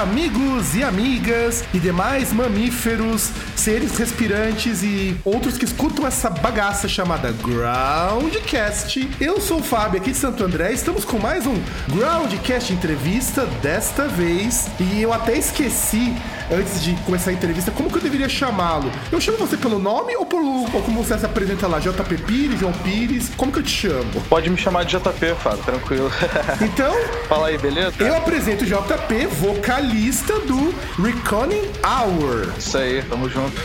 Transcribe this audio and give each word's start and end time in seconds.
amigos 0.00 0.74
e 0.74 0.82
amigas 0.82 1.62
e 1.74 1.78
demais 1.78 2.32
mamíferos, 2.32 3.30
seres 3.54 3.98
respirantes 3.98 4.82
e 4.82 5.14
outros 5.22 5.58
que 5.58 5.64
escutam 5.66 6.06
essa 6.06 6.30
bagaça 6.30 6.88
chamada 6.88 7.30
Groundcast. 7.32 9.10
Eu 9.20 9.42
sou 9.42 9.58
o 9.58 9.62
Fábio 9.62 10.00
aqui 10.00 10.12
de 10.12 10.16
Santo 10.16 10.42
André, 10.42 10.72
estamos 10.72 11.04
com 11.04 11.18
mais 11.18 11.46
um 11.46 11.54
Groundcast 11.90 12.72
entrevista 12.72 13.44
desta 13.60 14.08
vez 14.08 14.70
e 14.80 15.02
eu 15.02 15.12
até 15.12 15.36
esqueci 15.36 16.16
antes 16.52 16.82
de 16.82 16.94
começar 17.04 17.30
a 17.30 17.32
entrevista 17.32 17.70
como 17.70 17.90
que 17.90 17.98
eu 17.98 18.02
deveria 18.02 18.28
chamá-lo. 18.28 18.90
Eu 19.10 19.20
chamo 19.20 19.38
você 19.38 19.56
pelo 19.56 19.78
nome 19.78 20.16
ou, 20.16 20.26
por, 20.26 20.40
ou 20.42 20.82
como 20.82 21.02
você 21.02 21.18
se 21.18 21.24
apresenta 21.26 21.66
lá, 21.66 21.78
JP 21.78 22.16
Pires, 22.18 22.58
João 22.60 22.72
Pires? 22.72 23.30
Como 23.36 23.52
que 23.52 23.58
eu 23.58 23.62
te 23.62 23.70
chamo? 23.70 24.20
Pode 24.28 24.50
me 24.50 24.56
chamar 24.56 24.84
de 24.84 24.96
JP, 24.96 25.34
Fábio, 25.42 25.62
tranquilo. 25.64 26.10
Então, 26.62 26.94
Fala 27.28 27.48
aí, 27.48 27.58
beleza? 27.58 27.92
eu 27.98 28.14
apresento 28.16 28.64
o 28.64 28.66
JP, 28.66 29.26
vocalista 29.26 30.38
do 30.40 30.74
Reconing 31.02 31.70
Hour. 31.84 32.52
Isso 32.58 32.76
aí, 32.76 33.02
tamo 33.02 33.28
junto. 33.28 33.60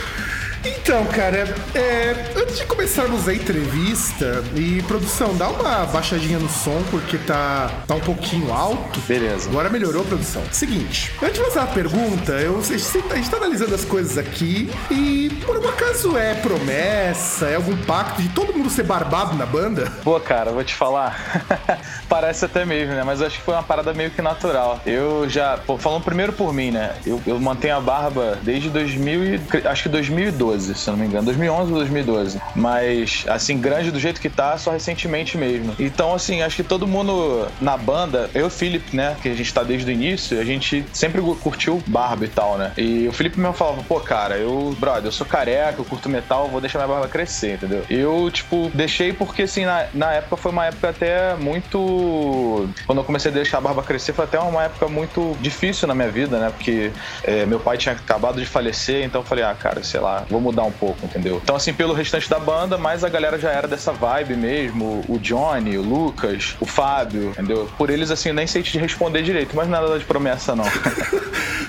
Então, 0.64 1.04
cara, 1.06 1.54
é, 1.74 2.32
antes 2.36 2.58
de 2.58 2.64
começarmos 2.66 3.28
a 3.28 3.34
entrevista, 3.34 4.44
e 4.54 4.82
produção, 4.82 5.36
dá 5.36 5.48
uma 5.48 5.86
baixadinha 5.86 6.38
no 6.38 6.48
som, 6.48 6.82
porque 6.90 7.18
tá, 7.18 7.70
tá 7.86 7.94
um 7.94 8.00
pouquinho 8.00 8.52
alto. 8.52 9.00
Beleza. 9.00 9.48
Agora 9.48 9.68
melhorou, 9.68 10.04
produção. 10.04 10.42
Seguinte, 10.52 11.12
antes 11.22 11.38
de 11.38 11.44
fazer 11.44 11.60
a 11.60 11.66
pergunta, 11.66 12.32
eu, 12.32 12.58
a, 12.58 12.62
gente, 12.62 13.30
tá 13.30 13.36
analisando 13.36 13.74
as 13.74 13.84
coisas 13.84 14.16
aqui 14.18 14.70
e 14.90 15.30
por 15.44 15.58
um 15.58 15.68
acaso 15.68 16.16
é 16.16 16.34
promessa, 16.34 17.46
é 17.46 17.56
algum 17.56 17.76
pacto 17.84 18.22
de 18.22 18.28
todo 18.30 18.52
mundo 18.52 18.70
ser 18.70 18.84
barbado 18.84 19.36
na 19.36 19.46
banda? 19.46 19.92
Pô, 20.02 20.18
cara, 20.20 20.50
vou 20.50 20.64
te 20.64 20.74
falar. 20.74 21.44
Parece 22.08 22.44
até 22.44 22.64
mesmo, 22.64 22.94
né? 22.94 23.02
Mas 23.04 23.20
eu 23.20 23.26
acho 23.26 23.38
que 23.38 23.44
foi 23.44 23.54
uma 23.54 23.62
parada 23.62 23.92
meio 23.92 24.10
que 24.10 24.22
natural. 24.22 24.80
Eu 24.86 25.28
já, 25.28 25.58
pô, 25.58 25.76
falando 25.78 26.02
primeiro 26.02 26.32
por 26.32 26.52
mim, 26.52 26.70
né? 26.70 26.94
Eu, 27.04 27.20
eu 27.26 27.38
mantenho 27.40 27.76
a 27.76 27.80
barba 27.80 28.38
desde 28.42 28.70
2000 28.70 29.24
e, 29.24 29.40
acho 29.66 29.82
que 29.84 29.88
2012, 29.88 30.55
se 30.64 30.88
eu 30.88 30.92
não 30.92 31.00
me 31.00 31.06
engano. 31.06 31.24
2011 31.24 31.72
ou 31.72 31.78
2012. 31.78 32.40
Mas, 32.54 33.24
assim, 33.28 33.58
grande 33.58 33.90
do 33.90 33.98
jeito 33.98 34.20
que 34.20 34.30
tá, 34.30 34.56
só 34.58 34.70
recentemente 34.70 35.36
mesmo. 35.36 35.74
Então, 35.78 36.14
assim, 36.14 36.42
acho 36.42 36.56
que 36.56 36.64
todo 36.64 36.86
mundo 36.86 37.48
na 37.60 37.76
banda, 37.76 38.30
eu 38.34 38.42
e 38.42 38.44
o 38.44 38.50
Felipe, 38.50 38.96
né? 38.96 39.16
Que 39.20 39.28
a 39.28 39.34
gente 39.34 39.52
tá 39.52 39.62
desde 39.62 39.90
o 39.90 39.92
início, 39.92 40.40
a 40.40 40.44
gente 40.44 40.84
sempre 40.92 41.20
curtiu 41.20 41.82
barba 41.86 42.24
e 42.24 42.28
tal, 42.28 42.56
né? 42.58 42.72
E 42.76 43.08
o 43.08 43.12
Felipe 43.12 43.38
mesmo 43.38 43.54
falava, 43.54 43.82
pô, 43.82 44.00
cara, 44.00 44.36
eu, 44.36 44.76
brother, 44.78 45.06
eu 45.06 45.12
sou 45.12 45.26
careca, 45.26 45.80
eu 45.80 45.84
curto 45.84 46.08
metal, 46.08 46.48
vou 46.48 46.60
deixar 46.60 46.78
minha 46.78 46.88
barba 46.88 47.08
crescer, 47.08 47.54
entendeu? 47.54 47.84
Eu, 47.88 48.30
tipo, 48.30 48.70
deixei 48.74 49.12
porque, 49.12 49.42
assim, 49.42 49.64
na, 49.64 49.86
na 49.92 50.12
época 50.12 50.36
foi 50.36 50.52
uma 50.52 50.66
época 50.66 50.90
até 50.90 51.34
muito. 51.36 52.68
Quando 52.86 52.98
eu 52.98 53.04
comecei 53.04 53.30
a 53.30 53.34
deixar 53.34 53.58
a 53.58 53.60
barba 53.60 53.82
crescer, 53.82 54.12
foi 54.12 54.24
até 54.24 54.38
uma 54.38 54.64
época 54.64 54.88
muito 54.88 55.36
difícil 55.40 55.88
na 55.88 55.94
minha 55.94 56.10
vida, 56.10 56.38
né? 56.38 56.50
Porque 56.50 56.92
é, 57.22 57.46
meu 57.46 57.60
pai 57.60 57.76
tinha 57.76 57.94
acabado 57.94 58.40
de 58.40 58.46
falecer, 58.46 59.04
então 59.04 59.20
eu 59.20 59.26
falei, 59.26 59.44
ah, 59.44 59.54
cara, 59.54 59.82
sei 59.82 60.00
lá, 60.00 60.24
vou 60.36 60.40
mudar 60.40 60.64
um 60.64 60.72
pouco, 60.72 61.04
entendeu? 61.04 61.40
Então, 61.42 61.56
assim, 61.56 61.72
pelo 61.72 61.92
restante 61.94 62.28
da 62.28 62.38
banda, 62.38 62.76
mais 62.76 63.02
a 63.02 63.08
galera 63.08 63.38
já 63.38 63.50
era 63.50 63.66
dessa 63.66 63.92
vibe 63.92 64.36
mesmo. 64.36 65.04
O 65.08 65.18
Johnny, 65.18 65.76
o 65.76 65.82
Lucas, 65.82 66.56
o 66.60 66.66
Fábio, 66.66 67.30
entendeu? 67.30 67.68
Por 67.78 67.90
eles, 67.90 68.10
assim, 68.10 68.30
eu 68.30 68.34
nem 68.34 68.46
sei 68.46 68.62
te 68.62 68.78
responder 68.78 69.22
direito, 69.22 69.54
mas 69.54 69.68
nada 69.68 69.98
de 69.98 70.04
promessa, 70.04 70.54
não. 70.54 70.64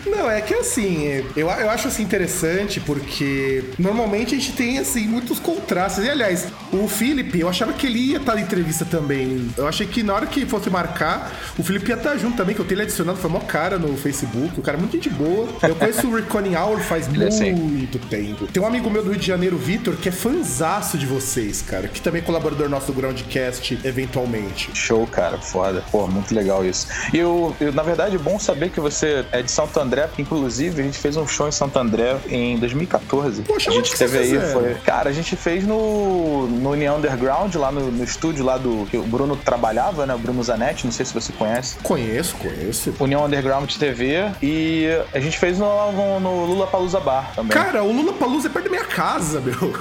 Não, 0.06 0.32
é 0.32 0.42
que 0.42 0.54
assim, 0.54 1.24
eu, 1.36 1.48
eu 1.50 1.70
acho 1.70 1.90
assim 1.90 2.02
interessante 2.02 2.80
porque 2.80 3.64
normalmente 3.78 4.34
a 4.34 4.38
gente 4.38 4.54
tem 4.54 4.80
assim 4.80 5.06
muitos 5.08 5.40
contrastes. 5.40 6.04
E 6.04 6.10
aliás, 6.10 6.48
o 6.72 6.88
Felipe, 6.88 7.40
eu 7.40 7.50
achava 7.50 7.74
que 7.74 7.86
ele 7.86 8.00
ia 8.00 8.18
estar 8.18 8.36
na 8.36 8.42
entrevista 8.42 8.86
também. 8.86 9.50
Eu 9.58 9.68
achei 9.68 9.86
que 9.86 10.02
na 10.04 10.14
hora 10.14 10.26
que 10.26 10.46
fosse 10.46 10.70
marcar, 10.70 11.32
o 11.58 11.64
Felipe 11.64 11.90
ia 11.90 11.96
estar 11.96 12.18
junto 12.18 12.38
também, 12.38 12.56
que 12.56 12.62
eu 12.62 12.66
tenho 12.66 12.78
ele 12.78 12.84
adicionado, 12.84 13.18
foi 13.18 13.30
mó 13.30 13.40
cara 13.40 13.78
no 13.78 13.96
Facebook. 13.98 14.60
O 14.60 14.64
cara 14.64 14.78
é 14.78 14.80
muito 14.80 14.94
gente 14.94 15.10
boa. 15.10 15.48
Eu 15.62 15.76
conheço 15.76 16.08
o 16.08 16.16
Reconing 16.16 16.56
Hour 16.56 16.80
faz 16.80 17.08
Ele 17.08 17.24
é 17.24 17.28
assim. 17.28 17.52
muito 17.52 18.00
tempo. 18.00 18.48
Tem 18.58 18.64
um 18.64 18.66
amigo 18.66 18.90
meu 18.90 19.04
do 19.04 19.12
Rio 19.12 19.20
de 19.20 19.28
Janeiro, 19.28 19.56
Vitor, 19.56 19.96
que 19.98 20.10
é 20.10 20.12
fanzaço 20.12 20.98
de 20.98 21.06
vocês, 21.06 21.62
cara, 21.62 21.88
que 21.88 22.02
também 22.02 22.24
é 22.24 22.26
colaborador 22.26 22.68
nosso 22.68 22.88
do 22.88 22.94
Groundcast 22.94 23.78
eventualmente. 23.84 24.72
Show, 24.74 25.06
cara, 25.06 25.38
foda. 25.38 25.84
Pô, 25.92 26.08
muito 26.08 26.34
legal 26.34 26.66
isso. 26.66 26.88
E 27.14 27.20
eu, 27.20 27.56
eu, 27.62 27.72
na 27.72 27.84
verdade, 27.84 28.16
é 28.16 28.18
bom 28.18 28.40
saber 28.40 28.72
que 28.72 28.80
você 28.80 29.24
é 29.32 29.44
de 29.44 29.52
Santo 29.52 29.80
André, 29.80 30.08
porque 30.08 30.24
inclusive 30.24 30.82
a 30.82 30.84
gente 30.84 30.98
fez 30.98 31.16
um 31.18 31.28
show 31.28 31.48
em 31.48 31.52
Santo 31.52 31.78
André 31.78 32.18
em 32.30 32.58
2014. 32.58 33.44
Poxa, 33.44 33.70
a 33.70 33.74
gente 33.74 33.96
teve 33.96 34.18
aí, 34.18 34.40
foi. 34.52 34.74
Cara, 34.84 35.12
a 35.12 35.14
gente 35.14 35.36
fez 35.36 35.64
no, 35.64 36.48
no 36.48 36.72
União 36.72 36.98
Underground, 36.98 37.54
lá 37.54 37.72
no, 37.72 37.92
no 37.92 38.04
estúdio 38.04 38.44
lá 38.44 38.58
do. 38.58 38.88
que 38.90 38.98
o 38.98 39.04
Bruno 39.04 39.36
trabalhava, 39.36 40.08
né? 40.08 40.16
O 40.16 40.18
Bruno 40.18 40.44
Zanetti, 40.44 40.84
não 40.84 40.92
sei 40.92 41.06
se 41.06 41.14
você 41.14 41.32
conhece. 41.32 41.78
Conheço, 41.84 42.36
conheço. 42.38 42.92
União 43.00 43.24
Underground 43.24 43.72
TV 43.76 44.32
e 44.42 44.88
a 45.14 45.20
gente 45.20 45.38
fez 45.38 45.60
no, 45.60 45.92
no, 45.92 46.20
no 46.20 46.46
Lula 46.46 46.66
Palusa 46.66 47.00
Bar 47.00 47.34
também. 47.36 47.56
Cara, 47.56 47.84
o 47.84 47.92
Lula 47.92 48.14
Palusa 48.14 48.47
é 48.48 48.50
perto 48.50 48.66
da 48.66 48.72
minha 48.72 48.86
casa, 48.86 49.42
meu. 49.42 49.74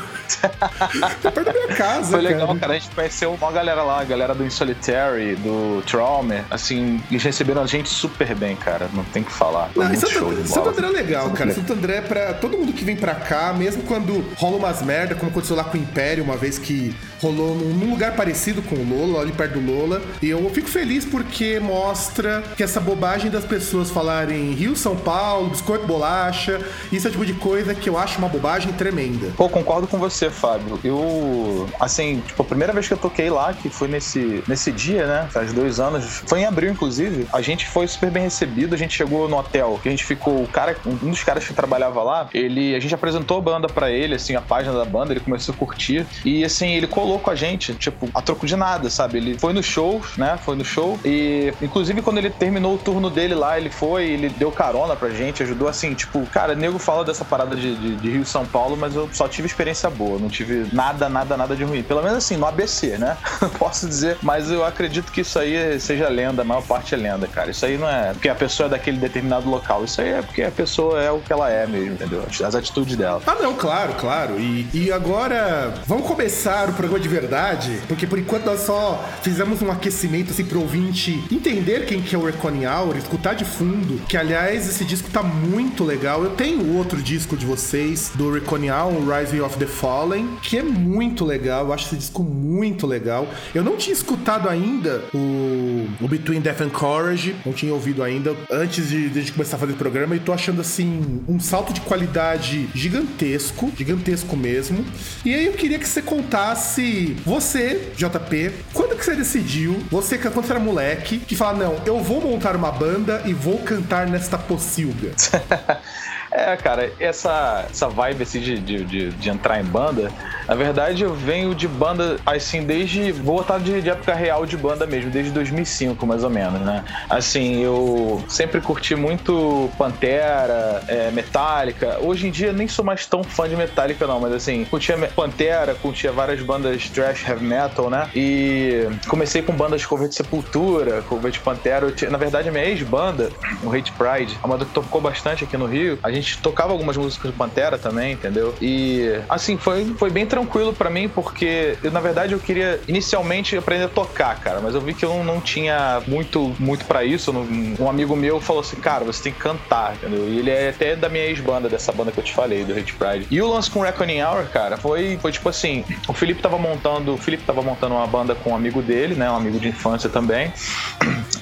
É 1.25 1.31
perto 1.31 1.44
da 1.44 1.53
minha 1.53 1.69
casa, 1.69 2.10
Foi 2.12 2.20
legal, 2.20 2.47
cara. 2.48 2.59
cara. 2.59 2.72
A 2.75 2.78
gente 2.78 2.94
conheceu 2.94 3.32
uma 3.32 3.53
galera 3.53 3.82
lá, 3.82 4.00
a 4.00 4.04
galera 4.04 4.34
do 4.34 4.44
Insolitary, 4.44 5.37
do 5.37 5.82
Traumer. 5.87 6.44
Assim, 6.50 7.03
eles 7.10 7.22
receberam 7.22 7.62
a 7.62 7.66
gente 7.66 7.88
super 7.88 8.34
bem, 8.34 8.56
cara. 8.56 8.88
Não 8.92 9.04
tem 9.04 9.22
o 9.22 9.26
que 9.26 9.32
falar. 9.32 9.70
Foi 9.75 9.84
Não, 9.84 9.91
muito 9.91 10.00
Santo, 10.06 10.19
show 10.19 10.34
de 10.34 10.48
Santo 10.48 10.60
bola. 10.60 10.70
André 10.72 10.87
é 10.87 10.91
legal, 10.91 11.25
Santo 11.26 11.37
cara. 11.37 11.50
André. 11.50 11.60
Santo 11.60 11.72
André 11.72 11.97
é 11.97 12.00
pra 12.00 12.34
todo 12.34 12.56
mundo 12.59 12.72
que 12.72 12.84
vem 12.84 12.97
pra 12.97 13.14
cá, 13.14 13.53
mesmo 13.53 13.82
quando 13.82 14.25
rola 14.37 14.56
umas 14.56 14.82
merda, 14.82 15.14
como 15.14 15.31
aconteceu 15.31 15.56
lá 15.56 15.64
com 15.64 15.76
o 15.76 15.81
Império, 15.81 16.25
uma 16.25 16.37
vez 16.37 16.58
que 16.58 16.94
rolou 17.20 17.54
num, 17.54 17.75
num 17.75 17.91
lugar 17.91 18.14
parecido 18.14 18.62
com 18.62 18.75
o 18.76 18.84
Lola, 18.88 19.22
ali 19.22 19.32
perto 19.32 19.58
do 19.58 19.72
Lola. 19.72 20.03
E 20.22 20.31
eu 20.31 20.48
fico 20.50 20.69
feliz 20.69 21.04
porque 21.04 21.58
mostra 21.60 22.43
que 22.56 22.62
essa 22.62 22.81
bobagem 22.81 23.31
das 23.31 23.44
pessoas 23.44 23.91
falarem 23.91 24.53
Rio, 24.53 24.76
São 24.76 24.97
Paulo, 24.97 25.50
biscoito, 25.50 25.87
bolacha, 25.87 26.60
isso 26.93 27.06
é 27.06 27.10
o 27.10 27.12
tipo 27.12 27.26
de 27.26 27.32
coisa 27.34 27.75
que 27.75 27.88
eu 27.88 27.98
acho 27.98 28.19
uma 28.19 28.28
bobagem 28.28 28.72
tremenda. 28.72 29.28
Pô, 29.37 29.48
concordo 29.48 29.87
com 29.87 29.98
você, 29.98 30.16
Fábio. 30.31 30.78
Eu, 30.82 31.69
assim, 31.81 32.21
tipo, 32.21 32.43
a 32.43 32.44
primeira 32.44 32.72
vez 32.72 32.88
que 32.88 32.94
eu 32.94 32.99
toquei 32.99 33.31
lá, 33.31 33.53
que 33.53 33.69
foi 33.69 33.88
nesse, 33.88 34.43
nesse 34.49 34.72
dia, 34.72 35.06
né? 35.06 35.28
Faz 35.31 35.53
dois 35.53 35.78
anos, 35.78 36.22
foi 36.27 36.41
em 36.41 36.47
abril, 36.47 36.71
inclusive. 36.71 37.27
A 37.32 37.41
gente 37.41 37.66
foi 37.66 37.87
super 37.87 38.10
bem 38.10 38.22
recebido. 38.22 38.75
A 38.75 38.78
gente 38.78 38.94
chegou 38.97 39.28
no 39.28 39.37
hotel, 39.37 39.81
a 39.84 39.88
gente 39.88 40.05
ficou. 40.05 40.43
O 40.43 40.49
cara, 40.49 40.76
um 40.87 41.10
dos 41.10 41.22
caras 41.22 41.47
que 41.47 41.55
trabalhava 41.55 42.03
lá, 42.03 42.28
ele, 42.32 42.75
a 42.75 42.81
gente 42.81 42.94
apresentou 42.94 43.38
a 43.38 43.41
banda 43.41 43.69
pra 43.69 43.91
ele, 43.91 44.15
assim, 44.15 44.34
a 44.34 44.41
página 44.41 44.76
da 44.76 44.84
banda, 44.84 45.12
ele 45.12 45.21
começou 45.21 45.55
a 45.55 45.59
curtir. 45.59 46.06
E 46.25 46.44
assim, 46.44 46.71
ele 46.75 46.87
colou 46.87 47.19
com 47.19 47.31
a 47.31 47.34
gente, 47.34 47.75
tipo, 47.75 48.09
a 48.15 48.22
troco 48.22 48.47
de 48.47 48.56
nada, 48.56 48.88
sabe? 48.91 49.19
Ele 49.19 49.38
foi 49.38 49.53
no 49.53 49.62
show, 49.62 50.00
né? 50.16 50.38
Foi 50.43 50.56
no 50.56 50.65
show. 50.65 50.99
E, 51.05 51.53
inclusive, 51.60 52.03
quando 52.03 52.19
ele 52.19 52.31
terminou 52.31 52.75
o 52.75 52.78
turno 52.78 53.10
dele 53.10 53.34
lá, 53.34 53.59
ele 53.59 53.71
foi, 53.71 54.05
ele 54.05 54.28
deu 54.28 54.50
carona 54.50 54.94
pra 54.97 55.10
gente, 55.10 55.43
ajudou 55.43 55.69
assim, 55.69 55.94
tipo, 55.94 56.25
cara, 56.26 56.55
nego 56.55 56.78
fala 56.78 57.05
dessa 57.05 57.25
parada 57.25 57.56
de, 57.56 57.76
de, 57.76 57.97
de 57.97 58.10
Rio 58.10 58.25
São 58.25 58.47
Paulo, 58.47 58.76
mas 58.76 58.94
eu 58.94 59.09
só 59.12 59.28
tive 59.28 59.47
experiência 59.47 59.91
boa, 59.91 60.06
não 60.21 60.28
tive 60.28 60.67
nada, 60.72 61.08
nada, 61.08 61.37
nada 61.37 61.56
de 61.56 61.64
ruim. 61.64 61.82
Pelo 61.82 62.03
menos 62.03 62.19
assim, 62.19 62.37
no 62.37 62.47
ABC, 62.47 62.99
né? 62.99 63.17
Posso 63.58 63.88
dizer, 63.88 64.19
mas 64.23 64.50
eu 64.50 64.64
acredito 64.64 65.12
que 65.12 65.20
isso 65.20 65.38
aí 65.38 65.79
seja 65.81 66.08
lenda, 66.08 66.43
a 66.43 66.44
maior 66.44 66.62
parte 66.62 66.94
é 66.94 66.99
lenda, 66.99 67.26
cara. 67.26 67.50
Isso 67.50 67.64
aí 67.64 67.76
não 67.76 67.88
é 67.88 68.12
porque 68.12 68.29
a 68.29 68.35
pessoa 68.35 68.67
é 68.67 68.70
daquele 68.70 68.99
determinado 68.99 69.49
local, 69.49 69.85
isso 69.85 70.00
aí 70.00 70.08
é 70.08 70.23
porque 70.23 70.43
a 70.43 70.50
pessoa 70.50 71.03
é 71.03 71.11
o 71.11 71.19
que 71.20 71.32
ela 71.32 71.50
é 71.50 71.67
mesmo, 71.67 71.94
entendeu? 71.94 72.25
As 72.44 72.55
atitudes 72.55 72.97
dela. 72.97 73.20
Ah, 73.26 73.37
não, 73.41 73.55
claro, 73.55 73.94
claro. 73.94 74.38
E, 74.38 74.69
e 74.73 74.93
agora, 74.93 75.75
vamos 75.87 76.06
começar 76.06 76.69
o 76.69 76.73
programa 76.73 77.00
de 77.00 77.08
verdade, 77.08 77.81
porque 77.88 78.06
por 78.06 78.19
enquanto 78.19 78.44
nós 78.44 78.61
só 78.61 79.05
fizemos 79.23 79.62
um 79.62 79.70
aquecimento 79.70 80.31
assim 80.31 80.44
pro 80.44 80.61
ouvinte 80.61 81.23
entender 81.31 81.87
quem 81.87 82.00
que 82.00 82.14
é 82.14 82.19
o 82.19 82.25
Reconing 82.25 82.67
Hour, 82.67 82.97
escutar 82.97 83.35
de 83.35 83.44
fundo, 83.44 84.00
que 84.06 84.17
aliás 84.17 84.69
esse 84.69 84.85
disco 84.85 85.11
tá 85.11 85.23
muito 85.23 85.85
legal. 85.85 86.23
Eu 86.23 86.31
tenho 86.31 86.76
outro 86.76 87.03
disco 87.03 87.37
de 87.37 87.47
vocês, 87.47 88.11
do 88.14 88.32
Reconing 88.32 88.70
Hour, 88.70 88.94
Rising 89.08 89.41
of 89.41 89.56
the 89.58 89.67
Fallen, 89.67 89.95
Fallen, 89.96 90.37
que 90.43 90.58
é 90.58 90.62
muito 90.62 91.25
legal. 91.25 91.64
Eu 91.64 91.72
acho 91.72 91.87
esse 91.87 91.96
disco 91.96 92.22
muito 92.22 92.87
legal. 92.87 93.26
Eu 93.54 93.64
não 93.64 93.78
tinha 93.78 93.94
escutado 93.94 94.46
ainda 94.46 95.02
o, 95.14 95.88
o 95.98 96.06
Between 96.06 96.40
Death 96.40 96.60
and 96.60 96.69
Courage, 96.69 97.34
não 97.46 97.54
tinha 97.54 97.72
ouvido 97.72 98.02
ainda 98.02 98.37
antes 98.50 98.90
de, 98.90 99.08
de 99.08 99.32
começar 99.32 99.56
a 99.56 99.60
fazer 99.60 99.72
o 99.72 99.76
programa 99.76 100.14
e 100.14 100.20
tô 100.20 100.34
achando 100.34 100.60
assim 100.60 101.22
um 101.26 101.40
salto 101.40 101.72
de 101.72 101.81
qualidade 101.81 102.69
gigantesco, 102.75 103.72
gigantesco 103.75 104.37
mesmo. 104.37 104.84
E 105.25 105.34
aí 105.34 105.46
eu 105.46 105.54
queria 105.54 105.78
que 105.78 105.88
você 105.88 106.02
contasse, 106.02 107.16
você, 107.25 107.90
JP, 107.96 108.52
quando 108.75 108.96
que 108.98 109.04
você 109.04 109.16
decidiu, 109.16 109.82
você 109.90 110.19
quando 110.19 110.50
era 110.50 110.60
moleque, 110.60 111.19
que 111.20 111.34
fala, 111.34 111.64
não, 111.64 111.81
eu 111.87 112.00
vou 112.00 112.20
montar 112.20 112.54
uma 112.54 112.70
banda 112.70 113.22
e 113.25 113.32
vou 113.32 113.60
cantar 113.60 114.06
nesta 114.06 114.37
pocilga? 114.37 115.12
É, 116.37 116.55
cara, 116.55 116.93
essa, 117.00 117.67
essa 117.71 117.88
vibe 117.88 118.25
assim 118.25 118.41
de, 118.41 118.59
de, 118.59 119.11
de, 119.11 119.31
entrar 119.31 119.59
em 119.59 119.65
banda, 119.65 120.12
na 120.47 120.55
verdade 120.55 121.03
eu 121.03 121.15
venho 121.15 121.55
de 121.55 121.67
banda 121.67 122.19
assim 122.27 122.62
desde. 122.62 123.11
Vou 123.11 123.37
botar 123.37 123.56
de, 123.56 123.81
de, 123.81 123.88
época 123.88 124.15
real 124.15 124.44
de 124.44 124.55
banda 124.55 124.87
mesmo, 124.87 125.11
desde 125.11 125.33
2005 125.33 126.06
mais 126.06 126.23
ou 126.23 126.29
menos, 126.29 126.61
né? 126.61 126.85
Assim, 127.09 127.62
eu 127.62 128.23
sempre 128.29 128.61
curti 128.61 128.94
muito 128.94 129.71
Pantera, 129.79 130.83
é, 130.88 131.11
Metallica. 131.11 131.97
Hoje 132.03 132.27
em 132.27 132.31
dia 132.31 132.53
nem 132.53 132.69
sou 132.69 132.85
mais 132.85 133.06
tão 133.06 133.25
fã 133.25 133.49
de 133.49 133.56
Metallica, 133.56 134.06
não, 134.06 134.21
mas 134.21 134.35
assim, 134.35 134.62
curtia 134.67 134.99
Pantera, 135.17 135.75
curtia 135.75 136.12
várias 136.12 136.43
bandas 136.43 136.91
thrash 136.91 137.27
heavy 137.27 137.47
metal, 137.47 137.89
né? 137.89 138.11
E 138.15 138.87
comecei 139.09 139.41
com 139.41 139.55
bandas 139.55 139.87
cover 139.87 140.06
de 140.06 140.15
Sepultura, 140.15 141.00
cover 141.09 141.32
de 141.32 141.39
Pantera. 141.39 141.91
Tinha, 141.93 142.11
na 142.11 142.19
verdade, 142.19 142.50
a 142.50 142.53
minha 142.53 142.67
ex-banda, 142.67 143.31
o 143.62 143.73
Hate 143.73 143.93
Pride, 143.93 144.39
a 144.43 144.47
banda 144.47 144.67
que 144.67 144.73
tocou 144.73 145.00
bastante 145.00 145.43
aqui 145.43 145.56
no 145.56 145.65
Rio, 145.65 145.99
a 146.03 146.11
gente 146.11 146.25
gente 146.26 146.43
tocava 146.43 146.73
algumas 146.73 146.96
músicas 146.96 147.31
do 147.31 147.37
Pantera 147.37 147.78
também, 147.78 148.12
entendeu? 148.12 148.55
E 148.61 149.20
assim, 149.28 149.56
foi, 149.56 149.84
foi 149.96 150.11
bem 150.11 150.26
tranquilo 150.26 150.73
para 150.75 150.90
mim, 150.90 151.08
porque 151.08 151.78
eu, 151.82 151.90
na 151.90 152.00
verdade 152.00 152.32
eu 152.32 152.40
queria 152.40 152.81
inicialmente 152.88 153.56
aprender 153.56 153.84
a 153.84 153.88
tocar, 153.88 154.38
cara, 154.40 154.61
mas 154.61 154.75
eu 154.75 154.81
vi 154.81 154.93
que 154.93 155.05
eu 155.05 155.23
não, 155.23 155.40
tinha 155.40 156.02
muito, 156.06 156.55
muito 156.58 156.84
para 156.87 157.05
isso. 157.05 157.32
Um 157.78 157.88
amigo 157.88 158.17
meu 158.17 158.40
falou 158.40 158.61
assim, 158.61 158.76
cara, 158.76 159.05
você 159.05 159.25
tem 159.25 159.32
que 159.32 159.38
cantar, 159.38 159.94
entendeu? 159.94 160.28
E 160.28 160.38
ele 160.38 160.50
é 160.50 160.70
até 160.70 160.96
da 160.96 161.08
minha 161.08 161.25
ex-banda, 161.25 161.69
dessa 161.69 161.93
banda 161.93 162.11
que 162.11 162.19
eu 162.19 162.25
te 162.25 162.34
falei, 162.34 162.64
do 162.64 162.72
Hate 162.72 162.94
Pride. 162.94 163.26
E 163.31 163.40
o 163.40 163.49
lance 163.49 163.70
com 163.70 163.81
Reckoning 163.81 164.22
Hour, 164.22 164.46
cara, 164.49 164.76
foi, 164.76 165.19
foi 165.20 165.31
tipo 165.31 165.49
assim: 165.49 165.84
o 166.08 166.12
Felipe 166.12 166.43
tava 166.43 166.58
montando, 166.58 167.14
o 167.14 167.19
Felipe 167.19 167.44
tava 167.44 167.62
montando 167.62 167.94
uma 167.94 168.06
banda 168.06 168.34
com 168.34 168.50
um 168.50 168.56
amigo 168.56 168.82
dele, 168.82 169.14
né? 169.14 169.31
Um 169.31 169.37
amigo 169.37 169.61
de 169.61 169.69
infância 169.69 170.08
também. 170.08 170.52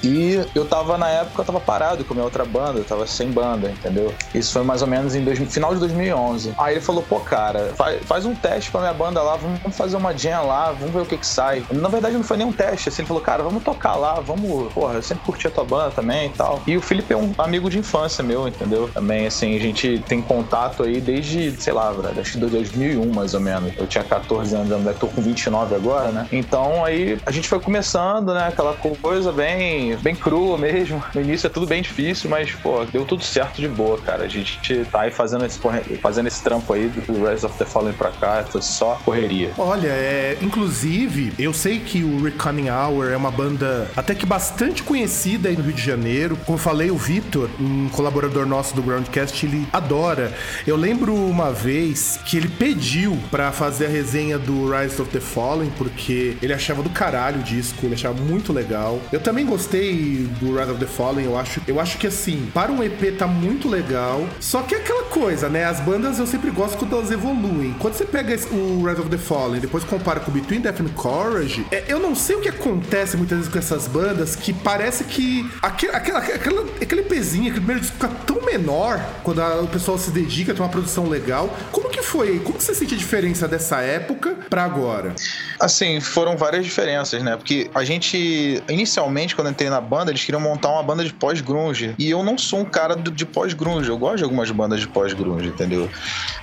E 0.03 0.39
eu 0.53 0.65
tava, 0.65 0.97
na 0.97 1.09
época, 1.09 1.41
eu 1.41 1.45
tava 1.45 1.59
parado 1.59 2.03
com 2.05 2.13
a 2.13 2.15
minha 2.15 2.25
outra 2.25 2.45
banda, 2.45 2.79
eu 2.79 2.85
tava 2.85 3.07
sem 3.07 3.31
banda, 3.31 3.71
entendeu? 3.71 4.13
Isso 4.33 4.53
foi 4.53 4.61
mais 4.75 4.81
ou 4.81 4.87
menos 4.89 5.15
em 5.15 5.23
dois, 5.23 5.39
final 5.53 5.73
de 5.73 5.79
2011. 5.79 6.53
Aí 6.57 6.73
ele 6.73 6.81
falou, 6.81 7.01
pô, 7.01 7.21
cara, 7.21 7.71
faz, 7.77 8.03
faz 8.03 8.25
um 8.25 8.35
teste 8.35 8.69
pra 8.71 8.81
minha 8.81 8.93
banda 8.93 9.21
lá, 9.21 9.37
vamos, 9.37 9.75
fazer 9.75 9.95
uma 9.95 10.15
jam 10.17 10.47
lá, 10.47 10.73
vamos 10.73 10.93
ver 10.93 11.01
o 11.01 11.05
que 11.05 11.17
que 11.17 11.25
sai. 11.25 11.63
Na 11.71 11.87
verdade, 11.87 12.15
não 12.15 12.23
foi 12.23 12.35
nem 12.35 12.45
um 12.45 12.51
teste, 12.51 12.89
assim, 12.89 13.01
ele 13.01 13.07
falou, 13.07 13.23
cara, 13.23 13.41
vamos 13.41 13.63
tocar 13.63 13.95
lá, 13.95 14.15
vamos, 14.15 14.73
porra, 14.73 14.95
eu 14.95 15.01
sempre 15.01 15.23
curti 15.23 15.47
a 15.47 15.51
tua 15.51 15.63
banda 15.63 15.91
também 15.91 16.27
e 16.27 16.29
tal. 16.31 16.61
E 16.67 16.75
o 16.75 16.81
Felipe 16.81 17.13
é 17.13 17.17
um 17.17 17.33
amigo 17.37 17.69
de 17.69 17.79
infância 17.79 18.21
meu, 18.21 18.49
entendeu? 18.49 18.89
Também, 18.93 19.25
assim, 19.25 19.55
a 19.55 19.59
gente 19.59 20.03
tem 20.07 20.21
contato 20.21 20.83
aí 20.83 20.99
desde, 20.99 21.51
sei 21.51 21.71
lá, 21.71 21.93
acho 22.19 22.33
que 22.33 22.37
2001, 22.37 23.13
mais 23.13 23.33
ou 23.33 23.39
menos. 23.39 23.71
Eu 23.77 23.87
tinha 23.87 24.03
14 24.03 24.55
anos, 24.55 24.71
eu 24.85 24.93
tô 24.95 25.07
com 25.07 25.21
29 25.21 25.75
agora, 25.75 26.09
né? 26.09 26.27
Então, 26.33 26.83
aí, 26.83 27.17
a 27.25 27.31
gente 27.31 27.47
foi 27.47 27.61
começando, 27.61 28.33
né, 28.33 28.47
aquela 28.49 28.73
coisa 28.73 29.31
bem, 29.31 29.95
bem 29.97 30.15
crua 30.15 30.57
mesmo. 30.57 31.01
No 31.13 31.21
início 31.21 31.47
é 31.47 31.49
tudo 31.49 31.65
bem 31.65 31.81
difícil, 31.81 32.29
mas, 32.29 32.51
pô, 32.51 32.83
deu 32.85 33.05
tudo 33.05 33.23
certo 33.23 33.61
de 33.61 33.69
boa, 33.69 33.97
cara. 33.99 34.25
A 34.25 34.27
gente 34.27 34.54
tá 34.91 35.01
aí 35.01 35.11
fazendo 35.11 35.45
esse, 35.45 35.59
fazendo 36.01 36.27
esse 36.27 36.43
trampo 36.43 36.73
aí 36.73 36.87
do 36.87 37.29
Rise 37.29 37.45
of 37.45 37.57
the 37.57 37.65
Fallen 37.65 37.93
pra 37.93 38.11
cá, 38.11 38.43
foi 38.49 38.61
só 38.61 38.99
correria. 39.03 39.51
Olha, 39.57 39.87
é, 39.87 40.37
inclusive, 40.41 41.33
eu 41.37 41.53
sei 41.53 41.79
que 41.79 42.03
o 42.03 42.23
Reckoning 42.23 42.69
Hour 42.69 43.11
é 43.11 43.17
uma 43.17 43.31
banda 43.31 43.89
até 43.95 44.13
que 44.15 44.25
bastante 44.25 44.83
conhecida 44.83 45.49
aí 45.49 45.55
no 45.55 45.63
Rio 45.63 45.73
de 45.73 45.81
Janeiro. 45.81 46.37
Como 46.45 46.57
falei, 46.57 46.91
o 46.91 46.97
Vitor, 46.97 47.49
um 47.59 47.89
colaborador 47.89 48.45
nosso 48.45 48.75
do 48.75 48.81
Groundcast, 48.81 49.45
ele 49.45 49.67
adora. 49.71 50.33
Eu 50.65 50.75
lembro 50.75 51.13
uma 51.13 51.51
vez 51.51 52.19
que 52.25 52.37
ele 52.37 52.47
pediu 52.47 53.17
para 53.29 53.51
fazer 53.51 53.85
a 53.85 53.89
resenha 53.89 54.37
do 54.37 54.71
Rise 54.71 55.01
of 55.01 55.11
the 55.11 55.19
Fallen, 55.19 55.71
porque 55.77 56.37
ele 56.41 56.53
achava 56.53 56.81
do 56.81 56.89
caralho 56.89 57.39
o 57.39 57.43
disco, 57.43 57.85
ele 57.85 57.95
achava 57.95 58.19
muito 58.21 58.51
legal. 58.51 58.99
Eu 59.11 59.19
também 59.19 59.45
gostei 59.45 60.27
do 60.39 60.57
Rise 60.57 60.71
of 60.71 60.79
the 60.79 60.85
Fallen, 60.85 61.25
eu 61.25 61.37
acho, 61.37 61.61
eu 61.67 61.79
acho 61.79 61.97
que 61.97 62.07
assim, 62.07 62.49
para 62.53 62.71
um 62.71 62.83
EP 62.83 63.17
tá 63.17 63.27
muito 63.27 63.69
legal, 63.69 64.27
só 64.45 64.61
que 64.61 64.75
aquela 64.75 65.05
coisa, 65.05 65.49
né? 65.49 65.65
As 65.65 65.79
bandas 65.79 66.19
eu 66.19 66.27
sempre 66.27 66.51
gosto 66.51 66.77
quando 66.77 66.95
elas 66.95 67.09
evoluem. 67.09 67.75
Quando 67.79 67.95
você 67.95 68.05
pega 68.05 68.31
o 68.51 68.85
Rise 68.85 69.01
of 69.01 69.09
the 69.09 69.17
Fallen 69.17 69.59
depois 69.59 69.83
compara 69.83 70.19
com 70.19 70.31
Between 70.31 70.61
Death 70.61 70.81
and 70.81 70.89
Courage, 70.89 71.65
é, 71.71 71.85
eu 71.87 71.97
não 71.99 72.13
sei 72.13 72.35
o 72.35 72.41
que 72.41 72.49
acontece 72.49 73.17
muitas 73.17 73.39
vezes 73.39 73.51
com 73.51 73.57
essas 73.57 73.87
bandas 73.87 74.35
que 74.35 74.53
parece 74.53 75.03
que 75.05 75.49
aquele, 75.63 75.95
aquela, 75.95 76.19
aquele 76.19 77.01
pezinho, 77.01 77.45
aquele 77.45 77.65
primeiro 77.65 77.81
disco 77.81 77.95
fica 77.95 78.07
tão 78.27 78.39
menor 78.45 79.03
quando 79.23 79.41
a, 79.41 79.61
o 79.61 79.67
pessoal 79.67 79.97
se 79.97 80.11
dedica, 80.11 80.53
tem 80.53 80.61
uma 80.61 80.69
produção 80.69 81.09
legal. 81.09 81.49
Como 81.71 81.89
que 81.89 82.03
foi? 82.03 82.37
Como 82.37 82.59
que 82.59 82.63
você 82.63 82.75
sente 82.75 82.93
a 82.93 82.97
diferença 82.97 83.47
dessa 83.47 83.81
época 83.81 84.37
para 84.47 84.63
agora? 84.63 85.15
Assim, 85.59 85.99
foram 85.99 86.37
várias 86.37 86.63
diferenças, 86.63 87.23
né? 87.23 87.35
Porque 87.35 87.71
a 87.73 87.83
gente, 87.83 88.61
inicialmente, 88.69 89.35
quando 89.35 89.49
entrei 89.49 89.71
na 89.71 89.81
banda, 89.81 90.11
eles 90.11 90.23
queriam 90.23 90.39
montar 90.39 90.69
uma 90.69 90.83
banda 90.83 91.03
de 91.03 91.11
pós-grunge. 91.11 91.95
E 91.97 92.11
eu 92.11 92.21
não 92.23 92.37
sou 92.37 92.59
um 92.59 92.65
cara 92.65 92.95
de 92.95 93.25
pós-grunge. 93.25 93.89
Eu 93.89 93.97
gosto 93.97 94.17
de 94.17 94.34
algumas 94.35 94.51
bandas 94.51 94.81
de 94.81 94.87
pós-grunge, 94.87 95.47
entendeu? 95.47 95.89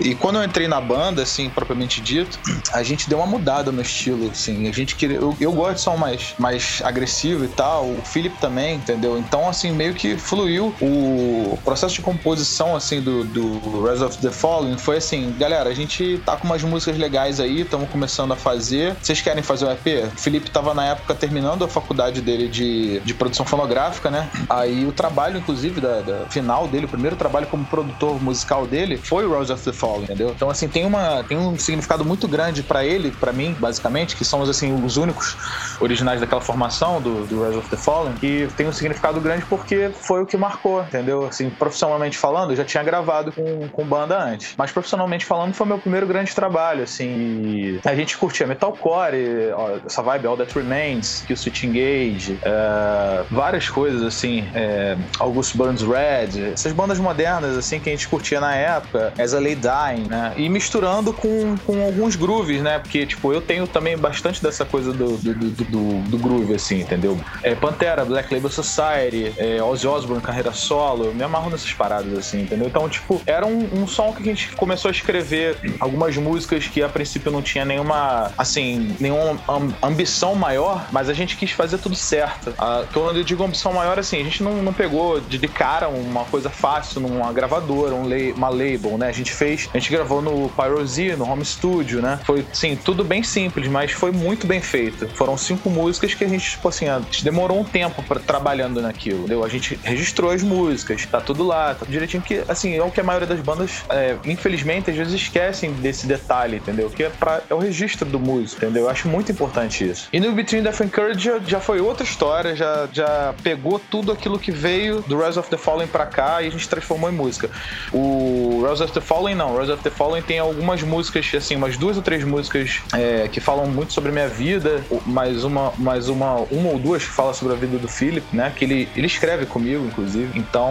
E 0.01 0.15
quando 0.15 0.37
eu 0.37 0.45
entrei 0.45 0.67
na 0.67 0.81
banda, 0.81 1.23
assim, 1.23 1.51
propriamente 1.51 2.01
dito, 2.01 2.39
a 2.73 2.83
gente 2.83 3.09
deu 3.09 3.19
uma 3.19 3.27
mudada 3.27 3.71
no 3.71 3.83
estilo, 3.83 4.31
assim. 4.31 4.69
A 4.69 4.73
gente 4.73 4.97
queria. 4.97 5.19
Eu, 5.19 5.37
eu 5.39 5.53
gosto 5.53 5.75
de 5.75 5.81
som 5.83 5.97
mais, 5.97 6.35
mais 6.39 6.81
agressivo 6.85 7.45
e 7.45 7.49
tal. 7.49 7.91
O 7.91 8.03
Philip 8.05 8.37
também, 8.39 8.77
entendeu? 8.77 9.19
Então, 9.19 9.49
assim, 9.49 9.71
meio 9.71 9.95
que 9.95 10.17
fluiu 10.17 10.75
o 10.81 11.59
processo 11.65 11.95
de 11.95 12.03
composição, 12.03 12.75
assim, 12.75 13.01
do, 13.01 13.25
do 13.25 13.87
Rise 13.87 14.03
of 14.03 14.19
the 14.19 14.31
Fallen. 14.31 14.79
Foi 14.79 14.97
assim, 14.97 15.35
galera, 15.39 15.69
a 15.69 15.75
gente 15.75 16.21
tá 16.25 16.37
com 16.37 16.47
umas 16.47 16.63
músicas 16.63 16.99
legais 16.99 17.41
aí, 17.41 17.61
estamos 17.61 17.89
começando 17.91 18.33
a 18.33 18.37
fazer 18.37 18.97
vocês 19.03 19.21
querem 19.21 19.43
fazer 19.43 19.67
o 19.67 19.71
EP? 19.71 20.13
O 20.15 20.19
Felipe 20.19 20.51
tava 20.51 20.73
na 20.75 20.87
época 20.87 21.15
terminando 21.15 21.65
a 21.65 21.69
faculdade 21.69 22.21
dele 22.21 22.49
de, 22.49 23.01
de 23.01 23.15
produção 23.15 23.45
fonográfica, 23.45 24.11
né? 24.11 24.29
Aí 24.49 24.87
o 24.87 24.93
trabalho, 24.93 25.39
inclusive, 25.39 25.81
da, 25.81 26.01
da 26.01 26.27
final 26.29 26.69
dele, 26.69 26.87
o 26.87 26.89
primeiro 26.89 27.17
trabalho 27.17 27.47
como 27.47 27.65
produtor 27.65 27.82
musical 28.21 28.67
dele 28.67 28.97
foi 28.97 29.25
o 29.27 29.33
Rose 29.33 29.53
of 29.53 29.63
the 29.65 29.73
Fallen, 29.73 30.05
entendeu? 30.05 30.33
Então, 30.35 30.51
assim, 30.51 30.69
tem, 30.69 30.85
uma, 30.85 31.25
tem 31.25 31.37
um 31.37 31.59
significado 31.59 32.05
muito 32.05 32.29
grande 32.29 32.63
para 32.63 32.85
ele, 32.85 33.11
para 33.11 33.33
mim, 33.33 33.55
basicamente, 33.59 34.17
que 34.17 34.25
somos, 34.25 34.49
assim, 34.49 34.73
os 34.85 34.97
únicos 34.97 35.37
originais 35.81 36.21
daquela 36.21 36.41
formação 36.41 37.01
do, 37.01 37.27
do 37.27 37.45
Rise 37.45 37.59
of 37.59 37.69
the 37.69 37.77
Fallen, 37.77 38.15
que 38.15 38.49
tem 38.57 38.67
um 38.67 38.73
significado 38.73 39.21
grande 39.21 39.45
porque 39.47 39.91
foi 39.95 40.23
o 40.23 40.27
que 40.27 40.37
marcou, 40.37 40.83
entendeu? 40.83 41.27
Assim, 41.27 41.51
profissionalmente 41.51 42.17
falando, 42.17 42.51
eu 42.51 42.57
já 42.57 42.65
tinha 42.65 42.83
gravado 42.83 43.33
com, 43.33 43.69
com 43.69 43.85
banda 43.85 44.23
antes, 44.23 44.55
mas 44.57 44.71
profissionalmente 44.71 45.25
falando, 45.25 45.55
foi 45.55 45.67
meu 45.67 45.79
primeiro 45.79 46.07
grande 46.07 46.35
trabalho, 46.35 46.83
assim, 46.83 47.81
a 47.85 47.95
gente 47.95 48.17
curtia 48.17 48.47
metalcore, 48.47 49.53
ó, 49.55 49.79
essa 49.85 50.03
vibe 50.03 50.27
All 50.27 50.37
That 50.37 50.55
Remains, 50.55 51.23
Kill 51.27 51.37
Switch 51.37 51.65
Engage, 51.65 52.39
é, 52.43 53.25
várias 53.31 53.69
coisas 53.69 54.03
assim, 54.03 54.49
é, 54.55 54.97
August 55.19 55.57
Burns 55.57 55.83
Red, 55.83 56.53
essas 56.53 56.73
bandas 56.73 56.99
modernas 56.99 57.57
assim 57.57 57.72
que 57.81 57.89
a 57.89 57.93
gente 57.93 58.09
curtia 58.09 58.41
na 58.41 58.55
época, 58.55 59.13
As 59.19 59.35
a 59.35 59.41
Lay 59.41 59.55
Dying, 59.57 60.09
né? 60.09 60.35
E 60.37 60.49
misturando 60.49 61.13
com, 61.13 61.57
com 61.67 61.85
alguns 61.85 62.17
grooves, 62.17 62.63
né? 62.63 62.79
Porque, 62.79 63.07
tipo, 63.07 63.33
eu 63.33 63.41
tenho 63.41 63.67
também 63.67 63.97
bastante 63.97 64.43
dessa 64.43 64.65
coisa 64.65 64.93
do, 64.93 65.17
do, 65.17 65.35
do, 65.35 65.65
do, 65.65 66.11
do 66.11 66.19
groove, 66.19 66.55
assim, 66.55 66.81
entendeu? 66.81 67.19
É, 67.43 67.55
Pantera, 67.55 68.05
Black 68.05 68.33
Label 68.33 68.51
Society, 68.51 69.33
é, 69.37 69.63
Ozzy 69.63 69.87
Osbourne, 69.87 70.23
carreira 70.23 70.53
solo, 70.53 71.07
eu 71.07 71.15
me 71.15 71.23
amarro 71.23 71.51
nessas 71.51 71.73
paradas, 71.73 72.17
assim, 72.17 72.43
entendeu? 72.43 72.67
Então, 72.67 72.89
tipo, 72.89 73.21
era 73.27 73.47
um, 73.47 73.69
um 73.75 73.87
som 73.87 74.13
que 74.13 74.23
a 74.23 74.27
gente 74.27 74.51
começou 74.57 74.89
a 74.89 74.93
escrever 74.93 75.57
algumas 75.81 76.17
músicas 76.17 76.67
que 76.67 76.83
a 76.83 76.89
princípio 76.89 77.31
não 77.31 77.43
tinha 77.43 77.65
nenhuma, 77.65 78.31
assim, 78.37 78.97
nenhuma 79.01 79.39
ambição 79.83 80.35
maior, 80.35 80.87
mas 80.93 81.09
a 81.09 81.15
gente 81.15 81.37
quis 81.37 81.51
fazer 81.51 81.79
tudo 81.79 81.95
certo. 81.95 82.55
Ah, 82.59 82.85
quando 82.93 83.17
eu 83.17 83.25
digo 83.25 83.45
ambição 83.45 83.73
maior, 83.73 83.99
assim, 83.99 84.21
a 84.21 84.25
gente 84.25 84.43
não, 84.43 84.63
não 84.63 84.73
pegou 84.73 85.21
de, 85.21 85.39
de 85.39 85.49
cara 85.49 85.89
uma 85.89 86.25
coisa 86.25 86.51
fácil 86.51 87.01
numa 87.01 87.33
gravadora, 87.33 87.62
um 87.71 88.03
uma 88.37 88.49
label, 88.49 88.99
né? 88.99 89.09
A 89.09 89.13
gente 89.13 89.33
fez, 89.33 89.69
a 89.73 89.79
gente 89.79 89.91
gravou 89.91 90.21
no 90.21 90.49
Pyrozy, 90.51 91.17
no 91.17 91.29
home 91.29 91.45
studio, 91.45 92.03
né? 92.03 92.19
Foi, 92.25 92.45
sim, 92.53 92.77
tudo 92.77 93.05
bem 93.05 93.23
simples, 93.23 93.69
mas 93.69 93.93
foi 93.93 94.11
muito 94.11 94.47
bem 94.47 94.61
feito. 94.61 95.09
Foram 95.15 95.37
cinco 95.37 95.71
músicas 95.71 96.15
que 96.15 96.25
a 96.25 96.29
gente, 96.29 96.51
tipo 96.51 96.69
assim, 96.69 96.89
a 96.89 97.01
gente 97.01 97.25
demorou 97.25 97.61
um 97.61 97.65
tempo 97.65 98.03
para 98.03 98.21
trabalhando 98.21 98.81
naquilo, 98.81 99.21
entendeu? 99.21 99.45
A 99.45 99.49
gente 99.49 99.79
registrou 99.83 100.31
as 100.31 100.43
músicas, 100.43 101.07
tá 101.07 101.21
tudo 101.21 101.45
lá, 101.45 101.75
tá 101.75 101.87
direitinho, 101.89 102.23
que, 102.23 102.43
assim, 102.49 102.77
é 102.77 102.83
o 102.83 102.91
que 102.91 103.01
a 103.01 103.05
maioria 103.05 103.27
das 103.27 103.41
bandas, 103.41 103.85
é, 103.89 104.17
infelizmente, 104.25 104.91
às 104.91 104.97
vezes 104.97 105.15
esquecem 105.15 105.73
desse 105.73 106.07
detalhe, 106.07 106.57
entendeu? 106.57 106.91
Que 106.91 107.05
é, 107.05 107.11
pra, 107.11 107.43
é 107.49 107.55
o 107.55 107.59
registro 107.59 108.09
do 108.09 108.19
músico, 108.19 108.65
entendeu? 108.65 108.85
Eu 108.85 108.91
acho 108.91 109.09
muito 109.09 109.33
importante 109.33 109.89
isso. 109.89 110.09
E 110.13 110.21
no 110.21 110.33
Between 110.33 110.63
Death 110.63 110.81
and 110.81 110.89
Courage 110.89 111.21
já, 111.21 111.39
já 111.39 111.61
foi 111.61 111.81
outra 111.81 112.05
história, 112.05 112.55
já, 112.57 112.89
já 112.93 113.35
pegou 113.43 113.79
tudo 113.79 114.13
aquilo 114.13 114.39
que 114.39 114.51
veio 114.51 115.03
do 115.03 115.19
Rise 115.19 115.39
of 115.39 115.49
the 115.49 115.57
Fallen 115.57 115.87
pra 115.87 116.07
cá 116.07 116.43
e 116.43 116.47
a 116.47 116.51
gente 116.51 116.69
transformou 116.69 117.11
em 117.11 117.15
música. 117.15 117.51
O 117.93 118.65
Rise 118.69 118.83
of 118.83 118.93
the 118.93 119.01
Fallen 119.01 119.35
não, 119.35 119.59
Rise 119.59 119.73
of 119.73 119.83
the 119.83 119.91
Fallen 119.91 120.23
tem 120.23 120.39
algumas 120.39 120.83
músicas, 120.83 121.31
assim, 121.35 121.57
umas 121.57 121.77
duas 121.77 121.97
ou 121.97 122.03
três 122.03 122.25
músicas 122.25 122.81
é, 122.95 123.29
que 123.29 123.41
falam 123.41 123.67
muito 123.67 123.93
sobre 123.93 124.11
a 124.11 124.13
minha 124.13 124.29
vida, 124.29 124.83
mais 125.07 125.45
uma, 125.45 125.73
mais 125.79 126.09
uma, 126.09 126.37
uma 126.51 126.71
ou 126.71 126.79
duas 126.79 127.05
que 127.05 127.11
falam 127.11 127.35
sobre 127.35 127.55
a 127.55 127.57
vida 127.57 127.79
do 127.79 127.89
Philip, 127.89 128.25
né? 128.33 128.53
Que 128.55 128.65
ele, 128.65 128.89
ele 128.97 129.07
escreve 129.07 129.47
comigo, 129.47 129.85
inclusive. 129.85 130.39
Então 130.39 130.71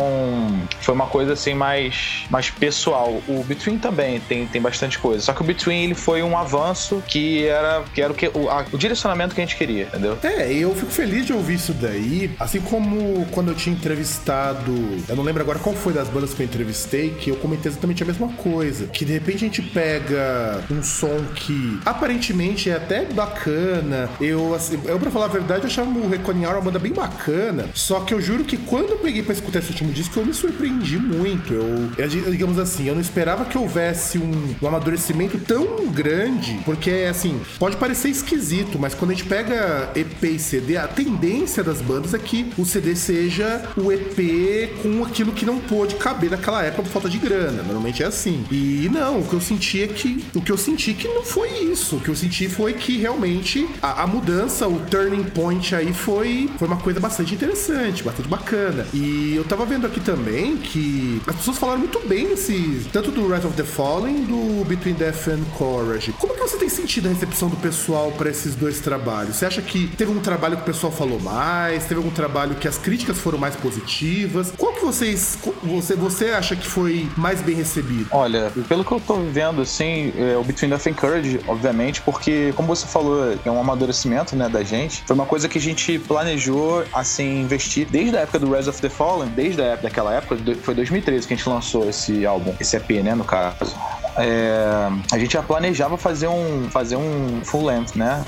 foi 0.82 0.94
uma 0.94 1.08
coisa 1.08 1.34
assim 1.34 1.54
mais, 1.54 2.26
mais 2.30 2.50
pessoal. 2.50 3.22
O 3.28 3.44
Between 3.44 3.78
também 3.78 4.20
tem, 4.22 4.48
tem 4.48 4.62
bastante 4.62 4.98
coisa. 5.00 5.22
Só 5.22 5.34
que 5.34 5.42
o 5.42 5.44
Between 5.44 5.84
ele 5.84 5.96
foi 5.96 6.24
um 6.24 6.38
avanço 6.38 7.04
que 7.08 7.46
era, 7.46 7.84
que 7.94 8.02
era 8.02 8.12
o, 8.12 8.16
que, 8.16 8.28
o, 8.34 8.50
a, 8.50 8.66
o 8.72 8.78
direcionamento 8.78 9.36
que 9.36 9.42
a 9.42 9.46
gente 9.46 9.56
queria, 9.56 9.84
entendeu? 9.84 10.18
É, 10.24 10.52
eu 10.52 10.74
fico 10.76 10.92
feliz 10.92 11.26
de 11.26 11.34
ouvir 11.34 11.56
isso 11.56 11.74
daí. 11.74 12.32
Assim 12.40 12.62
como 12.62 13.26
quando 13.32 13.50
eu 13.50 13.56
tinha 13.56 13.76
entrevistado, 13.76 14.72
eu 15.08 15.16
não 15.16 15.24
lembro 15.24 15.42
agora 15.42 15.60
qual 15.60 15.76
foi 15.76 15.94
das 15.94 16.08
bandas 16.08 16.34
que 16.34 16.42
eu 16.42 16.46
entrevistei, 16.46 16.71
que 17.20 17.30
eu 17.30 17.36
comentei 17.38 17.72
exatamente 17.72 18.04
a 18.04 18.06
mesma 18.06 18.28
coisa. 18.30 18.88
Que 18.88 19.06
de 19.06 19.14
repente 19.14 19.38
a 19.38 19.48
gente 19.48 19.62
pega 19.62 20.64
um 20.70 20.84
som 20.84 21.24
que 21.36 21.80
aparentemente 21.86 22.70
é 22.70 22.76
até 22.76 23.06
bacana. 23.06 24.10
Eu, 24.20 24.54
assim, 24.54 24.80
eu 24.86 25.00
pra 25.00 25.12
falar 25.12 25.26
a 25.26 25.30
verdade, 25.30 25.64
eu 25.66 25.70
chamo 25.70 26.02
o 26.02 26.10
Reconing 26.10 26.46
uma 26.46 26.62
banda 26.62 26.80
bem 26.80 26.94
bacana. 26.94 27.70
Só 27.74 28.02
que 28.02 28.14
eu 28.14 28.22
juro 28.22 28.44
que 28.44 28.58
quando 28.58 28.92
eu 28.92 28.98
peguei 28.98 29.24
pra 29.24 29.34
escutar 29.34 29.60
esse 29.60 29.70
último 29.70 29.92
disco, 29.92 30.20
eu 30.20 30.26
me 30.26 30.34
surpreendi 30.34 30.98
muito. 30.98 31.54
Eu, 31.54 31.92
eu 31.98 32.32
digamos 32.32 32.58
assim, 32.60 32.88
eu 32.88 32.94
não 32.94 33.02
esperava 33.02 33.46
que 33.46 33.58
houvesse 33.58 34.18
um, 34.18 34.56
um 34.62 34.68
amadurecimento 34.68 35.38
tão 35.40 35.88
grande, 35.88 36.60
porque 36.66 37.08
assim, 37.10 37.40
pode 37.60 37.78
parecer 37.78 38.10
esquisito, 38.10 38.78
mas 38.80 38.94
quando 38.94 39.12
a 39.12 39.14
gente 39.14 39.26
pega 39.26 39.90
EP 39.96 40.24
e 40.24 40.40
CD, 40.40 40.78
a 40.78 40.88
tendência 40.88 41.64
das 41.64 41.82
bandas 41.82 42.14
é 42.14 42.20
que 42.20 42.52
o 42.58 42.66
CD 42.66 42.96
seja 42.96 43.64
o 43.78 43.92
EP 43.92 44.82
com 44.82 45.04
aquilo 45.04 45.32
que 45.32 45.46
não 45.46 45.60
pôde 45.60 45.96
caber 45.96 46.32
naquela 46.32 46.51
época 46.64 46.84
por 46.84 46.90
falta 46.90 47.10
de 47.10 47.18
grana. 47.18 47.64
Normalmente 47.64 48.04
é 48.04 48.06
assim. 48.06 48.46
E 48.52 48.90
não, 48.92 49.20
o 49.20 49.28
que 49.28 49.34
eu 49.34 49.42
senti 49.42 49.84
é 49.84 49.88
que 49.88 50.24
o 50.36 50.42
que 50.42 50.52
eu 50.52 50.58
senti 50.58 50.94
que 50.94 51.08
não 51.08 51.24
foi 51.24 51.50
isso. 51.50 51.98
O 51.98 52.00
que 52.00 52.10
eu 52.10 52.16
senti 52.16 52.50
foi 52.50 52.74
que 52.74 52.98
realmente 52.98 53.68
a, 53.82 54.04
a 54.04 54.08
mudança, 54.08 54.68
o 54.68 54.80
turning 54.80 55.24
point 55.24 55.74
aí 55.76 55.94
foi, 55.94 56.50
foi 56.58 56.68
uma 56.68 56.78
coisa 56.78 57.00
bastante 57.00 57.34
interessante, 57.34 58.04
bastante 58.04 58.28
bacana. 58.28 58.86
E 58.94 59.34
eu 59.36 59.44
tava 59.44 59.66
vendo 59.66 59.88
aqui 59.88 60.00
também 60.00 60.58
que 60.58 61.22
as 61.28 61.36
pessoas 61.36 61.58
falaram 61.58 61.80
muito 61.80 62.00
bem 62.08 62.28
nesse, 62.28 62.88
tanto 62.92 63.12
do 63.12 63.28
Rise 63.28 63.48
of 63.48 63.56
the 63.56 63.64
Fallen, 63.64 64.24
do 64.24 64.66
Between 64.66 64.94
Death 64.94 65.28
and 65.28 65.44
Courage. 65.58 66.14
Como 66.14 66.34
que 66.34 66.41
você 66.42 66.58
tem 66.58 66.70
sentido 66.70 67.08
a 67.08 67.10
recepção 67.10 67.50
do 67.50 67.56
pessoal 67.58 68.12
para 68.12 68.30
esses 68.30 68.56
dois 68.56 68.80
trabalhos? 68.80 69.36
Você 69.36 69.46
acha 69.46 69.62
que 69.62 69.88
teve 69.96 70.12
um 70.12 70.20
trabalho 70.20 70.58
que 70.58 70.64
o 70.64 70.66
pessoal 70.66 70.92
falou 70.92 71.20
mais? 71.20 71.84
Teve 71.84 71.96
algum 71.96 72.10
trabalho 72.10 72.56
que 72.56 72.68
as 72.68 72.78
críticas 72.78 73.20
foram 73.20 73.38
mais 73.38 73.56
positivas? 73.56 74.52
Qual 74.58 74.74
que 74.74 74.84
vocês 74.84 75.38
você 75.64 75.96
você 75.96 76.30
acha 76.32 76.56
que 76.56 76.66
foi 76.66 77.08
mais 77.16 77.42
bem 77.42 77.56
recebido? 77.56 78.08
Olha, 78.12 78.52
pelo 78.68 78.84
que 78.84 78.92
eu 78.92 79.00
tô 79.00 79.16
vendo 79.22 79.62
assim, 79.62 80.14
é 80.18 80.36
o 80.36 80.44
Between 80.44 80.70
Death 80.70 80.88
and 80.88 80.94
Courage, 80.94 81.40
obviamente, 81.48 82.02
porque 82.02 82.54
como 82.56 82.68
você 82.68 82.88
falou, 82.88 83.38
é 83.46 83.52
um 83.52 83.60
amadurecimento, 83.60 84.36
né, 84.36 84.50
da 84.50 84.64
gente. 84.64 85.04
Foi 85.06 85.14
uma 85.14 85.26
coisa 85.26 85.48
que 85.48 85.58
a 85.58 85.62
gente 85.62 86.00
planejou 86.00 86.84
assim 86.94 87.42
investir 87.42 87.88
desde 87.90 88.18
a 88.18 88.22
época 88.22 88.40
do 88.40 88.54
Rise 88.54 88.70
of 88.70 88.82
the 88.82 88.90
Fallen, 88.90 89.30
desde 89.30 89.62
a 89.62 89.66
época, 89.66 89.84
daquela 89.84 90.14
época, 90.14 90.38
foi 90.64 90.74
2013 90.74 91.28
que 91.28 91.34
a 91.34 91.38
gente 91.38 91.48
lançou 91.48 91.88
esse 91.90 92.26
álbum, 92.26 92.54
esse 92.60 92.76
EP, 92.76 92.90
né, 93.04 93.14
no 93.14 93.24
caso 93.24 93.76
é, 94.18 94.90
a 95.12 95.18
gente 95.18 95.34
já 95.34 95.44
planejava 95.44 95.98
fazer 95.98 96.28
um, 96.28 96.70
fazer 96.70 96.96
um 96.96 97.42
full 97.44 97.66
length, 97.66 97.96
né? 97.96 98.24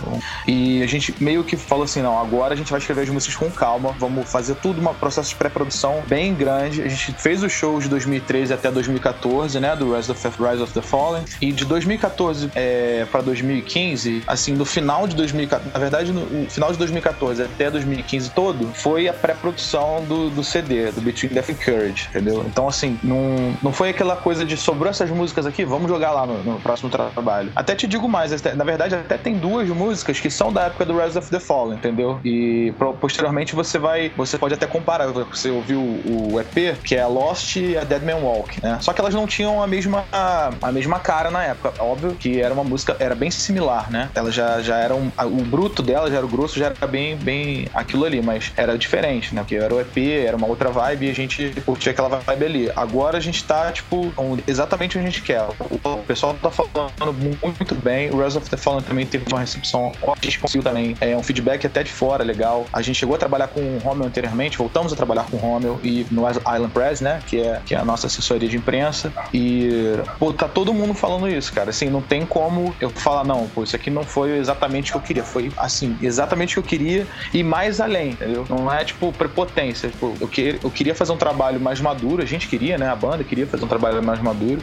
E 0.47 0.81
a 0.83 0.87
gente 0.87 1.15
meio 1.21 1.43
que 1.43 1.55
falou 1.55 1.85
assim: 1.85 2.01
não, 2.01 2.19
agora 2.19 2.53
a 2.53 2.57
gente 2.57 2.71
vai 2.71 2.79
escrever 2.79 3.01
as 3.01 3.09
músicas 3.09 3.35
com 3.35 3.49
calma, 3.49 3.95
vamos 3.99 4.29
fazer 4.29 4.55
tudo 4.55 4.81
um 4.81 4.93
processo 4.93 5.29
de 5.29 5.35
pré-produção 5.35 6.03
bem 6.07 6.33
grande. 6.33 6.81
A 6.81 6.87
gente 6.87 7.13
fez 7.13 7.43
os 7.43 7.51
shows 7.51 7.83
de 7.83 7.89
2013 7.89 8.53
até 8.53 8.71
2014, 8.71 9.59
né? 9.59 9.75
Do 9.75 9.95
Rise 9.95 10.11
of, 10.11 10.27
Rise 10.39 10.61
of 10.61 10.73
the 10.73 10.81
Fallen. 10.81 11.23
E 11.41 11.51
de 11.51 11.65
2014 11.65 12.51
é, 12.55 13.05
para 13.11 13.21
2015, 13.21 14.23
assim, 14.27 14.53
no 14.53 14.65
final 14.65 15.07
de 15.07 15.15
2014, 15.15 15.71
na 15.73 15.79
verdade, 15.79 16.11
no 16.11 16.49
final 16.49 16.71
de 16.71 16.77
2014 16.77 17.41
até 17.41 17.69
2015 17.69 18.31
todo, 18.31 18.67
foi 18.73 19.07
a 19.07 19.13
pré-produção 19.13 20.03
do, 20.07 20.29
do 20.29 20.43
CD, 20.43 20.91
do 20.91 21.01
Between 21.01 21.29
Death 21.29 21.49
and 21.49 21.55
Courage, 21.55 22.07
entendeu? 22.09 22.45
Então, 22.47 22.67
assim, 22.67 22.99
não, 23.03 23.55
não 23.61 23.73
foi 23.73 23.89
aquela 23.89 24.15
coisa 24.15 24.45
de 24.45 24.57
sobrou 24.57 24.89
essas 24.89 25.09
músicas 25.09 25.45
aqui, 25.45 25.65
vamos 25.65 25.82
jogar 25.87 26.11
lá 26.11 26.25
no, 26.25 26.43
no, 26.43 26.59
próximo 26.59 26.89
trabalho. 26.89 27.51
Até 27.55 27.75
te 27.75 27.87
digo 27.87 28.07
mais, 28.07 28.31
na 28.41 28.63
verdade, 28.63 28.95
até 28.95 29.17
tem 29.17 29.37
duas 29.37 29.67
músicas 29.69 30.19
que 30.19 30.29
são 30.29 30.51
da 30.51 30.63
época 30.63 30.85
do 30.85 30.97
Rise 30.97 31.17
of 31.17 31.29
the 31.29 31.39
Fallen, 31.39 31.77
entendeu? 31.77 32.19
E 32.23 32.73
posteriormente 32.99 33.55
você 33.55 33.77
vai, 33.77 34.11
você 34.15 34.37
pode 34.37 34.53
até 34.53 34.65
comparar, 34.65 35.07
você 35.07 35.49
ouviu 35.49 35.79
o, 35.81 36.39
EP, 36.39 36.77
que 36.83 36.95
é 36.95 37.05
Lost 37.05 37.55
e 37.55 37.77
a 37.77 37.83
Dead 37.83 38.03
Man 38.03 38.17
Walk, 38.17 38.61
né? 38.61 38.77
Só 38.81 38.93
que 38.93 39.01
elas 39.01 39.13
não 39.13 39.27
tinham 39.27 39.61
a 39.61 39.67
mesma, 39.67 40.05
a, 40.11 40.71
mesma 40.71 40.99
cara 40.99 41.29
na 41.29 41.43
época. 41.43 41.73
Óbvio 41.83 42.15
que 42.15 42.41
era 42.41 42.53
uma 42.53 42.63
música, 42.63 42.95
era 42.99 43.15
bem 43.15 43.29
similar, 43.31 43.91
né? 43.91 44.09
Ela 44.15 44.31
já, 44.31 44.61
já 44.61 44.77
era 44.77 44.95
um, 44.95 45.11
o 45.25 45.43
bruto 45.43 45.81
dela, 45.81 46.09
já 46.09 46.17
era 46.17 46.25
o 46.25 46.29
grosso, 46.29 46.57
já 46.57 46.67
era 46.67 46.87
bem, 46.87 47.15
bem 47.15 47.67
aquilo 47.73 48.05
ali, 48.05 48.21
mas 48.21 48.51
era 48.55 48.77
diferente, 48.77 49.33
né? 49.33 49.41
Porque 49.41 49.55
era 49.55 49.73
o 49.73 49.79
EP, 49.79 49.97
era 50.25 50.35
uma 50.35 50.47
outra 50.47 50.69
vibe 50.69 51.07
e 51.07 51.09
a 51.09 51.15
gente 51.15 51.53
curtia 51.65 51.91
aquela 51.91 52.09
vibe 52.09 52.45
ali. 52.45 52.71
Agora 52.75 53.17
a 53.17 53.21
gente 53.21 53.43
tá, 53.43 53.71
tipo, 53.71 54.11
exatamente 54.47 54.97
onde 54.97 55.07
a 55.07 55.09
gente 55.09 55.21
quer 55.21 55.47
o 55.69 55.97
pessoal 56.05 56.33
tá 56.35 56.49
falando 56.49 57.13
muito 57.13 57.75
bem. 57.75 58.09
O 58.11 58.23
Rise 58.23 58.37
of 58.37 58.49
the 58.49 58.57
Fallen 58.57 58.81
também 58.83 59.05
teve 59.05 59.25
uma 59.29 59.39
recepção 59.39 59.91
ótima. 60.01 60.63
Também 60.63 60.95
é, 61.01 61.15
um 61.15 61.23
feedback 61.23 61.65
até 61.65 61.83
de 61.83 61.91
fora 61.91 62.23
legal. 62.23 62.65
A 62.71 62.81
gente 62.81 62.97
chegou 62.97 63.15
a 63.15 63.17
trabalhar 63.17 63.47
com 63.47 63.59
o 63.59 63.79
Romeo 63.79 64.05
anteriormente, 64.05 64.57
voltamos 64.57 64.93
a 64.93 64.95
trabalhar 64.95 65.25
com 65.25 65.37
o 65.37 65.39
Romeo 65.39 65.79
e 65.83 66.05
no 66.11 66.29
Island 66.29 66.69
Press, 66.73 67.01
né? 67.01 67.21
Que 67.25 67.41
é, 67.41 67.61
que 67.65 67.75
é 67.75 67.77
a 67.77 67.85
nossa 67.85 68.07
assessoria 68.07 68.47
de 68.47 68.57
imprensa. 68.57 69.13
E, 69.33 69.95
pô, 70.19 70.33
tá 70.33 70.47
todo 70.47 70.73
mundo 70.73 70.93
falando 70.93 71.27
isso, 71.27 71.53
cara. 71.53 71.69
Assim, 71.69 71.89
não 71.89 72.01
tem 72.01 72.25
como 72.25 72.75
eu 72.79 72.89
falar, 72.89 73.23
não, 73.23 73.47
pô, 73.47 73.63
isso 73.63 73.75
aqui 73.75 73.89
não 73.89 74.03
foi 74.03 74.37
exatamente 74.37 74.91
o 74.91 74.93
que 74.93 74.97
eu 74.97 75.01
queria. 75.01 75.23
Foi, 75.23 75.51
assim, 75.57 75.97
exatamente 76.01 76.59
o 76.59 76.63
que 76.63 76.75
eu 76.75 76.79
queria 76.79 77.07
e 77.33 77.43
mais 77.43 77.79
além, 77.79 78.11
entendeu? 78.11 78.45
Não 78.49 78.71
é, 78.71 78.83
tipo, 78.83 79.11
prepotência. 79.13 79.89
Tipo, 79.89 80.15
eu, 80.19 80.27
que, 80.27 80.59
eu 80.63 80.71
queria 80.71 80.95
fazer 80.95 81.11
um 81.11 81.17
trabalho 81.17 81.59
mais 81.59 81.79
maduro, 81.79 82.21
a 82.21 82.25
gente 82.25 82.47
queria, 82.47 82.77
né? 82.77 82.89
A 82.89 82.95
banda 82.95 83.23
queria 83.23 83.47
fazer 83.47 83.63
um 83.65 83.67
trabalho 83.67 84.01
mais 84.03 84.19
maduro, 84.21 84.61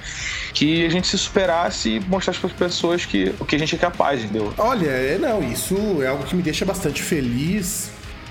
que 0.52 0.89
a 0.90 0.92
gente 0.92 1.06
se 1.06 1.16
superasse 1.16 1.96
e 1.96 2.00
mostrasse 2.00 2.38
para 2.40 2.48
as 2.48 2.56
pessoas 2.56 3.06
que 3.06 3.32
o 3.38 3.44
que 3.44 3.56
a 3.56 3.58
gente 3.58 3.74
é 3.74 3.78
capaz, 3.78 4.22
entendeu? 4.22 4.52
Olha, 4.58 4.88
é, 4.88 5.18
não, 5.18 5.42
isso 5.42 6.02
é 6.02 6.08
algo 6.08 6.24
que 6.24 6.34
me 6.34 6.42
deixa 6.42 6.64
bastante 6.64 7.02
feliz 7.02 7.90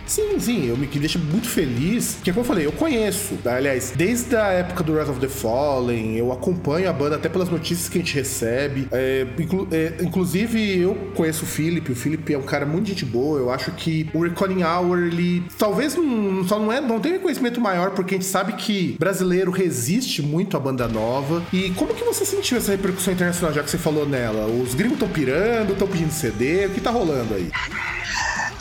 Sim, 0.09 0.39
sim, 0.39 0.65
eu 0.65 0.75
me 0.75 0.87
que 0.87 0.97
deixa 0.97 1.19
muito 1.19 1.47
feliz, 1.47 2.17
que 2.23 2.31
como 2.31 2.41
eu 2.41 2.47
falei, 2.47 2.65
eu 2.65 2.71
conheço, 2.71 3.35
tá? 3.43 3.57
aliás, 3.57 3.93
desde 3.95 4.35
a 4.35 4.47
época 4.47 4.83
do 4.83 4.97
Rise 4.97 5.11
of 5.11 5.19
the 5.19 5.27
Fallen, 5.27 6.17
eu 6.17 6.31
acompanho 6.31 6.89
a 6.89 6.93
banda 6.93 7.15
até 7.15 7.29
pelas 7.29 7.47
notícias 7.47 7.87
que 7.87 7.99
a 7.99 8.01
gente 8.01 8.15
recebe. 8.15 8.87
É, 8.91 9.27
inclu 9.37 9.67
é, 9.71 9.97
inclusive, 10.01 10.79
eu 10.79 10.95
conheço 11.13 11.43
o 11.43 11.47
Philip, 11.47 11.91
o 11.91 11.95
Philip 11.95 12.33
é 12.33 12.37
um 12.39 12.41
cara 12.41 12.65
muito 12.65 12.87
gente 12.87 13.05
boa, 13.05 13.37
eu 13.37 13.51
acho 13.51 13.71
que 13.73 14.09
o 14.11 14.23
Recording 14.23 14.63
Hour, 14.63 14.97
ele 14.97 15.43
talvez 15.59 15.95
não, 15.95 16.43
só 16.47 16.57
não 16.57 16.73
é, 16.73 16.81
não 16.81 16.99
tem 16.99 17.11
reconhecimento 17.11 17.61
maior, 17.61 17.91
porque 17.91 18.15
a 18.15 18.17
gente 18.17 18.27
sabe 18.27 18.53
que 18.53 18.95
brasileiro 18.97 19.51
resiste 19.51 20.23
muito 20.23 20.57
à 20.57 20.59
banda 20.59 20.87
nova. 20.87 21.43
E 21.53 21.69
como 21.71 21.93
que 21.93 22.03
você 22.03 22.25
sentiu 22.25 22.57
essa 22.57 22.71
repercussão 22.71 23.13
internacional, 23.13 23.53
já 23.53 23.61
que 23.61 23.69
você 23.69 23.77
falou 23.77 24.07
nela? 24.07 24.47
Os 24.47 24.73
gringos 24.73 24.93
estão 24.93 25.07
pirando, 25.07 25.73
estão 25.73 25.87
pedindo 25.87 26.11
CD, 26.11 26.65
o 26.65 26.69
que 26.71 26.81
tá 26.81 26.89
rolando 26.89 27.35
aí? 27.35 27.51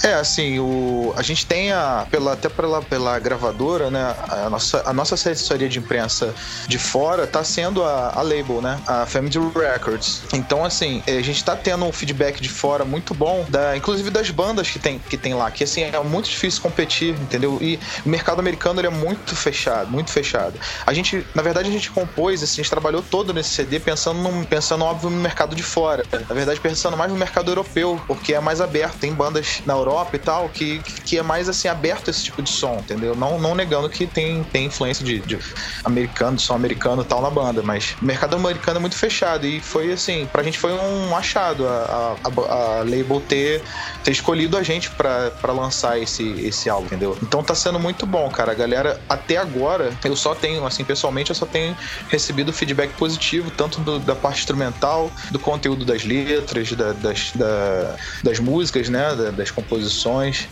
É, 0.03 0.15
assim, 0.15 0.59
o, 0.59 1.13
a 1.17 1.23
gente 1.23 1.45
tem 1.45 1.73
a, 1.73 2.07
pela, 2.11 2.35
até 2.35 2.49
pela, 2.49 2.81
pela 2.81 3.19
gravadora, 3.19 3.91
né, 3.91 4.15
a 4.29 4.49
nossa, 4.49 4.83
a 4.87 4.93
nossa 4.93 5.15
assessoria 5.15 5.69
de 5.69 5.79
imprensa 5.79 6.35
de 6.67 6.79
fora 6.79 7.27
tá 7.27 7.43
sendo 7.43 7.83
a, 7.83 8.13
a 8.15 8.23
label, 8.23 8.63
né, 8.63 8.81
a 8.87 9.07
Family 9.07 9.39
Records. 9.55 10.23
Então, 10.33 10.65
assim, 10.65 11.03
a 11.07 11.21
gente 11.23 11.43
tá 11.45 11.57
tendo 11.57 11.85
um 11.85 11.93
feedback 11.93 12.41
de 12.41 12.49
fora 12.49 12.85
muito 12.85 13.13
bom, 13.13 13.45
da, 13.49 13.77
inclusive 13.77 14.11
das 14.11 14.31
bandas 14.31 14.71
que 14.71 14.79
tem, 14.79 14.99
que 14.99 15.17
tem 15.17 15.35
lá, 15.35 15.51
que, 15.51 15.65
assim, 15.65 15.83
é 15.83 16.01
muito 16.01 16.29
difícil 16.29 16.63
competir, 16.63 17.15
entendeu? 17.15 17.59
E 17.61 17.79
o 18.05 18.09
mercado 18.09 18.39
americano, 18.39 18.81
ele 18.81 18.87
é 18.87 18.91
muito 18.91 19.35
fechado, 19.35 19.91
muito 19.91 20.11
fechado. 20.11 20.59
A 20.87 20.93
gente, 20.93 21.27
na 21.35 21.43
verdade, 21.43 21.69
a 21.69 21.73
gente 21.73 21.91
compôs, 21.91 22.43
assim, 22.43 22.61
a 22.61 22.63
gente 22.63 22.71
trabalhou 22.71 23.03
todo 23.03 23.35
nesse 23.35 23.51
CD 23.51 23.81
pensando, 23.81 24.47
pensando 24.47 24.85
óbvio, 24.85 25.11
no 25.11 25.17
mercado 25.17 25.57
de 25.57 25.63
fora. 25.63 26.05
Na 26.29 26.35
verdade, 26.35 26.61
pensando 26.61 26.97
mais 26.97 27.11
no 27.11 27.19
mercado 27.19 27.51
europeu, 27.51 28.01
porque 28.07 28.35
é 28.35 28.41
mais 28.41 28.61
aberto, 28.61 28.99
tem 28.99 29.13
bandas 29.13 29.61
na 29.67 29.75
Europa 29.75 29.88
Europa 29.89 30.17
e 30.17 30.19
tal, 30.19 30.49
que, 30.49 30.81
que 31.05 31.19
é 31.19 31.23
mais 31.23 31.49
assim 31.49 31.69
aberto 31.69 32.09
esse 32.09 32.25
tipo 32.25 32.43
de 32.43 32.51
som, 32.51 32.77
entendeu? 32.79 33.15
Não, 33.15 33.39
não 33.39 33.55
negando 33.55 33.89
que 33.89 34.07
tem, 34.07 34.45
tem 34.45 34.67
influência 34.67 35.05
de, 35.05 35.21
de 35.21 35.39
americano, 35.85 36.39
som 36.39 36.55
americano 36.55 37.03
e 37.03 37.05
tal 37.05 37.23
na 37.23 37.31
banda, 37.31 37.63
mas 37.63 37.97
o 38.01 38.05
mercado 38.05 38.37
americano 38.37 38.79
é 38.79 38.81
muito 38.81 38.97
fechado 38.97 39.47
e 39.47 39.61
foi 39.61 39.93
assim, 39.93 40.27
pra 40.31 40.43
gente 40.43 40.59
foi 40.59 40.73
um 40.73 41.17
achado 41.17 41.67
a, 41.67 42.17
a, 42.25 42.55
a 42.55 42.79
label 42.85 43.21
ter, 43.21 43.63
ter 44.05 44.11
escolhido 44.11 44.57
a 44.57 44.63
gente 44.63 44.91
pra, 44.91 45.31
pra 45.31 45.53
lançar 45.53 46.01
esse, 46.01 46.29
esse 46.41 46.69
álbum, 46.69 46.87
entendeu? 46.87 47.17
Então 47.23 47.43
tá 47.43 47.55
sendo 47.55 47.79
muito 47.79 48.07
bom, 48.07 48.29
cara. 48.31 48.53
A 48.53 48.55
galera, 48.55 49.01
até 49.09 49.37
agora, 49.37 49.93
eu 50.05 50.17
só 50.17 50.35
tenho, 50.35 50.67
assim, 50.67 50.85
pessoalmente, 50.85 51.31
eu 51.31 51.37
só 51.37 51.47
tenho 51.47 51.77
recebido 52.09 52.53
feedback 52.53 52.93
positivo, 52.95 53.51
tanto 53.51 53.81
do, 53.81 53.99
da 53.99 54.15
parte 54.15 54.41
instrumental, 54.41 55.11
do 55.31 55.39
conteúdo 55.39 55.85
das 55.85 56.05
letras, 56.05 56.73
da, 56.73 56.93
das, 56.93 57.33
da, 57.35 57.97
das 58.23 58.39
músicas, 58.39 58.89
né? 58.89 59.15
Da, 59.15 59.31
das 59.31 59.51
composições. 59.51 59.78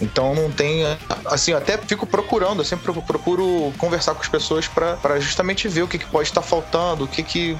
Então 0.00 0.34
não 0.34 0.50
tem. 0.50 0.82
Assim, 1.26 1.52
eu 1.52 1.58
até 1.58 1.78
fico 1.78 2.06
procurando, 2.06 2.60
eu 2.60 2.64
sempre 2.64 2.92
procuro 3.02 3.72
conversar 3.78 4.14
com 4.14 4.20
as 4.20 4.28
pessoas 4.28 4.68
para 4.68 5.20
justamente 5.20 5.68
ver 5.68 5.82
o 5.82 5.88
que, 5.88 5.98
que 5.98 6.06
pode 6.06 6.28
estar 6.28 6.42
faltando, 6.42 7.04
o 7.04 7.08
que, 7.08 7.22
que 7.22 7.56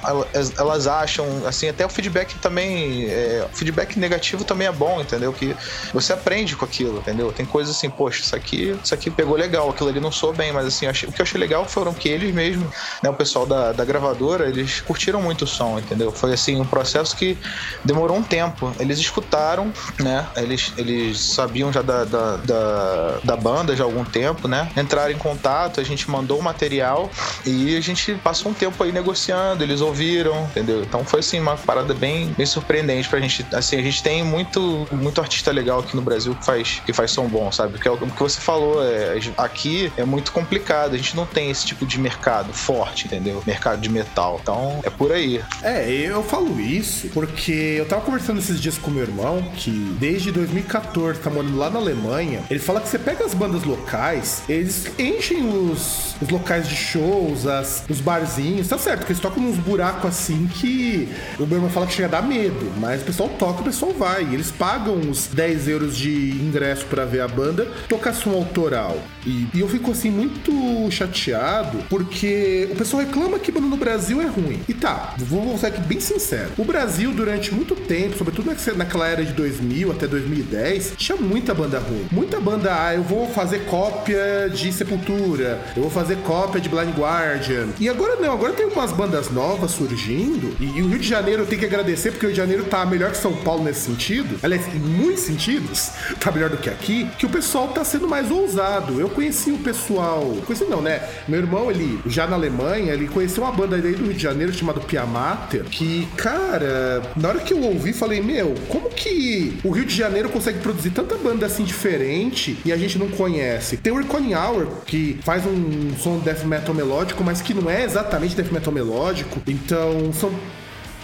elas 0.57 0.87
acham. 0.87 1.25
Assim, 1.45 1.69
até 1.69 1.85
o 1.85 1.89
feedback 1.89 2.37
também. 2.39 3.05
É, 3.09 3.47
feedback 3.53 3.97
negativo 3.97 4.43
também 4.43 4.67
é 4.67 4.71
bom, 4.71 5.01
entendeu? 5.01 5.33
Que 5.33 5.55
você 5.93 6.13
aprende 6.13 6.55
com 6.55 6.65
aquilo, 6.65 6.99
entendeu? 6.99 7.31
Tem 7.31 7.45
coisas 7.45 7.75
assim, 7.75 7.89
poxa, 7.89 8.21
isso 8.21 8.35
aqui, 8.35 8.77
isso 8.83 8.93
aqui 8.93 9.09
pegou 9.09 9.35
legal, 9.35 9.69
aquilo 9.69 9.89
ali 9.89 9.99
não 9.99 10.11
sou 10.11 10.33
bem, 10.33 10.51
mas 10.51 10.65
assim, 10.65 10.85
achei, 10.85 11.09
o 11.09 11.11
que 11.11 11.21
eu 11.21 11.23
achei 11.23 11.39
legal 11.39 11.65
foram 11.65 11.93
que 11.93 12.09
eles 12.09 12.33
mesmo, 12.33 12.71
né, 13.01 13.09
o 13.09 13.13
pessoal 13.13 13.45
da, 13.45 13.71
da 13.71 13.83
gravadora, 13.83 14.47
eles 14.47 14.81
curtiram 14.81 15.21
muito 15.21 15.43
o 15.43 15.47
som, 15.47 15.79
entendeu? 15.79 16.11
Foi 16.11 16.33
assim, 16.33 16.59
um 16.59 16.65
processo 16.65 17.15
que 17.15 17.37
demorou 17.83 18.17
um 18.17 18.23
tempo. 18.23 18.71
Eles 18.79 18.99
escutaram, 18.99 19.73
né? 19.99 20.27
Eles, 20.35 20.73
eles 20.77 21.19
sabiam 21.19 21.56
já 21.71 21.81
da, 21.81 22.03
da, 22.03 22.37
da, 22.37 23.19
da 23.23 23.35
banda 23.35 23.75
já 23.75 23.83
há 23.83 23.87
algum 23.87 24.03
tempo, 24.03 24.47
né? 24.47 24.69
Entraram 24.77 25.11
em 25.11 25.17
contato, 25.17 25.79
a 25.79 25.83
gente 25.83 26.09
mandou 26.09 26.39
o 26.39 26.43
material 26.43 27.09
e 27.45 27.75
a 27.75 27.81
gente 27.81 28.13
passou 28.15 28.51
um 28.51 28.53
tempo 28.53 28.83
aí 28.83 28.91
negociando, 28.91 29.63
eles 29.63 29.81
ouviram, 29.81 30.43
entendeu? 30.45 30.83
Então 30.83 31.03
foi 31.03 31.19
assim, 31.19 31.39
uma 31.39 31.55
parada 31.57 31.93
bem, 31.93 32.33
bem 32.37 32.45
surpreendente 32.45 33.09
pra 33.09 33.19
gente. 33.19 33.45
Assim, 33.53 33.77
a 33.77 33.81
gente 33.81 34.01
tem 34.01 34.23
muito, 34.23 34.87
muito 34.91 35.19
artista 35.21 35.51
legal 35.51 35.79
aqui 35.79 35.95
no 35.95 36.01
Brasil 36.01 36.35
que 36.35 36.45
faz, 36.45 36.81
que 36.85 36.93
faz 36.93 37.11
som 37.11 37.27
bom, 37.27 37.51
sabe? 37.51 37.73
Porque 37.73 37.87
é 37.87 37.91
o 37.91 37.97
que 37.97 38.23
você 38.23 38.39
falou, 38.39 38.83
é, 38.83 39.19
aqui 39.37 39.91
é 39.97 40.03
muito 40.03 40.31
complicado, 40.31 40.93
a 40.93 40.97
gente 40.97 41.15
não 41.15 41.25
tem 41.25 41.49
esse 41.49 41.65
tipo 41.65 41.85
de 41.85 41.99
mercado 41.99 42.53
forte, 42.53 43.05
entendeu? 43.05 43.41
Mercado 43.45 43.81
de 43.81 43.89
metal. 43.89 44.39
Então 44.41 44.79
é 44.83 44.89
por 44.89 45.11
aí. 45.11 45.43
É, 45.61 45.89
eu 45.89 46.23
falo 46.23 46.59
isso 46.59 47.09
porque 47.09 47.75
eu 47.77 47.85
tava 47.85 48.01
conversando 48.01 48.39
esses 48.39 48.59
dias 48.59 48.77
com 48.77 48.91
meu 48.91 49.03
irmão, 49.03 49.41
que 49.55 49.71
desde 49.99 50.31
2014 50.31 51.19
tá 51.19 51.29
morando 51.37 51.57
lá 51.57 51.69
na 51.69 51.79
Alemanha. 51.79 52.41
Ele 52.49 52.59
fala 52.59 52.81
que 52.81 52.87
você 52.87 52.97
pega 52.97 53.25
as 53.25 53.33
bandas 53.33 53.63
locais, 53.63 54.41
eles 54.49 54.87
enchem 54.97 55.47
os, 55.47 56.15
os 56.21 56.29
locais 56.29 56.67
de 56.67 56.75
shows, 56.75 57.45
as, 57.45 57.83
os 57.89 58.01
barzinhos, 58.01 58.67
tá 58.67 58.77
certo, 58.77 59.05
que 59.05 59.11
eles 59.11 59.21
tocam 59.21 59.43
uns 59.43 59.57
buracos 59.57 60.09
assim 60.09 60.47
que 60.47 61.09
o 61.39 61.43
irmão 61.43 61.69
fala 61.69 61.87
que 61.87 61.93
chega 61.93 62.07
a 62.07 62.21
dar 62.21 62.27
medo, 62.27 62.71
mas 62.79 63.01
o 63.01 63.05
pessoal 63.05 63.29
toca, 63.37 63.61
o 63.61 63.63
pessoal 63.63 63.91
vai. 63.93 64.23
Eles 64.23 64.51
pagam 64.51 64.95
uns 64.95 65.27
10 65.27 65.67
euros 65.67 65.97
de 65.97 66.31
ingresso 66.31 66.85
para 66.85 67.05
ver 67.05 67.21
a 67.21 67.27
banda, 67.27 67.67
tocar 67.87 68.13
som 68.13 68.31
autoral. 68.31 68.97
E, 69.25 69.47
e, 69.53 69.59
eu 69.59 69.67
fico 69.67 69.91
assim 69.91 70.09
muito 70.09 70.51
chateado 70.89 71.79
porque 71.89 72.69
o 72.71 72.75
pessoal 72.75 73.03
reclama 73.03 73.37
que 73.39 73.51
banda 73.51 73.67
no 73.67 73.77
Brasil 73.77 74.21
é 74.21 74.25
ruim. 74.25 74.61
E 74.67 74.73
tá, 74.73 75.15
vou 75.17 75.57
ser 75.57 75.67
aqui 75.67 75.81
bem 75.81 75.99
sincero. 75.99 76.51
O 76.57 76.63
Brasil, 76.63 77.11
durante 77.11 77.53
muito 77.53 77.75
tempo, 77.75 78.17
sobretudo 78.17 78.47
naquela 78.75 79.07
era 79.07 79.23
de 79.23 79.33
2000 79.33 79.91
até 79.91 80.07
2010, 80.07 80.93
tinha 80.97 81.17
muita 81.27 81.53
banda 81.53 81.79
ruim. 81.79 82.07
Muita 82.11 82.39
banda, 82.39 82.73
ah, 82.73 82.95
eu 82.95 83.03
vou 83.03 83.27
fazer 83.27 83.65
cópia 83.65 84.49
de 84.49 84.71
Sepultura, 84.71 85.61
eu 85.75 85.81
vou 85.83 85.91
fazer 85.91 86.17
cópia 86.17 86.61
de 86.61 86.69
Blind 86.69 86.95
Guardian. 86.97 87.67
E 87.79 87.89
agora 87.89 88.15
não, 88.15 88.33
agora 88.33 88.53
tem 88.53 88.65
umas 88.65 88.91
bandas 88.91 89.29
novas 89.29 89.71
surgindo. 89.71 90.55
E, 90.59 90.77
e 90.77 90.81
o 90.81 90.87
Rio 90.87 90.99
de 90.99 91.07
Janeiro 91.07 91.45
tem 91.45 91.59
que 91.59 91.65
agradecer 91.65 92.11
porque 92.11 92.25
o 92.25 92.29
Rio 92.29 92.35
de 92.35 92.41
Janeiro 92.41 92.63
tá 92.65 92.85
melhor 92.85 93.11
que 93.11 93.17
São 93.17 93.33
Paulo 93.33 93.63
nesse 93.63 93.81
sentido. 93.81 94.39
Aliás, 94.41 94.65
em 94.73 94.79
muitos 94.79 95.23
sentidos, 95.23 95.91
tá 96.19 96.31
melhor 96.31 96.49
do 96.49 96.57
que 96.57 96.69
aqui. 96.69 97.09
Que 97.17 97.25
o 97.25 97.29
pessoal 97.29 97.67
tá 97.69 97.83
sendo 97.83 98.07
mais 98.07 98.31
ousado. 98.31 98.99
Eu 98.99 99.09
conheci 99.09 99.51
o 99.51 99.57
pessoal. 99.57 100.37
Conheci 100.45 100.65
não, 100.65 100.81
né? 100.81 101.01
Meu 101.27 101.39
irmão, 101.39 101.69
ele 101.69 101.99
já 102.05 102.25
na 102.25 102.35
Alemanha, 102.35 102.93
ele 102.93 103.07
conheceu 103.07 103.43
uma 103.43 103.51
banda 103.51 103.75
aí 103.75 103.81
do 103.81 104.05
Rio 104.05 104.13
de 104.13 104.21
Janeiro 104.21 104.53
chamada 104.53 104.79
Piamater. 104.79 105.63
Que, 105.65 106.07
cara, 106.15 107.01
na 107.15 107.29
hora 107.29 107.39
que 107.39 107.53
eu 107.53 107.61
ouvi, 107.61 107.93
falei, 107.93 108.21
meu, 108.21 108.55
como 108.69 108.89
que 108.89 109.57
o 109.63 109.71
Rio 109.71 109.85
de 109.85 109.95
Janeiro 109.95 110.29
consegue 110.29 110.59
produzir 110.59 110.91
tanta 110.91 111.16
banda 111.17 111.45
assim 111.45 111.63
diferente 111.63 112.57
e 112.63 112.71
a 112.71 112.77
gente 112.77 112.97
não 112.97 113.09
conhece? 113.09 113.77
Tem 113.77 113.91
o 113.91 113.97
Reckoning 113.97 114.33
Hour, 114.33 114.67
que 114.85 115.19
faz 115.23 115.45
um 115.45 115.95
som 115.97 116.19
death 116.19 116.43
metal 116.43 116.73
melódico, 116.73 117.23
mas 117.23 117.41
que 117.41 117.53
não 117.53 117.69
é 117.69 117.83
exatamente 117.83 118.35
death 118.35 118.51
metal 118.51 118.73
melódico. 118.73 119.41
Então, 119.47 120.11
são 120.13 120.31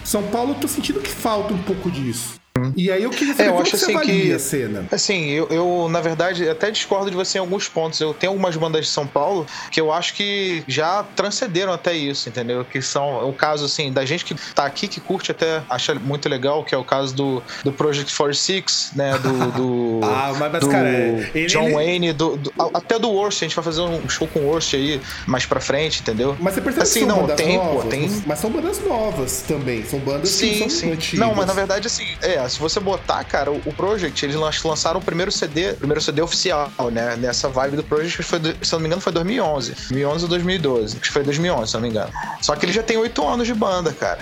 são 0.04 0.22
Paulo, 0.24 0.54
tô 0.60 0.68
sentindo 0.68 1.00
que 1.00 1.10
falta 1.10 1.54
um 1.54 1.62
pouco 1.62 1.90
disso. 1.90 2.43
E 2.76 2.88
aí 2.88 3.02
eu 3.02 3.10
queria 3.10 3.34
saber 3.34 3.48
é, 3.48 3.52
eu 3.52 3.58
acho 3.58 3.74
assim 3.74 3.98
que, 3.98 4.32
a 4.32 4.38
cena. 4.38 4.86
Assim, 4.92 5.28
eu, 5.30 5.48
eu, 5.48 5.88
na 5.90 6.00
verdade 6.00 6.48
até 6.48 6.70
discordo 6.70 7.10
de 7.10 7.16
você 7.16 7.38
em 7.38 7.40
alguns 7.40 7.68
pontos. 7.68 8.00
Eu 8.00 8.14
tenho 8.14 8.30
algumas 8.30 8.56
bandas 8.56 8.86
de 8.86 8.92
São 8.92 9.08
Paulo 9.08 9.44
que 9.72 9.80
eu 9.80 9.92
acho 9.92 10.14
que 10.14 10.62
já 10.68 11.04
transcenderam 11.16 11.72
até 11.72 11.94
isso, 11.94 12.28
entendeu? 12.28 12.64
Que 12.64 12.80
são 12.80 13.28
o 13.28 13.32
caso 13.32 13.64
assim 13.64 13.92
da 13.92 14.04
gente 14.04 14.24
que 14.24 14.36
tá 14.54 14.64
aqui 14.64 14.86
que 14.86 15.00
curte 15.00 15.32
até 15.32 15.62
acha 15.68 15.96
muito 15.96 16.28
legal, 16.28 16.62
que 16.62 16.72
é 16.72 16.78
o 16.78 16.84
caso 16.84 17.12
do, 17.12 17.42
do 17.64 17.72
Project 17.72 18.16
46, 18.16 18.92
né, 18.94 19.18
do, 19.18 19.50
do 19.98 20.00
Ah, 20.04 20.32
mas, 20.38 20.52
mas 20.52 20.60
do 20.60 20.68
cara, 20.68 20.88
ele, 21.34 21.46
John 21.46 21.64
ele... 21.64 21.74
Wayne, 21.74 22.12
do, 22.12 22.36
do, 22.36 22.52
até 22.72 23.00
do 23.00 23.10
Worst, 23.10 23.42
a 23.42 23.46
gente 23.46 23.56
vai 23.56 23.64
fazer 23.64 23.80
um 23.80 24.08
show 24.08 24.28
com 24.28 24.38
o 24.38 24.46
Worst 24.46 24.74
aí 24.74 25.00
mais 25.26 25.44
pra 25.44 25.58
frente, 25.58 26.02
entendeu? 26.02 26.36
Mas 26.38 26.54
você 26.54 26.60
percebe 26.60 26.84
assim, 26.84 27.00
que 27.00 27.06
são 27.06 27.16
não, 27.16 27.22
bandas 27.22 27.36
tem, 27.36 27.56
novas, 27.56 27.82
pô, 27.82 27.88
tem... 27.90 28.22
mas 28.24 28.38
são 28.38 28.50
bandas 28.50 28.80
novas 28.80 29.42
também, 29.42 29.84
são 29.84 29.98
bandas 29.98 30.28
sim, 30.28 30.52
que 30.52 30.58
são 30.58 30.70
sim. 30.70 30.92
antigas. 30.92 31.18
Não, 31.18 31.34
mas 31.34 31.46
na 31.46 31.52
verdade 31.52 31.88
assim, 31.88 32.06
é, 32.22 32.43
se 32.48 32.58
você 32.58 32.80
botar, 32.80 33.22
cara, 33.24 33.50
o, 33.50 33.72
Project, 33.74 34.24
eles 34.24 34.36
lançaram 34.36 35.00
o 35.00 35.02
primeiro 35.02 35.30
CD, 35.30 35.72
primeiro 35.74 36.00
CD 36.00 36.22
oficial, 36.22 36.70
né? 36.92 37.16
Nessa 37.16 37.48
vibe 37.48 37.76
do 37.76 37.82
Project, 37.82 38.22
foi, 38.22 38.40
se 38.62 38.72
não 38.72 38.80
me 38.80 38.86
engano, 38.86 39.00
foi 39.00 39.12
2011. 39.12 39.72
2011 39.72 40.24
ou 40.24 40.28
2012. 40.28 40.96
Acho 40.96 41.00
que 41.00 41.10
foi 41.10 41.22
2011, 41.22 41.68
se 41.68 41.74
não 41.74 41.80
me 41.82 41.88
engano. 41.88 42.10
Só 42.40 42.54
que 42.56 42.64
ele 42.64 42.72
já 42.72 42.82
tem 42.82 42.96
oito 42.96 43.26
anos 43.26 43.46
de 43.46 43.54
banda, 43.54 43.92
cara. 43.92 44.18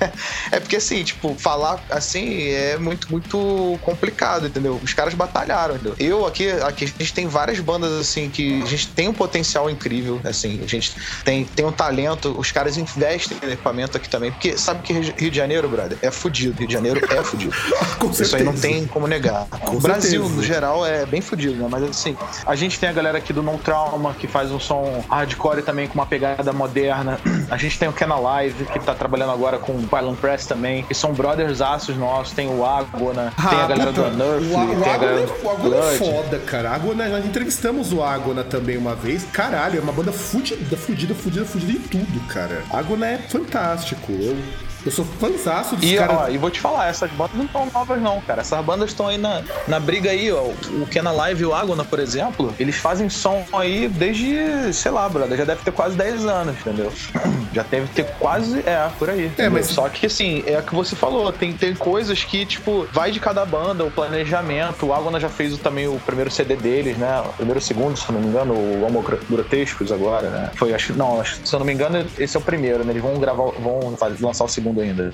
é 0.50 0.60
porque, 0.60 0.76
assim, 0.76 1.02
tipo, 1.02 1.34
falar 1.38 1.82
assim 1.90 2.48
é 2.48 2.76
muito, 2.78 3.10
muito 3.10 3.78
complicado, 3.82 4.46
entendeu? 4.46 4.80
Os 4.82 4.94
caras 4.94 5.14
batalharam, 5.14 5.74
entendeu? 5.74 5.94
Eu 5.98 6.26
aqui, 6.26 6.50
aqui 6.50 6.84
a 6.84 6.88
gente 6.88 7.12
tem 7.12 7.26
várias 7.26 7.58
bandas, 7.60 7.92
assim, 7.92 8.28
que 8.28 8.62
a 8.62 8.66
gente 8.66 8.88
tem 8.88 9.08
um 9.08 9.14
potencial 9.14 9.68
incrível, 9.68 10.20
assim, 10.24 10.60
a 10.62 10.66
gente 10.66 10.94
tem, 11.24 11.44
tem 11.44 11.64
um 11.64 11.72
talento, 11.72 12.34
os 12.38 12.50
caras 12.50 12.76
investem 12.76 13.36
em 13.42 13.52
equipamento 13.52 13.96
aqui 13.96 14.08
também, 14.08 14.30
porque 14.30 14.56
sabe 14.56 14.82
que 14.82 14.92
Rio 14.92 15.30
de 15.30 15.36
Janeiro, 15.36 15.68
brother, 15.68 15.98
é 16.02 16.10
fudido. 16.10 16.58
Rio 16.58 16.68
de 16.68 16.74
Janeiro 16.74 17.00
é 17.10 17.22
fudido. 17.22 17.54
Isso 18.18 18.36
aí 18.36 18.42
não 18.42 18.54
tem 18.54 18.86
como 18.86 19.06
negar. 19.06 19.46
Com 19.46 19.76
o 19.76 19.80
Brasil, 19.80 20.22
certeza. 20.22 20.34
no 20.34 20.42
geral, 20.42 20.86
é 20.86 21.06
bem 21.06 21.20
fodido, 21.20 21.54
né? 21.54 21.68
Mas 21.70 21.82
assim, 21.84 22.16
a 22.46 22.54
gente 22.54 22.78
tem 22.78 22.88
a 22.88 22.92
galera 22.92 23.18
aqui 23.18 23.32
do 23.32 23.42
No 23.42 23.58
Trauma, 23.58 24.14
que 24.14 24.26
faz 24.26 24.50
um 24.50 24.58
som 24.58 25.04
hardcore 25.08 25.62
também 25.62 25.86
com 25.86 25.94
uma 25.94 26.06
pegada 26.06 26.52
moderna. 26.52 27.18
A 27.50 27.56
gente 27.56 27.78
tem 27.78 27.88
o 27.88 27.92
Ken 27.92 28.06
Alive, 28.10 28.64
que 28.66 28.78
tá 28.80 28.94
trabalhando 28.94 29.32
agora 29.32 29.58
com 29.58 29.72
o 29.72 29.82
Pylon 29.82 30.14
Press 30.14 30.46
também, 30.46 30.82
que 30.82 30.94
são 30.94 31.12
brothers 31.12 31.60
aços 31.60 31.96
nossos. 31.96 32.34
Tem 32.34 32.48
o 32.48 32.64
Agona, 32.64 33.32
ah, 33.36 33.48
tem 33.48 33.58
a 33.58 33.66
galera 33.66 33.92
puta, 33.92 34.10
do 34.10 34.16
Nerf, 34.16 34.46
o, 34.46 34.78
o 34.78 34.82
tem 34.82 34.92
a 34.92 34.98
galera 34.98 35.26
do 35.26 35.46
o 35.46 35.50
Agona 35.50 35.76
é 35.76 35.96
foda, 35.96 36.38
cara. 36.40 36.70
Agona, 36.70 37.08
nós 37.08 37.24
entrevistamos 37.24 37.92
o 37.92 38.02
Agona 38.02 38.42
também 38.44 38.76
uma 38.76 38.94
vez. 38.94 39.24
Caralho, 39.32 39.78
é 39.78 39.82
uma 39.82 39.92
banda 39.92 40.12
fudida, 40.12 40.76
fudida, 40.76 41.14
fudida, 41.14 41.44
fudida 41.44 41.72
em 41.72 41.80
tudo, 41.80 42.20
cara. 42.28 42.62
Agona 42.70 43.06
é 43.06 43.18
fantástico. 43.18 44.12
Eu 44.12 44.36
eu 44.84 44.92
sou 44.92 45.04
fãzaço 45.04 45.76
dos 45.76 45.90
e, 45.90 45.96
caras. 45.96 46.34
e 46.34 46.38
vou 46.38 46.50
te 46.50 46.60
falar, 46.60 46.88
essas 46.88 47.10
bandas 47.12 47.36
não 47.36 47.44
estão 47.44 47.66
novas, 47.66 48.00
não, 48.00 48.20
cara. 48.20 48.40
Essas 48.40 48.64
bandas 48.64 48.90
estão 48.90 49.08
aí 49.08 49.18
na, 49.18 49.42
na 49.68 49.78
briga 49.78 50.10
aí, 50.10 50.30
ó. 50.32 50.42
O 50.42 50.86
Kena 50.90 51.10
Live 51.12 51.42
e 51.42 51.46
o 51.46 51.54
Agona, 51.54 51.84
por 51.84 51.98
exemplo, 51.98 52.54
eles 52.58 52.76
fazem 52.76 53.08
som 53.08 53.44
aí 53.52 53.88
desde, 53.88 54.72
sei 54.72 54.90
lá, 54.90 55.08
brother, 55.08 55.36
já 55.38 55.44
deve 55.44 55.62
ter 55.62 55.72
quase 55.72 55.96
10 55.96 56.26
anos, 56.26 56.56
entendeu? 56.60 56.92
Já 57.52 57.62
deve 57.64 57.86
ter 57.88 58.06
quase, 58.18 58.60
é, 58.60 58.88
por 58.98 59.10
aí. 59.10 59.30
É, 59.36 59.46
mas... 59.50 59.66
Só 59.66 59.86
que, 59.86 60.06
assim, 60.06 60.42
é 60.46 60.58
o 60.58 60.62
que 60.62 60.74
você 60.74 60.96
falou, 60.96 61.30
tem, 61.30 61.52
tem 61.52 61.74
coisas 61.74 62.24
que, 62.24 62.46
tipo, 62.46 62.86
vai 62.90 63.10
de 63.10 63.20
cada 63.20 63.44
banda, 63.44 63.84
o 63.84 63.90
planejamento. 63.90 64.86
O 64.86 64.94
Agona 64.94 65.20
já 65.20 65.28
fez 65.28 65.58
também 65.58 65.86
o 65.86 66.00
primeiro 66.00 66.30
CD 66.30 66.56
deles, 66.56 66.96
né? 66.96 67.20
O 67.20 67.32
primeiro 67.34 67.60
segundo, 67.60 67.98
se 67.98 68.08
eu 68.08 68.14
não 68.14 68.22
me 68.22 68.28
engano, 68.28 68.54
o 68.54 68.86
Homo 68.86 69.04
Grotescos 69.28 69.92
agora, 69.92 70.30
né? 70.30 70.50
Foi, 70.54 70.72
acho, 70.72 70.94
não, 70.94 71.20
acho, 71.20 71.40
se 71.44 71.54
eu 71.54 71.58
não 71.58 71.66
me 71.66 71.74
engano, 71.74 72.06
esse 72.18 72.38
é 72.38 72.40
o 72.40 72.42
primeiro, 72.42 72.84
né? 72.84 72.92
Eles 72.92 73.02
vão 73.02 73.18
gravar, 73.18 73.50
vão 73.60 73.94
lançar 74.18 74.44
o 74.44 74.48
segundo 74.48 74.71
mundo 74.72 74.80
ainda. 74.80 75.12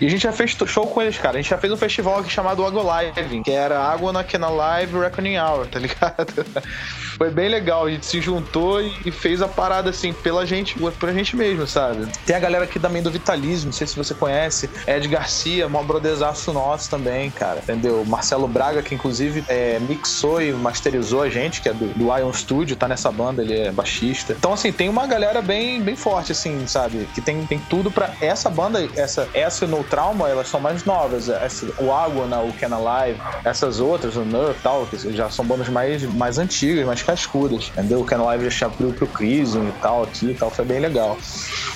E 0.00 0.06
a 0.06 0.10
gente 0.10 0.22
já 0.22 0.32
fez 0.32 0.56
show 0.66 0.86
com 0.86 1.02
eles, 1.02 1.16
cara. 1.18 1.38
A 1.38 1.40
gente 1.40 1.50
já 1.50 1.58
fez 1.58 1.72
um 1.72 1.76
festival 1.76 2.18
aqui 2.18 2.30
chamado 2.30 2.64
Água 2.64 2.82
Live, 2.82 3.42
que 3.42 3.50
era 3.50 3.78
Água 3.78 4.12
na 4.12 4.22
Kena 4.22 4.48
Live 4.48 4.98
Reckoning 4.98 5.38
Hour, 5.38 5.66
tá 5.66 5.78
ligado? 5.78 6.46
Foi 7.16 7.30
bem 7.30 7.48
legal. 7.48 7.86
A 7.86 7.90
gente 7.90 8.06
se 8.06 8.20
juntou 8.20 8.80
e 8.80 9.10
fez 9.10 9.42
a 9.42 9.48
parada 9.48 9.90
assim, 9.90 10.12
pela 10.12 10.46
gente, 10.46 10.76
pra 10.98 11.12
gente 11.12 11.36
mesmo, 11.36 11.66
sabe? 11.66 12.06
Tem 12.24 12.36
a 12.36 12.38
galera 12.38 12.64
aqui 12.64 12.78
também 12.78 13.02
do 13.02 13.10
Vitalismo, 13.10 13.66
não 13.66 13.72
sei 13.72 13.86
se 13.86 13.96
você 13.96 14.14
conhece. 14.14 14.70
Ed 14.86 15.08
Garcia, 15.08 15.68
mó 15.68 15.82
broderzaço 15.82 16.52
nosso 16.52 16.88
também, 16.88 17.30
cara. 17.30 17.58
Entendeu? 17.58 18.04
Marcelo 18.04 18.46
Braga, 18.46 18.82
que 18.82 18.94
inclusive 18.94 19.44
é, 19.48 19.78
mixou 19.80 20.40
e 20.40 20.52
masterizou 20.52 21.22
a 21.22 21.28
gente, 21.28 21.60
que 21.60 21.68
é 21.68 21.72
do, 21.72 21.86
do 21.94 22.16
Ion 22.16 22.32
Studio, 22.32 22.76
tá 22.76 22.86
nessa 22.86 23.10
banda, 23.10 23.42
ele 23.42 23.58
é 23.58 23.72
baixista. 23.72 24.34
Então, 24.38 24.52
assim, 24.52 24.70
tem 24.70 24.88
uma 24.88 25.06
galera 25.06 25.42
bem, 25.42 25.80
bem 25.80 25.96
forte, 25.96 26.32
assim, 26.32 26.66
sabe? 26.66 27.08
Que 27.14 27.20
tem, 27.20 27.44
tem 27.46 27.58
tudo 27.58 27.90
pra. 27.90 28.10
Essa 28.20 28.48
banda, 28.48 28.88
essa, 28.98 29.28
essa 29.32 29.66
No 29.66 29.82
Trauma, 29.84 30.28
elas 30.28 30.48
são 30.48 30.60
mais 30.60 30.84
novas. 30.84 31.28
Essa, 31.28 31.66
o 31.78 31.92
Água, 31.92 32.26
na, 32.26 32.40
o 32.40 32.52
Can 32.52 32.74
Alive, 32.74 33.20
essas 33.44 33.80
outras, 33.80 34.16
o 34.16 34.24
Nerf 34.24 34.58
e 34.58 34.62
tal, 34.62 34.86
que 34.86 34.96
já 35.12 35.30
são 35.30 35.44
bandas 35.44 35.68
mais, 35.68 36.02
mais 36.02 36.38
antigas, 36.38 36.84
mais 36.84 37.02
cascudas. 37.02 37.70
Entendeu? 37.72 38.00
O 38.00 38.04
Can 38.04 38.20
Alive 38.22 38.50
já 38.50 38.66
abriu 38.66 38.92
pro 38.92 39.06
Crisium 39.06 39.68
e 39.68 39.72
tal 39.80 40.02
aqui 40.02 40.30
e 40.30 40.34
tal, 40.34 40.50
foi 40.50 40.64
bem 40.64 40.80
legal. 40.80 41.16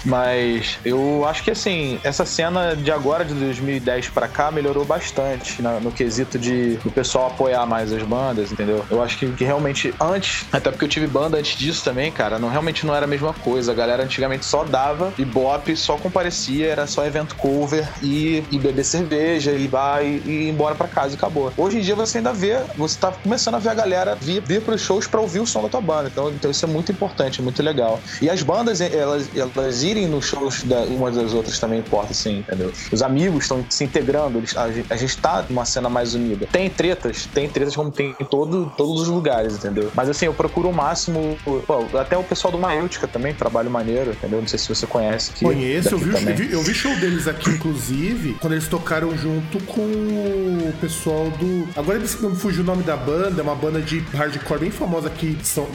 Mas 0.05 0.79
eu 0.85 1.25
acho 1.27 1.43
que 1.43 1.51
assim, 1.51 2.01
essa 2.03 2.25
cena 2.25 2.75
de 2.75 2.91
agora, 2.91 3.25
de 3.25 3.35
2010 3.35 4.09
para 4.09 4.29
cá, 4.29 4.51
melhorou 4.51 4.85
bastante 4.85 5.63
no, 5.63 5.81
no 5.81 5.93
quesito 5.93 6.39
de 6.39 6.79
o 6.85 6.91
pessoal 6.91 7.29
apoiar 7.29 7.67
mais 7.67 7.93
as 7.93 8.03
bandas, 8.03 8.53
entendeu? 8.53 8.85
Eu 8.91 9.03
acho 9.03 9.19
que, 9.19 9.31
que, 9.33 9.45
realmente 9.45 9.95
antes, 10.01 10.47
até 10.53 10.71
porque 10.71 10.85
eu 10.85 10.89
tive 10.89 11.07
banda 11.07 11.39
antes 11.39 11.57
disso 11.57 11.85
também, 11.85 12.11
cara, 12.11 12.39
não 12.39 12.49
realmente 12.49 12.85
não 12.87 12.95
era 12.95 13.05
a 13.05 13.09
mesma 13.09 13.33
coisa. 13.33 13.73
A 13.73 13.75
galera 13.75 14.03
antigamente 14.03 14.45
só 14.45 14.65
dava 14.65 15.13
e 15.19 15.25
bop, 15.25 15.75
só 15.77 15.97
comparecia, 15.97 16.69
era 16.69 16.87
só 16.87 17.05
evento 17.13 17.37
cover 17.37 17.87
e, 18.03 18.43
e 18.51 18.59
beber 18.59 18.85
cerveja 18.85 19.53
e 19.53 19.69
vai 19.69 20.23
e, 20.25 20.31
ir 20.31 20.49
embora 20.49 20.75
para 20.75 20.89
casa 20.89 21.15
e 21.15 21.17
acabou. 21.17 21.53
Hoje 21.57 21.79
em 21.79 21.81
dia 21.83 21.95
você 21.95 22.19
ainda 22.19 22.33
vê, 22.33 22.59
você 22.77 22.99
tá 22.99 23.13
começando 23.13 23.57
a 23.57 23.59
ver 23.59 23.69
a 23.69 23.75
galera 23.75 24.15
vir, 24.15 24.43
vir 24.43 24.63
pros 24.63 24.81
shows 24.81 25.07
para 25.07 25.21
ouvir 25.21 25.41
o 25.41 25.47
som 25.47 25.63
da 25.63 25.69
tua 25.69 25.81
banda. 25.81 26.09
Então, 26.09 26.31
então 26.31 26.51
isso 26.51 26.65
é 26.65 26.69
muito 26.69 26.91
importante, 26.91 27.41
é 27.41 27.43
muito 27.43 27.63
legal. 27.63 28.01
E 28.21 28.31
as 28.31 28.43
bandas, 28.43 28.81
elas, 28.81 29.29
elas 29.37 29.83
irem 29.83 30.09
nos 30.09 30.25
shows 30.25 30.63
da, 30.65 30.81
umas 30.83 31.17
das 31.17 31.35
outras 31.35 31.59
também 31.59 31.81
importa, 31.81 32.13
assim, 32.13 32.39
entendeu? 32.39 32.73
Os 32.91 33.03
amigos 33.03 33.45
estão 33.45 33.65
se 33.69 33.85
integrando, 33.85 34.39
eles, 34.39 34.57
a, 34.57 34.65
a, 34.65 34.97
gente 34.97 35.17
tá 35.19 35.45
numa 35.49 35.65
cena 35.65 35.89
mais 35.89 36.15
unida. 36.15 36.47
Tem 36.51 36.71
tretas, 36.71 37.27
tem 37.27 37.49
tretas 37.49 37.77
como 37.77 37.91
tem 37.91 38.15
em 38.19 38.25
todo, 38.25 38.73
todos 38.77 39.03
os 39.03 39.09
lugares, 39.09 39.55
entendeu? 39.55 39.91
Mas 39.95 40.09
assim, 40.09 40.27
eu 40.27 40.35
procuro 40.35 40.71
o 40.71 40.73
máximo. 40.73 41.37
Pô, 41.67 41.99
até 41.99 42.17
o 42.17 42.25
pessoal 42.25 42.51
do 42.51 42.59
Maêutica 42.59 43.07
também, 43.07 43.35
trabalho 43.35 43.71
maneiro, 43.71 44.13
entendeu? 44.13 44.41
Não 44.41 44.49
sei 44.49 44.59
se 44.59 44.69
você 44.69 44.87
conhece. 44.87 45.33
Que 45.33 45.45
Conheço, 45.45 45.91
eu 45.91 45.99
vi, 45.99 46.11
eu 46.11 46.37
vi, 46.37 46.53
eu 46.53 46.63
vi 46.63 46.75
show 46.75 46.95
deles 47.03 47.27
aqui, 47.27 47.51
inclusive, 47.51 48.37
quando 48.41 48.53
eles 48.53 48.69
tocaram 48.69 49.17
junto 49.19 49.59
com 49.65 49.83
o 49.83 50.73
pessoal 50.81 51.29
do. 51.31 51.69
Agora 51.77 51.99
não 52.21 52.31
me 52.31 52.37
fugiu 52.37 52.63
o 52.63 52.67
nome 52.67 52.85
da 52.85 52.97
banda, 52.97 53.41
é 53.41 53.43
uma 53.43 53.57
banda 53.57 53.81
de 53.81 53.99
hardcore 54.15 54.61
bem 54.61 54.71
famosa 54.71 55.09
aqui 55.09 55.37
São... 55.43 55.67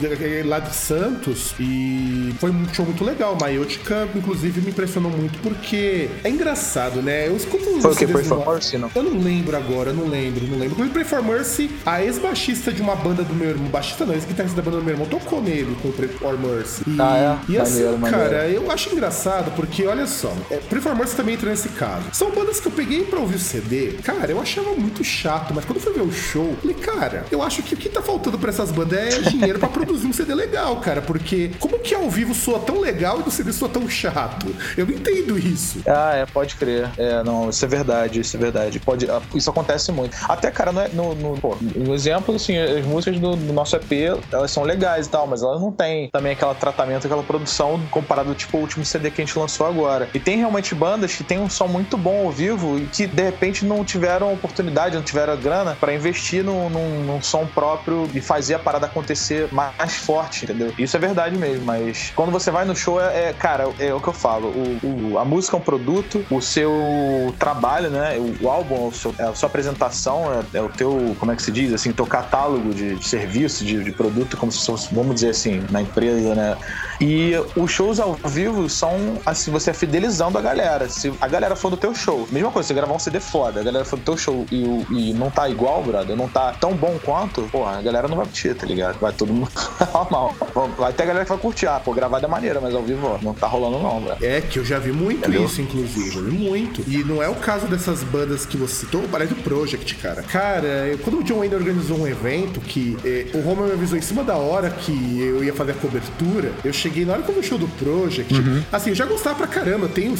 lá 0.46 0.58
de 0.58 0.74
Santos. 0.74 1.54
E 1.60 2.34
foi 2.40 2.50
um 2.50 2.66
show 2.72 2.86
muito 2.86 3.04
legal. 3.04 3.36
Maêutica, 3.38 4.08
inclusive, 4.14 4.62
me 4.62 4.70
impressionou 4.70 5.10
muito 5.10 5.38
porque 5.40 6.08
é 6.24 6.30
engraçado, 6.30 7.02
né? 7.02 7.28
Eu 7.28 7.36
escuto 7.36 7.78
Foi 7.80 7.92
o 7.92 7.96
que? 7.96 8.06
Pray 8.06 8.24
for 8.24 8.46
Mercy, 8.46 8.78
não? 8.78 8.90
Eu 8.94 9.02
não 9.02 9.20
lembro 9.20 9.54
agora, 9.54 9.92
não 9.92 10.08
lembro, 10.08 10.46
não 10.46 10.58
lembro. 10.58 11.04
For 11.04 11.22
Mercy, 11.22 11.70
a 11.84 12.02
ex-baixista 12.02 12.72
de 12.72 12.80
uma 12.80 12.96
banda 12.96 13.22
do 13.22 13.34
meu 13.34 13.50
irmão, 13.50 13.68
baixista 13.68 14.06
não, 14.06 14.14
ex-guitarrista 14.14 14.56
da 14.56 14.62
banda 14.62 14.78
do 14.78 14.84
meu 14.84 14.94
irmão, 14.94 15.06
tocou 15.06 15.42
nele 15.42 15.76
com 15.82 15.88
o 15.88 15.92
Pray 15.92 16.08
for 16.08 16.38
Mercy. 16.38 16.84
E, 16.86 17.00
ah, 17.00 17.38
é? 17.48 17.52
E 17.52 17.58
assim, 17.58 17.82
maneiro, 17.84 18.00
cara, 18.10 18.38
maneiro. 18.38 18.64
eu 18.64 18.70
acho 18.70 18.90
engraçado 18.90 19.52
porque, 19.54 19.86
olha 19.86 20.06
só, 20.06 20.32
é, 20.50 20.58
Mercy 20.94 21.17
também 21.18 21.34
entra 21.34 21.50
nesse 21.50 21.68
caso. 21.70 22.04
São 22.12 22.30
bandas 22.30 22.60
que 22.60 22.68
eu 22.68 22.72
peguei 22.72 23.04
pra 23.04 23.18
ouvir 23.18 23.36
o 23.36 23.40
CD, 23.40 23.94
cara, 24.04 24.30
eu 24.30 24.40
achava 24.40 24.72
muito 24.74 25.02
chato, 25.02 25.52
mas 25.52 25.64
quando 25.64 25.80
fui 25.80 25.92
ver 25.92 26.02
o 26.02 26.12
show, 26.12 26.56
falei, 26.60 26.76
cara, 26.76 27.24
eu 27.30 27.42
acho 27.42 27.62
que 27.62 27.74
o 27.74 27.76
que 27.76 27.88
tá 27.88 28.00
faltando 28.00 28.38
pra 28.38 28.50
essas 28.50 28.70
bandas 28.70 28.98
é 28.98 29.20
dinheiro 29.28 29.58
pra 29.58 29.68
produzir 29.68 30.06
um 30.06 30.12
CD 30.12 30.32
legal, 30.32 30.76
cara, 30.76 31.02
porque 31.02 31.50
como 31.58 31.78
que 31.80 31.94
ao 31.94 32.08
vivo 32.08 32.34
soa 32.34 32.60
tão 32.60 32.80
legal 32.80 33.20
e 33.20 33.24
no 33.24 33.30
CD 33.30 33.52
soa 33.52 33.68
tão 33.68 33.88
chato? 33.88 34.46
Eu 34.76 34.86
não 34.86 34.94
entendo 34.94 35.38
isso. 35.38 35.80
Ah, 35.86 36.14
é, 36.14 36.26
pode 36.26 36.54
crer. 36.54 36.88
É, 36.96 37.22
não, 37.24 37.50
isso 37.50 37.64
é 37.64 37.68
verdade, 37.68 38.20
isso 38.20 38.36
é 38.36 38.40
verdade. 38.40 38.78
Pode, 38.78 39.10
ah, 39.10 39.20
isso 39.34 39.50
acontece 39.50 39.90
muito. 39.90 40.16
Até, 40.28 40.50
cara, 40.50 40.70
no, 40.70 40.80
é, 40.80 40.88
no, 40.88 41.14
no, 41.14 41.40
pô, 41.40 41.56
no 41.60 41.94
exemplo, 41.94 42.34
assim, 42.36 42.56
as 42.56 42.84
músicas 42.86 43.18
do, 43.18 43.34
do, 43.34 43.52
nosso 43.52 43.74
EP, 43.76 44.20
elas 44.30 44.50
são 44.50 44.62
legais 44.62 45.06
e 45.06 45.10
tal, 45.10 45.26
mas 45.26 45.42
elas 45.42 45.60
não 45.60 45.72
têm 45.72 46.08
também 46.10 46.32
aquele 46.32 46.54
tratamento, 46.54 47.06
aquela 47.06 47.22
produção 47.22 47.80
comparado, 47.90 48.34
tipo, 48.34 48.56
ao 48.56 48.62
último 48.62 48.84
CD 48.84 49.10
que 49.10 49.20
a 49.20 49.24
gente 49.24 49.38
lançou 49.38 49.66
agora. 49.66 50.08
E 50.14 50.20
tem 50.20 50.38
realmente 50.38 50.74
bandas 50.74 50.97
que 51.06 51.24
tem 51.24 51.38
um 51.38 51.48
som 51.48 51.66
muito 51.66 51.96
bom 51.96 52.26
ao 52.26 52.32
vivo 52.32 52.78
e 52.78 52.86
que, 52.86 53.06
de 53.06 53.22
repente, 53.22 53.64
não 53.64 53.84
tiveram 53.84 54.32
oportunidade, 54.32 54.96
não 54.96 55.02
tiveram 55.02 55.36
grana 55.36 55.76
para 55.78 55.94
investir 55.94 56.44
num, 56.44 56.68
num, 56.68 57.04
num, 57.04 57.22
som 57.22 57.46
próprio 57.46 58.08
e 58.14 58.20
fazer 58.20 58.54
a 58.54 58.58
parada 58.58 58.86
acontecer 58.86 59.48
mais 59.52 59.96
forte, 59.96 60.44
entendeu? 60.44 60.72
Isso 60.78 60.96
é 60.96 61.00
verdade 61.00 61.36
mesmo, 61.36 61.64
mas 61.64 62.12
quando 62.14 62.30
você 62.30 62.50
vai 62.50 62.64
no 62.64 62.74
show, 62.74 63.00
é, 63.00 63.28
é 63.28 63.32
cara, 63.32 63.68
é 63.78 63.92
o 63.92 64.00
que 64.00 64.08
eu 64.08 64.12
falo. 64.12 64.48
O, 64.48 65.12
o, 65.12 65.18
a 65.18 65.24
música 65.24 65.56
é 65.56 65.58
um 65.58 65.62
produto, 65.62 66.24
o 66.30 66.40
seu 66.40 67.34
trabalho, 67.38 67.90
né? 67.90 68.16
O, 68.18 68.46
o 68.46 68.50
álbum, 68.50 68.90
seu, 68.92 69.14
é 69.18 69.24
a 69.24 69.34
sua 69.34 69.48
apresentação, 69.48 70.32
é, 70.32 70.58
é, 70.58 70.62
o 70.62 70.68
teu, 70.68 71.16
como 71.18 71.32
é 71.32 71.36
que 71.36 71.42
se 71.42 71.50
diz, 71.50 71.72
assim, 71.72 71.92
teu 71.92 72.06
catálogo 72.06 72.72
de, 72.72 72.96
de 72.96 73.06
serviço, 73.06 73.64
de, 73.64 73.82
de, 73.82 73.92
produto, 73.92 74.36
como 74.36 74.50
se 74.52 74.64
fosse, 74.64 74.94
vamos 74.94 75.14
dizer 75.16 75.30
assim, 75.30 75.64
na 75.70 75.82
empresa, 75.82 76.34
né? 76.34 76.56
E 77.00 77.32
os 77.56 77.70
shows 77.70 78.00
ao 78.00 78.14
vivo 78.14 78.68
são, 78.68 79.18
assim, 79.24 79.50
você 79.50 79.70
é 79.70 79.74
fidelizando 79.74 80.38
a 80.38 80.40
galera. 80.40 80.87
Se 80.88 81.12
a 81.20 81.28
galera 81.28 81.54
for 81.56 81.70
do 81.70 81.76
teu 81.76 81.94
show, 81.94 82.26
mesma 82.30 82.50
coisa, 82.50 82.68
você 82.68 82.74
gravar 82.74 82.94
um 82.94 82.98
CD 82.98 83.20
foda, 83.20 83.60
a 83.60 83.62
galera 83.62 83.84
for 83.84 83.98
do 83.98 84.04
teu 84.04 84.16
show 84.16 84.46
e, 84.50 84.64
e 84.90 85.12
não 85.14 85.30
tá 85.30 85.48
igual, 85.48 85.82
brother, 85.82 86.16
não 86.16 86.28
tá 86.28 86.52
tão 86.52 86.74
bom 86.74 86.98
quanto, 87.04 87.42
pô, 87.50 87.64
a 87.64 87.80
galera 87.80 88.08
não 88.08 88.16
vai 88.16 88.26
curtir, 88.26 88.54
tá 88.54 88.66
ligado? 88.66 88.98
Vai 88.98 89.12
todo 89.12 89.32
mundo 89.32 89.50
mal. 90.10 90.34
Vai 90.76 90.92
ter 90.92 91.04
a 91.04 91.06
galera 91.06 91.24
que 91.24 91.30
vai 91.30 91.38
curtir, 91.38 91.66
ah, 91.66 91.80
pô, 91.80 91.92
gravada 91.92 92.26
é 92.26 92.28
maneira, 92.28 92.60
mas 92.60 92.74
ao 92.74 92.82
vivo, 92.82 93.06
ó, 93.06 93.18
não 93.22 93.34
tá 93.34 93.46
rolando 93.46 93.78
não, 93.78 94.00
velho. 94.00 94.16
É, 94.20 94.40
que 94.40 94.58
eu 94.58 94.64
já 94.64 94.78
vi 94.78 94.92
muito 94.92 95.20
Entendeu? 95.20 95.44
isso, 95.44 95.60
inclusive, 95.60 96.10
já 96.10 96.20
vi 96.20 96.30
muito. 96.30 96.84
E 96.86 97.04
não 97.04 97.22
é 97.22 97.28
o 97.28 97.34
caso 97.34 97.66
dessas 97.66 98.02
bandas 98.02 98.46
que 98.46 98.56
você 98.56 98.86
citou, 98.86 99.02
parece 99.10 99.34
do 99.34 99.42
Project, 99.42 99.94
cara. 99.96 100.22
Cara, 100.22 100.86
eu, 100.86 100.98
quando 100.98 101.20
o 101.20 101.24
John 101.24 101.38
Wayne 101.38 101.54
organizou 101.54 101.98
um 101.98 102.06
evento 102.06 102.60
que 102.60 102.96
eh, 103.04 103.26
o 103.34 103.40
Roman 103.40 103.66
me 103.66 103.72
avisou 103.72 103.98
em 103.98 104.02
cima 104.02 104.22
da 104.22 104.36
hora 104.36 104.70
que 104.70 105.20
eu 105.20 105.42
ia 105.42 105.54
fazer 105.54 105.72
a 105.72 105.74
cobertura, 105.74 106.52
eu 106.64 106.72
cheguei 106.72 107.04
na 107.04 107.14
hora 107.14 107.22
que 107.22 107.28
eu 107.28 107.34
vi 107.34 107.40
o 107.40 107.42
show 107.42 107.58
do 107.58 107.68
Project, 107.68 108.34
uhum. 108.34 108.62
assim, 108.70 108.90
eu 108.90 108.96
já 108.96 109.06
gostava 109.06 109.36
pra 109.36 109.46
caramba, 109.46 109.86
eu 109.86 109.90
tenho 109.90 110.12
o 110.12 110.16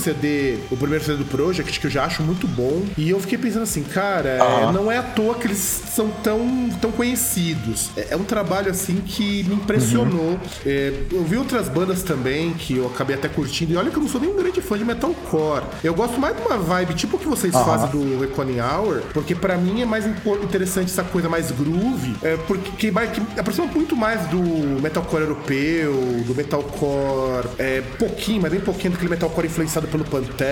O 0.70 0.76
primeiro 0.76 1.04
CD 1.04 1.18
do 1.18 1.24
Project, 1.24 1.80
que 1.80 1.86
eu 1.86 1.90
já 1.90 2.04
acho 2.04 2.22
muito 2.22 2.46
bom, 2.46 2.82
e 2.96 3.10
eu 3.10 3.20
fiquei 3.20 3.38
pensando 3.38 3.62
assim, 3.62 3.82
cara, 3.82 4.28
é, 4.28 4.72
não 4.72 4.90
é 4.90 4.98
à 4.98 5.02
toa 5.02 5.34
que 5.34 5.46
eles 5.46 5.58
são 5.58 6.08
tão, 6.22 6.70
tão 6.80 6.90
conhecidos. 6.92 7.90
É, 7.96 8.08
é 8.10 8.16
um 8.16 8.24
trabalho, 8.24 8.70
assim, 8.70 8.96
que 8.96 9.44
me 9.44 9.54
impressionou. 9.54 10.32
Uhum. 10.32 10.38
É, 10.64 10.92
eu 11.12 11.24
vi 11.24 11.36
outras 11.36 11.68
bandas 11.68 12.02
também 12.02 12.52
que 12.54 12.76
eu 12.76 12.86
acabei 12.86 13.16
até 13.16 13.28
curtindo, 13.28 13.72
e 13.72 13.76
olha 13.76 13.90
que 13.90 13.96
eu 13.96 14.02
não 14.02 14.08
sou 14.08 14.20
nem 14.20 14.30
um 14.30 14.36
grande 14.36 14.60
fã 14.60 14.76
de 14.78 14.84
metalcore. 14.84 15.64
Eu 15.82 15.94
gosto 15.94 16.18
mais 16.18 16.36
de 16.36 16.42
uma 16.42 16.56
vibe 16.56 16.94
tipo 16.94 17.16
o 17.16 17.18
que 17.18 17.26
vocês 17.26 17.54
uhum. 17.54 17.64
fazem 17.64 17.90
do 17.90 18.20
Reckoning 18.20 18.60
Hour, 18.60 19.02
porque 19.12 19.34
para 19.34 19.56
mim 19.56 19.82
é 19.82 19.86
mais 19.86 20.06
interessante 20.06 20.90
essa 20.90 21.04
coisa 21.04 21.28
mais 21.28 21.50
groove, 21.50 22.16
é, 22.22 22.36
porque 22.36 22.70
que, 22.70 22.90
que 22.90 23.40
aproxima 23.40 23.66
muito 23.66 23.96
mais 23.96 24.26
do 24.28 24.40
metalcore 24.80 25.22
europeu, 25.22 25.92
do 26.26 26.34
metalcore 26.34 27.48
é, 27.58 27.82
pouquinho, 27.98 28.42
mas 28.42 28.50
bem 28.50 28.60
pouquinho 28.60 28.92
daquele 28.92 29.10
metalcore 29.10 29.46
influenciado 29.46 29.86
pelo 29.88 30.04
Pantera, 30.04 30.47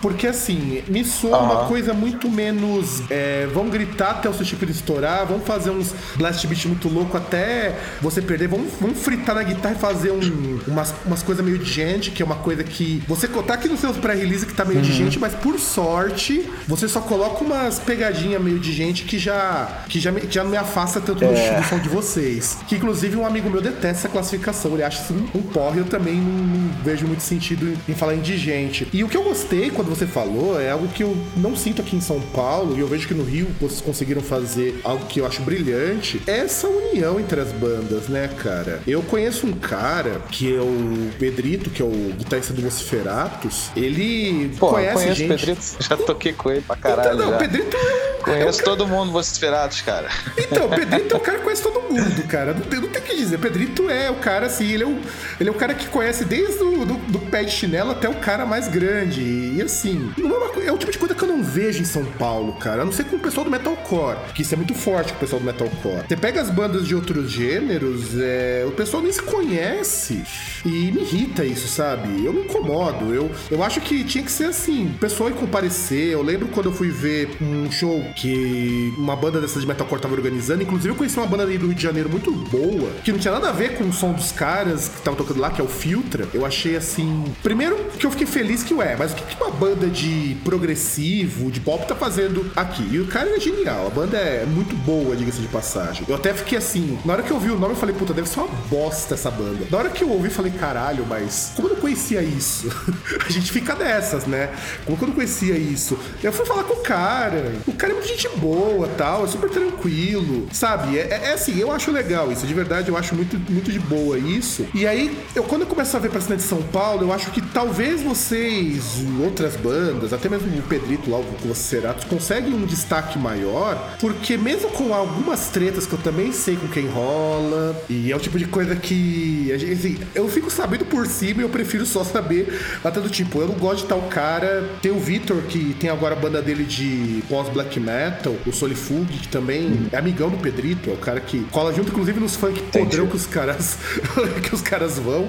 porque 0.00 0.26
assim, 0.26 0.82
me 0.88 1.04
soa 1.04 1.38
uhum. 1.38 1.44
uma 1.44 1.64
coisa 1.66 1.92
muito 1.92 2.28
menos 2.28 3.02
é, 3.10 3.46
vamos 3.52 3.72
gritar 3.72 4.10
até 4.10 4.28
o 4.28 4.34
seu 4.34 4.44
chip 4.44 4.64
estourar, 4.70 5.26
vamos 5.26 5.46
fazer 5.46 5.70
uns 5.70 5.94
blast 6.16 6.46
beat 6.46 6.66
muito 6.66 6.88
louco 6.88 7.16
até 7.16 7.78
você 8.00 8.20
perder, 8.20 8.48
vamos, 8.48 8.72
vamos 8.80 8.98
fritar 8.98 9.34
na 9.34 9.42
guitarra 9.42 9.74
e 9.74 9.78
fazer 9.78 10.10
um, 10.10 10.60
umas, 10.66 10.94
umas 11.04 11.22
coisas 11.22 11.44
meio 11.44 11.58
de 11.58 11.70
gente, 11.70 12.10
que 12.10 12.22
é 12.22 12.26
uma 12.26 12.36
coisa 12.36 12.64
que 12.64 13.02
você 13.06 13.28
tá 13.28 13.54
aqui 13.54 13.68
nos 13.68 13.80
seus 13.80 13.96
pré-release 13.96 14.46
que 14.46 14.54
tá 14.54 14.64
meio 14.64 14.80
uhum. 14.80 14.84
de 14.84 14.92
gente, 14.92 15.18
mas 15.18 15.34
por 15.34 15.58
sorte, 15.58 16.48
você 16.66 16.88
só 16.88 17.00
coloca 17.00 17.44
umas 17.44 17.78
pegadinhas 17.78 18.42
meio 18.42 18.58
de 18.58 18.72
gente 18.72 19.04
que 19.04 19.18
já 19.18 19.82
que 19.88 20.00
já, 20.00 20.12
que 20.12 20.32
já 20.32 20.42
não 20.42 20.50
me 20.50 20.56
afasta 20.56 21.00
tanto 21.00 21.24
é. 21.24 21.60
do 21.60 21.68
som 21.68 21.78
de 21.78 21.88
vocês. 21.88 22.58
Que 22.66 22.76
inclusive 22.76 23.16
um 23.16 23.26
amigo 23.26 23.48
meu 23.50 23.60
detesta 23.60 23.98
essa 23.98 24.08
classificação, 24.08 24.74
ele 24.74 24.82
acha 24.82 25.02
isso 25.02 25.12
um, 25.12 25.38
um 25.38 25.42
porre, 25.42 25.80
eu 25.80 25.84
também 25.84 26.14
não, 26.14 26.32
não, 26.32 26.84
vejo 26.84 27.06
muito 27.06 27.22
sentido 27.22 27.76
em 27.88 27.94
falar 27.94 28.14
em 28.14 28.20
de 28.20 28.36
gente. 28.36 28.86
E 28.92 29.02
o 29.02 29.08
que 29.08 29.16
eu 29.16 29.24
gostei 29.28 29.70
quando 29.70 29.88
você 29.88 30.06
falou 30.06 30.60
é 30.60 30.70
algo 30.70 30.88
que 30.88 31.02
eu 31.02 31.16
não 31.36 31.54
sinto 31.54 31.82
aqui 31.82 31.94
em 31.94 32.00
São 32.00 32.20
Paulo, 32.20 32.76
e 32.76 32.80
eu 32.80 32.86
vejo 32.86 33.06
que 33.06 33.14
no 33.14 33.24
Rio 33.24 33.46
vocês 33.60 33.80
conseguiram 33.80 34.22
fazer 34.22 34.80
algo 34.82 35.04
que 35.06 35.20
eu 35.20 35.26
acho 35.26 35.42
brilhante, 35.42 36.20
é 36.26 36.38
essa 36.38 36.66
união 36.66 37.20
entre 37.20 37.40
as 37.40 37.52
bandas, 37.52 38.08
né, 38.08 38.28
cara? 38.28 38.80
Eu 38.86 39.02
conheço 39.02 39.46
um 39.46 39.52
cara 39.52 40.22
que 40.30 40.54
é 40.54 40.60
o 40.60 41.10
Pedrito, 41.18 41.68
que 41.70 41.82
é 41.82 41.84
o 41.84 42.12
guitarrista 42.16 42.52
do 42.52 42.62
Vociferatus, 42.62 43.70
ele 43.76 44.50
Pô, 44.58 44.68
conhece 44.68 45.14
gente. 45.14 45.28
Pedrito, 45.28 45.62
já 45.80 45.96
toquei 45.96 46.32
com 46.32 46.50
ele 46.50 46.62
pra 46.62 46.76
caralho. 46.76 47.14
Então, 47.14 47.30
não, 47.30 47.36
o 47.36 47.38
Pedrito 47.38 47.76
é 47.76 48.07
Conheço 48.28 48.62
todo 48.62 48.86
mundo, 48.86 49.12
Vociferatos, 49.12 49.80
cara. 49.80 50.08
Então, 50.36 50.68
Pedrito 50.68 51.14
é 51.14 51.16
o 51.16 51.20
cara 51.20 51.38
que 51.38 51.44
conhece 51.44 51.62
todo 51.62 51.80
mundo, 51.80 52.22
cara. 52.28 52.52
Não 52.52 52.60
tem, 52.60 52.80
não 52.80 52.88
tem 52.88 53.02
o 53.02 53.04
que 53.04 53.16
dizer. 53.16 53.38
Pedrito 53.38 53.88
é 53.88 54.10
o 54.10 54.16
cara, 54.16 54.46
assim, 54.46 54.70
ele 54.70 54.82
é 54.82 54.86
o, 54.86 55.00
ele 55.40 55.48
é 55.48 55.52
o 55.52 55.54
cara 55.54 55.74
que 55.74 55.86
conhece 55.88 56.24
desde 56.24 56.62
o 56.62 56.84
do, 56.84 56.94
do 56.94 57.18
pé 57.18 57.44
de 57.44 57.50
chinelo 57.50 57.90
até 57.90 58.08
o 58.08 58.14
cara 58.14 58.44
mais 58.44 58.68
grande. 58.68 59.20
E, 59.22 59.62
assim, 59.62 60.12
é, 60.18 60.22
uma, 60.22 60.64
é 60.64 60.72
o 60.72 60.78
tipo 60.78 60.92
de 60.92 60.98
coisa 60.98 61.14
não 61.38 61.44
vejo 61.44 61.80
em 61.80 61.84
São 61.84 62.04
Paulo, 62.04 62.54
cara. 62.54 62.82
A 62.82 62.84
não 62.84 62.92
ser 62.92 63.04
com 63.04 63.16
o 63.16 63.18
pessoal 63.20 63.44
do 63.44 63.50
metalcore, 63.50 64.18
que 64.34 64.42
isso 64.42 64.52
é 64.54 64.56
muito 64.56 64.74
forte 64.74 65.12
com 65.12 65.18
o 65.18 65.20
pessoal 65.20 65.40
do 65.40 65.46
metalcore. 65.46 66.04
Você 66.06 66.16
pega 66.16 66.40
as 66.40 66.50
bandas 66.50 66.86
de 66.86 66.94
outros 66.94 67.30
gêneros, 67.30 68.18
é, 68.18 68.64
o 68.66 68.72
pessoal 68.72 69.02
nem 69.02 69.12
se 69.12 69.22
conhece. 69.22 70.22
E 70.64 70.90
me 70.92 71.02
irrita 71.02 71.44
isso, 71.44 71.68
sabe? 71.68 72.24
Eu 72.24 72.32
me 72.32 72.40
incomodo. 72.40 73.14
Eu, 73.14 73.30
eu 73.50 73.62
acho 73.62 73.80
que 73.80 74.02
tinha 74.04 74.24
que 74.24 74.30
ser 74.30 74.46
assim, 74.46 74.86
o 74.86 74.98
pessoal 74.98 75.30
ia 75.30 75.36
comparecer. 75.36 76.12
Eu 76.12 76.22
lembro 76.22 76.48
quando 76.48 76.66
eu 76.66 76.72
fui 76.72 76.90
ver 76.90 77.36
um 77.40 77.70
show 77.70 78.04
que 78.16 78.92
uma 78.98 79.14
banda 79.14 79.40
dessa 79.40 79.60
de 79.60 79.66
metalcore 79.66 80.00
tava 80.00 80.14
organizando. 80.14 80.62
Inclusive, 80.62 80.90
eu 80.90 80.96
conheci 80.96 81.16
uma 81.16 81.26
banda 81.26 81.44
aí 81.44 81.56
do 81.56 81.66
Rio 81.66 81.74
de 81.74 81.82
Janeiro 81.82 82.08
muito 82.08 82.32
boa, 82.32 82.90
que 83.04 83.12
não 83.12 83.18
tinha 83.18 83.32
nada 83.32 83.50
a 83.50 83.52
ver 83.52 83.76
com 83.76 83.84
o 83.84 83.92
som 83.92 84.12
dos 84.12 84.32
caras 84.32 84.88
que 84.88 84.98
estavam 84.98 85.16
tocando 85.16 85.40
lá, 85.40 85.50
que 85.50 85.60
é 85.60 85.64
o 85.64 85.68
Filtra. 85.68 86.26
Eu 86.34 86.44
achei 86.44 86.76
assim. 86.76 87.24
Primeiro 87.42 87.76
que 87.98 88.04
eu 88.04 88.10
fiquei 88.10 88.26
feliz 88.26 88.62
que, 88.62 88.74
ué, 88.74 88.96
mas 88.98 89.12
o 89.12 89.14
que, 89.14 89.22
que 89.22 89.42
uma 89.42 89.50
banda 89.50 89.86
de 89.86 90.36
progressivo, 90.44 91.27
de 91.28 91.60
pop, 91.60 91.86
tá 91.86 91.94
fazendo 91.94 92.50
aqui? 92.56 92.86
E 92.90 92.98
o 92.98 93.06
cara 93.06 93.30
é 93.34 93.40
genial. 93.40 93.86
A 93.86 93.90
banda 93.90 94.16
é 94.16 94.44
muito 94.44 94.74
boa, 94.76 95.14
diga-se 95.14 95.40
de 95.40 95.48
passagem. 95.48 96.04
Eu 96.08 96.14
até 96.14 96.32
fiquei 96.34 96.58
assim, 96.58 96.98
na 97.04 97.12
hora 97.12 97.22
que 97.22 97.30
eu 97.30 97.38
vi 97.38 97.50
o 97.50 97.58
nome, 97.58 97.74
eu 97.74 97.78
falei, 97.78 97.94
puta, 97.94 98.12
deve 98.12 98.28
ser 98.28 98.40
uma 98.40 98.48
bosta 98.68 99.14
essa 99.14 99.30
banda. 99.30 99.66
Na 99.70 99.78
hora 99.78 99.90
que 99.90 100.02
eu 100.02 100.10
ouvi, 100.10 100.28
eu 100.28 100.32
falei, 100.32 100.52
caralho, 100.52 101.04
mas 101.06 101.52
como 101.54 101.68
eu 101.68 101.74
não 101.74 101.80
conhecia 101.80 102.22
isso? 102.22 102.68
a 103.24 103.30
gente 103.30 103.52
fica 103.52 103.74
dessas, 103.74 104.26
né? 104.26 104.50
Como 104.84 104.98
eu 105.00 105.08
não 105.08 105.14
conhecia 105.14 105.56
isso? 105.56 105.98
Eu 106.22 106.32
fui 106.32 106.46
falar 106.46 106.64
com 106.64 106.74
o 106.74 106.82
cara. 106.82 107.52
O 107.66 107.72
cara 107.72 107.92
é 107.92 107.96
muito 107.96 108.08
gente 108.08 108.28
boa 108.36 108.88
tal, 108.96 109.24
é 109.24 109.28
super 109.28 109.50
tranquilo, 109.50 110.48
sabe? 110.52 110.98
É, 110.98 111.08
é, 111.10 111.24
é 111.26 111.32
assim, 111.34 111.58
eu 111.58 111.70
acho 111.70 111.90
legal 111.90 112.30
isso. 112.32 112.46
De 112.46 112.54
verdade, 112.54 112.88
eu 112.88 112.96
acho 112.96 113.14
muito, 113.14 113.38
muito 113.50 113.70
de 113.70 113.78
boa 113.78 114.18
isso. 114.18 114.66
E 114.74 114.86
aí, 114.86 115.16
eu, 115.34 115.44
quando 115.44 115.62
eu 115.62 115.66
começo 115.66 115.96
a 115.96 116.00
ver 116.00 116.10
pra 116.10 116.20
cidade 116.20 116.42
de 116.42 116.48
São 116.48 116.62
Paulo, 116.62 117.02
eu 117.02 117.12
acho 117.12 117.30
que 117.30 117.40
talvez 117.40 118.02
vocês, 118.02 118.98
outras 119.22 119.56
bandas, 119.56 120.12
até 120.12 120.28
mesmo 120.28 120.48
o 120.58 120.62
Pedrito 120.62 121.10
lá, 121.10 121.17
o 121.18 121.54
Ceratos, 121.54 122.04
conseguem 122.04 122.54
um 122.54 122.64
destaque 122.64 123.18
maior, 123.18 123.96
porque 124.00 124.36
mesmo 124.36 124.70
com 124.70 124.94
algumas 124.94 125.48
tretas 125.48 125.86
que 125.86 125.92
eu 125.92 125.98
também 125.98 126.32
sei 126.32 126.56
com 126.56 126.68
quem 126.68 126.86
rola, 126.86 127.76
e 127.88 128.10
é 128.10 128.16
o 128.16 128.20
tipo 128.20 128.38
de 128.38 128.46
coisa 128.46 128.76
que. 128.76 129.52
Assim, 129.52 129.98
eu 130.14 130.28
fico 130.28 130.50
sabendo 130.50 130.84
por 130.84 131.06
cima 131.06 131.40
e 131.40 131.44
eu 131.44 131.48
prefiro 131.48 131.84
só 131.84 132.04
saber 132.04 132.60
até 132.84 133.00
do 133.00 133.10
tipo, 133.10 133.40
eu 133.40 133.48
não 133.48 133.54
gosto 133.54 133.82
de 133.82 133.88
tal 133.88 134.02
cara. 134.02 134.68
Tem 134.82 134.90
o 134.90 134.98
Vitor, 134.98 135.42
que 135.42 135.74
tem 135.74 135.90
agora 135.90 136.14
a 136.14 136.18
banda 136.18 136.40
dele 136.40 136.64
de 136.64 137.22
pós-black 137.28 137.78
metal, 137.80 138.34
o 138.46 138.52
Solifug, 138.52 139.06
que 139.06 139.28
também 139.28 139.88
é 139.92 139.96
amigão 139.96 140.30
do 140.30 140.36
Pedrito, 140.36 140.90
é 140.90 140.92
o 140.92 140.96
cara 140.96 141.20
que 141.20 141.44
cola 141.50 141.72
junto, 141.72 141.90
inclusive, 141.90 142.20
nos 142.20 142.36
funk 142.36 142.62
podrão 142.72 143.06
que 143.06 143.16
os 143.16 143.26
caras 143.26 143.78
que 144.42 144.54
os 144.54 144.62
caras 144.62 144.98
vão. 144.98 145.28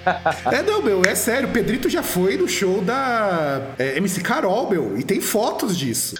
é, 0.52 0.62
não, 0.62 0.82
meu, 0.82 1.02
é 1.04 1.14
sério, 1.14 1.48
o 1.48 1.52
Pedrito 1.52 1.88
já 1.88 2.02
foi 2.02 2.36
no 2.36 2.48
show 2.48 2.80
da 2.80 3.62
é, 3.78 3.96
MC 3.98 4.20
Carol, 4.20 4.70
meu, 4.70 4.98
e 4.98 5.02
tem 5.02 5.20
fotos 5.26 5.76
disso. 5.76 6.14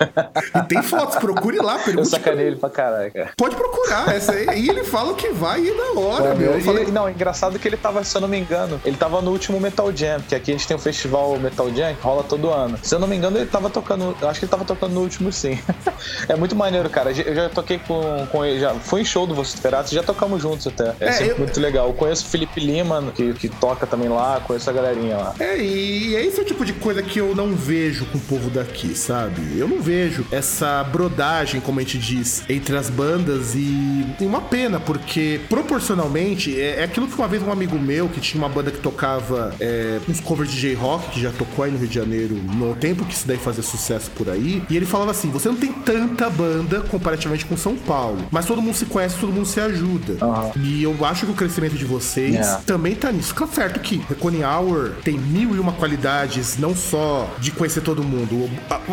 E 0.55 0.63
tem 0.69 0.83
fotos, 0.83 1.17
procure 1.17 1.59
lá, 1.59 1.79
pergunte. 1.79 2.09
Eu 2.09 2.19
sacanei 2.19 2.47
ele 2.47 2.57
pra 2.57 2.69
caralho, 2.71 3.13
cara. 3.13 3.31
Pode 3.37 3.57
procurar, 3.57 4.15
essa 4.15 4.33
aí, 4.33 4.47
e 4.61 4.69
ele 4.69 4.85
fala 4.85 5.15
que 5.15 5.29
vai 5.31 5.65
e 5.65 5.77
da 5.77 6.01
hora, 6.01 6.29
é, 6.31 6.35
meu. 6.35 6.53
Eu 6.53 6.61
falei... 6.61 6.87
Não, 6.87 7.09
engraçado 7.09 7.59
que 7.59 7.67
ele 7.67 7.77
tava, 7.77 8.03
se 8.05 8.17
eu 8.17 8.21
não 8.21 8.29
me 8.29 8.39
engano, 8.39 8.81
ele 8.85 8.97
tava 8.97 9.21
no 9.21 9.31
último 9.31 9.61
Metal 9.61 9.95
Jam, 9.95 10.21
que 10.21 10.35
aqui 10.35 10.51
a 10.51 10.55
gente 10.55 10.67
tem 10.67 10.77
um 10.77 10.81
festival 10.81 11.39
Metal 11.39 11.73
Jam 11.75 11.95
que 11.95 12.03
rola 12.03 12.23
todo 12.23 12.51
ano. 12.51 12.79
Se 12.83 12.95
eu 12.95 12.99
não 12.99 13.07
me 13.07 13.17
engano, 13.17 13.39
ele 13.39 13.47
tava 13.47 13.71
tocando, 13.71 14.17
eu 14.21 14.29
acho 14.29 14.39
que 14.39 14.45
ele 14.45 14.51
tava 14.51 14.65
tocando 14.65 14.93
no 14.93 15.01
último 15.01 15.33
sim. 15.33 15.59
é 16.29 16.37
muito 16.37 16.57
maneiro, 16.57 16.89
cara. 16.91 17.11
Eu 17.11 17.35
já 17.35 17.49
toquei 17.49 17.79
com, 17.79 18.27
com 18.31 18.45
ele, 18.45 18.61
já 18.61 18.75
fui 18.75 19.03
em 19.03 19.05
show 19.05 19.27
do 19.27 19.35
Vociferato, 19.35 19.95
já 19.95 20.03
tocamos 20.03 20.43
juntos 20.43 20.67
até. 20.67 20.95
É, 21.01 21.09
é 21.09 21.13
sempre 21.13 21.33
eu... 21.33 21.39
muito 21.39 21.61
legal. 21.61 21.89
Eu 21.89 21.95
conheço 21.95 22.25
o 22.25 22.29
Felipe 22.29 22.61
Lima, 22.61 23.13
que, 23.15 23.35
que 23.35 23.49
toca 23.49 23.87
também 23.87 24.09
lá, 24.09 24.41
conheço 24.41 24.69
a 24.69 24.73
galerinha 24.73 25.17
lá. 25.17 25.35
É, 25.39 25.59
e 25.59 26.17
é 26.17 26.25
esse 26.25 26.39
é 26.39 26.43
o 26.43 26.47
tipo 26.47 26.65
de 26.65 26.73
coisa 26.73 27.03
que 27.03 27.19
eu 27.19 27.35
não 27.35 27.55
vejo 27.55 28.07
com 28.07 28.19
o 28.19 28.21
povo 28.21 28.51
daqui, 28.51 28.95
sabe? 28.97 29.43
Eu 29.57 29.69
não 29.69 29.81
vejo 29.81 30.27
essa 30.31 30.83
brodagem, 30.85 31.61
como 31.61 31.81
a 31.81 31.83
gente 31.83 31.99
diz, 31.99 32.43
entre 32.49 32.77
as 32.77 32.91
bandas 32.91 33.55
e, 33.55 34.07
e 34.21 34.25
uma 34.25 34.41
pena, 34.41 34.81
porque 34.81 35.41
proporcionalmente 35.49 36.59
é, 36.59 36.81
é, 36.81 36.85
aquilo 36.85 37.07
que 37.07 37.15
uma 37.17 37.29
vez 37.29 37.43
um 37.43 37.53
amigo 37.53 37.79
meu 37.79 38.09
que 38.09 38.21
tinha 38.21 38.43
uma 38.43 38.49
banda 38.49 38.71
que 38.71 38.79
tocava 38.79 39.55
é, 39.61 40.01
uns 40.09 40.21
covers 40.21 40.51
de 40.51 40.59
J-Rock, 40.59 41.11
que 41.11 41.21
já 41.21 41.31
tocou 41.31 41.65
aí 41.65 41.71
no 41.71 41.79
Rio 41.79 41.89
de 41.89 41.95
Janeiro 41.95 42.35
no 42.35 42.75
tempo 42.75 43.05
que 43.05 43.15
isso 43.15 43.27
daí 43.27 43.39
fazia 43.39 43.63
sucesso 43.63 44.11
por 44.13 44.29
aí, 44.29 44.63
e 44.69 44.77
ele 44.77 44.87
falava 44.87 45.11
assim: 45.11 45.31
você 45.31 45.49
não 45.49 45.57
tem 45.57 45.73
tanta 45.73 46.29
banda 46.31 46.81
comparativamente 46.83 47.45
com 47.45 47.57
São 47.57 47.77
Paulo, 47.77 48.27
mas 48.31 48.47
todo 48.47 48.63
mundo 48.63 48.75
se 48.75 48.87
conhece, 48.87 49.17
todo 49.19 49.33
mundo 49.33 49.47
se 49.47 49.61
ajuda. 49.61 50.25
Uhum. 50.25 50.53
E 50.63 50.83
eu 50.83 50.97
acho 51.05 51.27
que 51.27 51.33
o 51.33 51.35
crescimento 51.35 51.77
de 51.77 51.85
vocês 51.85 52.35
yeah. 52.35 52.63
também 52.67 52.95
tá 52.95 53.13
nisso. 53.13 53.29
Fica 53.29 53.47
certo 53.47 53.81
que 53.81 53.97
Recone 54.09 54.43
Hour 54.45 54.93
tem 55.03 55.19
mil 55.19 55.55
e 55.55 55.59
uma 55.59 55.73
qualidades, 55.73 56.59
não 56.59 56.75
só 56.75 57.29
de 57.39 57.51
conhecer 57.51 57.81
todo 57.81 58.03
mundo. 58.03 58.49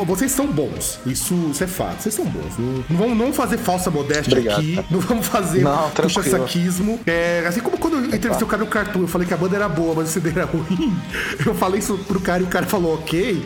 Vocês 0.06 0.32
são 0.32 0.48
bons. 0.48 1.00
Isso, 1.06 1.34
isso 1.52 1.64
é 1.64 1.68
fato. 1.68 2.02
Vocês 2.02 2.16
são 2.16 2.26
bons. 2.26 2.58
Não, 2.58 2.84
não 2.90 2.98
vamos 2.98 3.18
não 3.18 3.34
fazer 3.34 3.58
falsa 3.58 3.90
modéstia 3.90 4.34
Obrigado. 4.34 4.60
aqui. 4.60 4.80
Não 4.90 5.00
vamos 5.00 5.28
fazer 5.28 5.66
puxa-saquismo. 5.96 7.00
É, 7.06 7.44
assim 7.48 7.60
como 7.60 7.78
quando 7.78 7.98
eu 7.98 8.06
entrevistei 8.06 8.44
o 8.44 8.48
cara 8.48 8.64
no 8.64 8.70
Cartoon, 8.70 9.02
eu 9.02 9.08
falei 9.08 9.28
que 9.28 9.34
a 9.34 9.38
banda 9.38 9.56
era 9.56 9.70
boa, 9.70 9.94
mas 9.96 10.10
o 10.10 10.12
CD 10.12 10.30
era 10.30 10.46
ruim. 10.46 10.94
Eu 11.46 11.54
falei 11.56 11.80
isso 11.80 11.98
pro 12.08 12.20
cara 12.20 12.42
e 12.42 12.46
o 12.46 12.48
cara 12.48 12.66
falou 12.66 12.94
ok. 12.94 13.46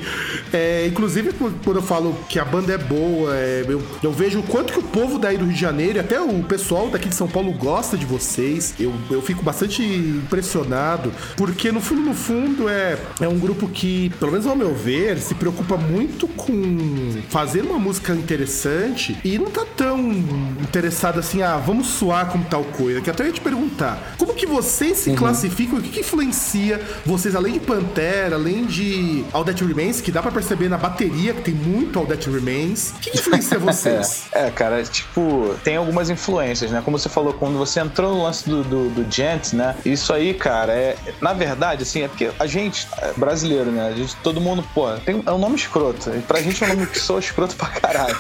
É, 0.53 0.85
inclusive, 0.87 1.33
quando 1.33 1.77
eu 1.77 1.81
falo 1.81 2.15
que 2.29 2.39
a 2.39 2.45
banda 2.45 2.73
é 2.73 2.77
boa, 2.77 3.35
é, 3.35 3.65
eu, 3.67 3.81
eu 4.03 4.11
vejo 4.11 4.39
o 4.39 4.43
quanto 4.43 4.71
que 4.71 4.79
o 4.79 4.83
povo 4.83 5.17
daí 5.17 5.37
do 5.37 5.45
Rio 5.45 5.53
de 5.53 5.59
Janeiro, 5.59 5.99
até 5.99 6.19
o 6.19 6.43
pessoal 6.43 6.89
daqui 6.89 7.09
de 7.09 7.15
São 7.15 7.27
Paulo 7.27 7.51
gosta 7.53 7.97
de 7.97 8.05
vocês. 8.05 8.73
Eu, 8.79 8.93
eu 9.09 9.21
fico 9.21 9.43
bastante 9.43 9.83
impressionado, 9.83 11.11
porque 11.35 11.71
no 11.71 11.81
fundo, 11.81 12.01
no 12.01 12.13
fundo, 12.13 12.69
é, 12.69 12.97
é 13.19 13.27
um 13.27 13.39
grupo 13.39 13.67
que, 13.67 14.09
pelo 14.19 14.31
menos 14.31 14.45
ao 14.45 14.55
meu 14.55 14.73
ver, 14.75 15.17
se 15.17 15.33
preocupa 15.33 15.77
muito 15.77 16.27
com 16.37 17.21
fazer 17.29 17.61
uma 17.61 17.79
música 17.79 18.13
interessante 18.13 19.17
e 19.23 19.37
não 19.37 19.51
tá 19.51 19.65
tão 19.75 19.99
interessado 20.61 21.19
assim, 21.19 21.41
ah, 21.41 21.57
vamos 21.57 21.87
suar 21.87 22.29
como 22.29 22.45
tal 22.45 22.63
coisa. 22.63 23.01
Que 23.01 23.09
até 23.09 23.23
eu 23.23 23.27
ia 23.27 23.33
te 23.33 23.41
perguntar, 23.41 24.15
como 24.17 24.33
que 24.33 24.45
vocês 24.45 24.97
se 24.97 25.09
uhum. 25.09 25.15
classificam? 25.15 25.79
O 25.79 25.81
que, 25.81 25.89
que 25.89 25.99
influencia 25.99 26.79
vocês, 27.05 27.35
além 27.35 27.53
de 27.53 27.59
Pantera, 27.59 28.35
além 28.35 28.65
de 28.65 29.25
All 29.33 29.43
That 29.43 29.63
Remains, 29.63 29.99
que 29.99 30.11
dá 30.11 30.21
pra 30.21 30.31
perceber 30.31 30.69
na 30.69 30.77
bateria 30.77 31.33
que 31.33 31.41
tem 31.41 31.53
muito 31.53 31.97
All 31.99 32.05
That 32.05 32.29
Remains. 32.29 32.91
O 32.91 32.99
que, 32.99 33.11
que 33.11 33.17
influencia 33.17 33.57
vocês? 33.59 34.27
é, 34.31 34.47
é, 34.47 34.51
cara, 34.51 34.83
tipo, 34.83 35.55
tem 35.63 35.75
algumas 35.75 36.09
influências, 36.09 36.71
né? 36.71 36.81
Como 36.83 36.97
você 36.97 37.09
falou, 37.09 37.33
quando 37.33 37.57
você 37.57 37.79
entrou 37.79 38.15
no 38.15 38.23
lance 38.23 38.47
do, 38.47 38.63
do, 38.63 38.89
do 38.89 39.11
Gent, 39.11 39.53
né? 39.53 39.75
Isso 39.85 40.13
aí, 40.13 40.33
cara, 40.33 40.73
é. 40.73 40.95
Na 41.21 41.33
verdade, 41.33 41.83
assim, 41.83 42.03
é 42.03 42.07
porque 42.07 42.29
a 42.39 42.45
gente, 42.45 42.87
é 42.99 43.13
brasileiro, 43.17 43.71
né? 43.71 43.87
A 43.87 43.93
gente, 43.93 44.15
todo 44.17 44.39
mundo, 44.39 44.63
pô, 44.73 44.91
tem, 44.97 45.21
é 45.25 45.31
um 45.31 45.37
nome 45.37 45.55
escroto. 45.55 46.09
Pra 46.21 46.41
gente 46.41 46.63
é 46.63 46.67
um 46.67 46.69
nome 46.69 46.87
que 46.87 46.99
sou 46.99 47.19
escroto 47.19 47.55
pra 47.55 47.67
caralho. 47.67 48.15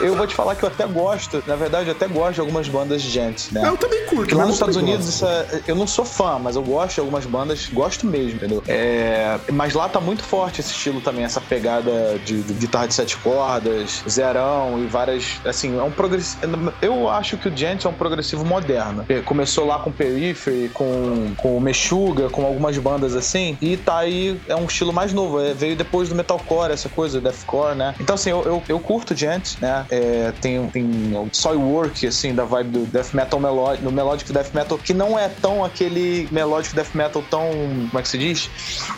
Eu 0.00 0.14
vou 0.14 0.26
te 0.26 0.34
falar 0.34 0.54
que 0.54 0.62
eu 0.62 0.68
até 0.68 0.86
gosto, 0.86 1.42
na 1.46 1.56
verdade, 1.56 1.88
eu 1.88 1.92
até 1.92 2.06
gosto 2.06 2.34
de 2.34 2.40
algumas 2.40 2.68
bandas 2.68 3.02
de 3.02 3.10
Gent, 3.10 3.50
né? 3.52 3.66
Eu 3.66 3.76
também 3.76 4.00
curto. 4.00 4.16
Porque 4.16 4.34
lá 4.34 4.44
nos 4.44 4.54
Estados 4.54 4.76
Unidos, 4.76 5.22
é, 5.22 5.62
eu 5.66 5.74
não 5.74 5.86
sou 5.86 6.04
fã, 6.04 6.38
mas 6.38 6.56
eu 6.56 6.62
gosto 6.62 6.94
de 6.94 7.00
algumas 7.00 7.24
bandas, 7.24 7.66
gosto 7.72 8.06
mesmo, 8.06 8.36
entendeu? 8.36 8.62
É, 8.68 9.38
mas 9.52 9.74
lá 9.74 9.88
tá 9.88 10.00
muito 10.00 10.22
forte 10.22 10.60
esse 10.60 10.70
estilo 10.70 11.00
também, 11.00 11.24
essa 11.24 11.40
pegada 11.40 12.18
de, 12.24 12.42
de 12.42 12.52
guitarra 12.54 12.86
de 12.86 12.94
sete 12.94 13.16
cordas, 13.16 14.02
zerão 14.08 14.82
e 14.82 14.86
várias. 14.86 15.40
Assim, 15.44 15.78
é 15.78 15.82
um 15.82 15.90
progressivo. 15.90 16.72
Eu 16.82 17.08
acho 17.08 17.36
que 17.36 17.48
o 17.48 17.56
Gent 17.56 17.84
é 17.84 17.88
um 17.88 17.94
progressivo 17.94 18.44
moderno. 18.44 19.06
Começou 19.24 19.66
lá 19.66 19.78
com 19.78 19.90
Periphery, 19.90 20.70
com, 20.72 21.32
com 21.36 21.56
o 21.56 21.60
Meshuga, 21.60 22.28
com 22.28 22.44
algumas 22.44 22.76
bandas 22.78 23.14
assim, 23.14 23.56
e 23.60 23.76
tá 23.76 23.98
aí, 23.98 24.40
é 24.46 24.54
um 24.54 24.66
estilo 24.66 24.92
mais 24.92 25.12
novo. 25.12 25.40
É, 25.40 25.54
veio 25.54 25.76
depois 25.76 26.08
do 26.08 26.14
metalcore, 26.14 26.72
essa 26.72 26.88
coisa, 26.88 27.20
deathcore, 27.26 27.74
né? 27.74 27.94
Então, 28.00 28.14
assim, 28.14 28.30
eu, 28.30 28.42
eu, 28.44 28.62
eu 28.68 28.80
curto 28.80 29.14
Gent, 29.14 29.60
né? 29.60 29.86
É, 29.90 30.32
tem, 30.40 30.68
tem 30.70 31.16
o 31.16 31.28
Soilwork, 31.32 32.06
assim, 32.06 32.34
da 32.34 32.44
vibe 32.44 32.70
do 32.70 32.86
death 32.86 33.12
metal 33.12 33.40
melódico, 33.40 33.84
no 33.84 33.92
melodic 33.92 34.32
death 34.32 34.52
metal, 34.54 34.78
que 34.78 34.94
não 34.94 35.18
é 35.18 35.28
tão 35.28 35.64
aquele 35.64 36.28
melódico 36.30 36.74
death 36.74 36.94
metal 36.94 37.22
tão, 37.22 37.48
como 37.88 37.98
é 37.98 38.02
que 38.02 38.08
se 38.08 38.18
diz? 38.18 38.50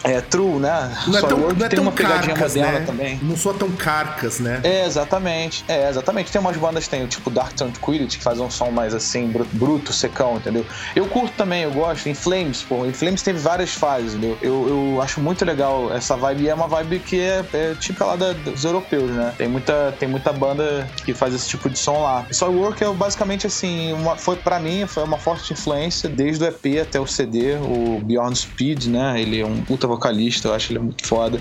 É 0.05 0.21
true, 0.21 0.59
né? 0.59 0.97
Não 1.07 1.19
é 1.19 1.21
tão, 1.23 1.39
não 1.39 1.49
é 1.49 1.69
tem 1.69 1.77
tão 1.77 1.83
uma 1.83 1.93
pegadinha 1.93 2.35
carcas, 2.35 2.55
moderna 2.55 2.81
né? 2.81 2.87
também. 2.87 3.19
Não 3.23 3.37
sou 3.37 3.55
tão 3.55 3.71
carcas, 3.73 4.41
né? 4.41 4.61
É, 4.63 4.87
exatamente. 4.87 5.65
É, 5.69 5.89
exatamente. 5.89 6.31
Tem 6.31 6.41
umas 6.41 6.57
bandas 6.57 6.85
que 6.85 6.91
tem, 6.91 7.07
tipo 7.07 7.31
Dark 7.31 7.53
Tranquility, 7.53 8.19
que 8.19 8.25
faz 8.25 8.41
um 8.41 8.51
som 8.51 8.71
mais 8.71 8.95
assim, 8.95 9.33
bruto, 9.53 9.93
secão, 9.93 10.37
entendeu? 10.37 10.67
Eu 10.95 11.07
curto 11.07 11.35
também, 11.37 11.63
eu 11.63 11.73
gosto. 11.73 12.09
Em 12.09 12.15
Flames, 12.15 12.63
pô. 12.63 12.87
Em 12.87 12.93
Flames 12.93 13.23
teve 13.23 13.39
várias 13.39 13.75
fases, 13.75 14.15
entendeu? 14.15 14.39
Eu, 14.41 14.69
eu 14.69 15.03
acho 15.03 15.21
muito 15.21 15.45
legal 15.45 15.93
essa 15.93 16.17
vibe. 16.17 16.45
E 16.45 16.49
é 16.49 16.55
uma 16.55 16.69
vibe 16.69 17.01
que 17.01 17.21
é, 17.21 17.45
é 17.53 17.75
típica 17.75 18.05
lá 18.05 18.17
da, 18.19 18.33
dos 18.33 18.65
europeus, 18.65 19.11
né? 19.11 19.35
Tem 19.37 19.49
muita, 19.49 19.95
tem 19.99 20.09
muita 20.09 20.33
banda 20.33 20.89
que 21.05 21.15
faz 21.15 21.35
esse 21.35 21.49
tipo 21.49 21.71
de 21.71 21.79
som 21.79 22.03
lá. 22.03 22.27
Soilwork 22.31 22.83
é 22.83 22.93
basicamente 22.93 23.47
assim, 23.47 23.93
uma, 23.93 24.17
foi 24.17 24.37
para 24.37 24.59
mim 24.59 24.87
foi 24.87 25.03
uma 25.05 25.19
forte 25.19 25.53
influência 25.53 26.09
desde 26.09 26.45
o 26.45 26.49
EP 26.49 26.81
até 26.83 27.01
o 27.01 27.07
CD, 27.07 27.55
o 27.55 28.01
Beyond 28.03 28.39
Speed, 28.39 28.87
né? 28.87 29.21
Ele 29.21 29.41
é 29.41 29.47
um 29.47 29.63
puta 29.63 29.87
vocalista, 29.87 30.49
eu 30.49 30.55
acho 30.55 30.73
ele 30.73 30.79
muito 30.81 31.07
foda. 31.07 31.41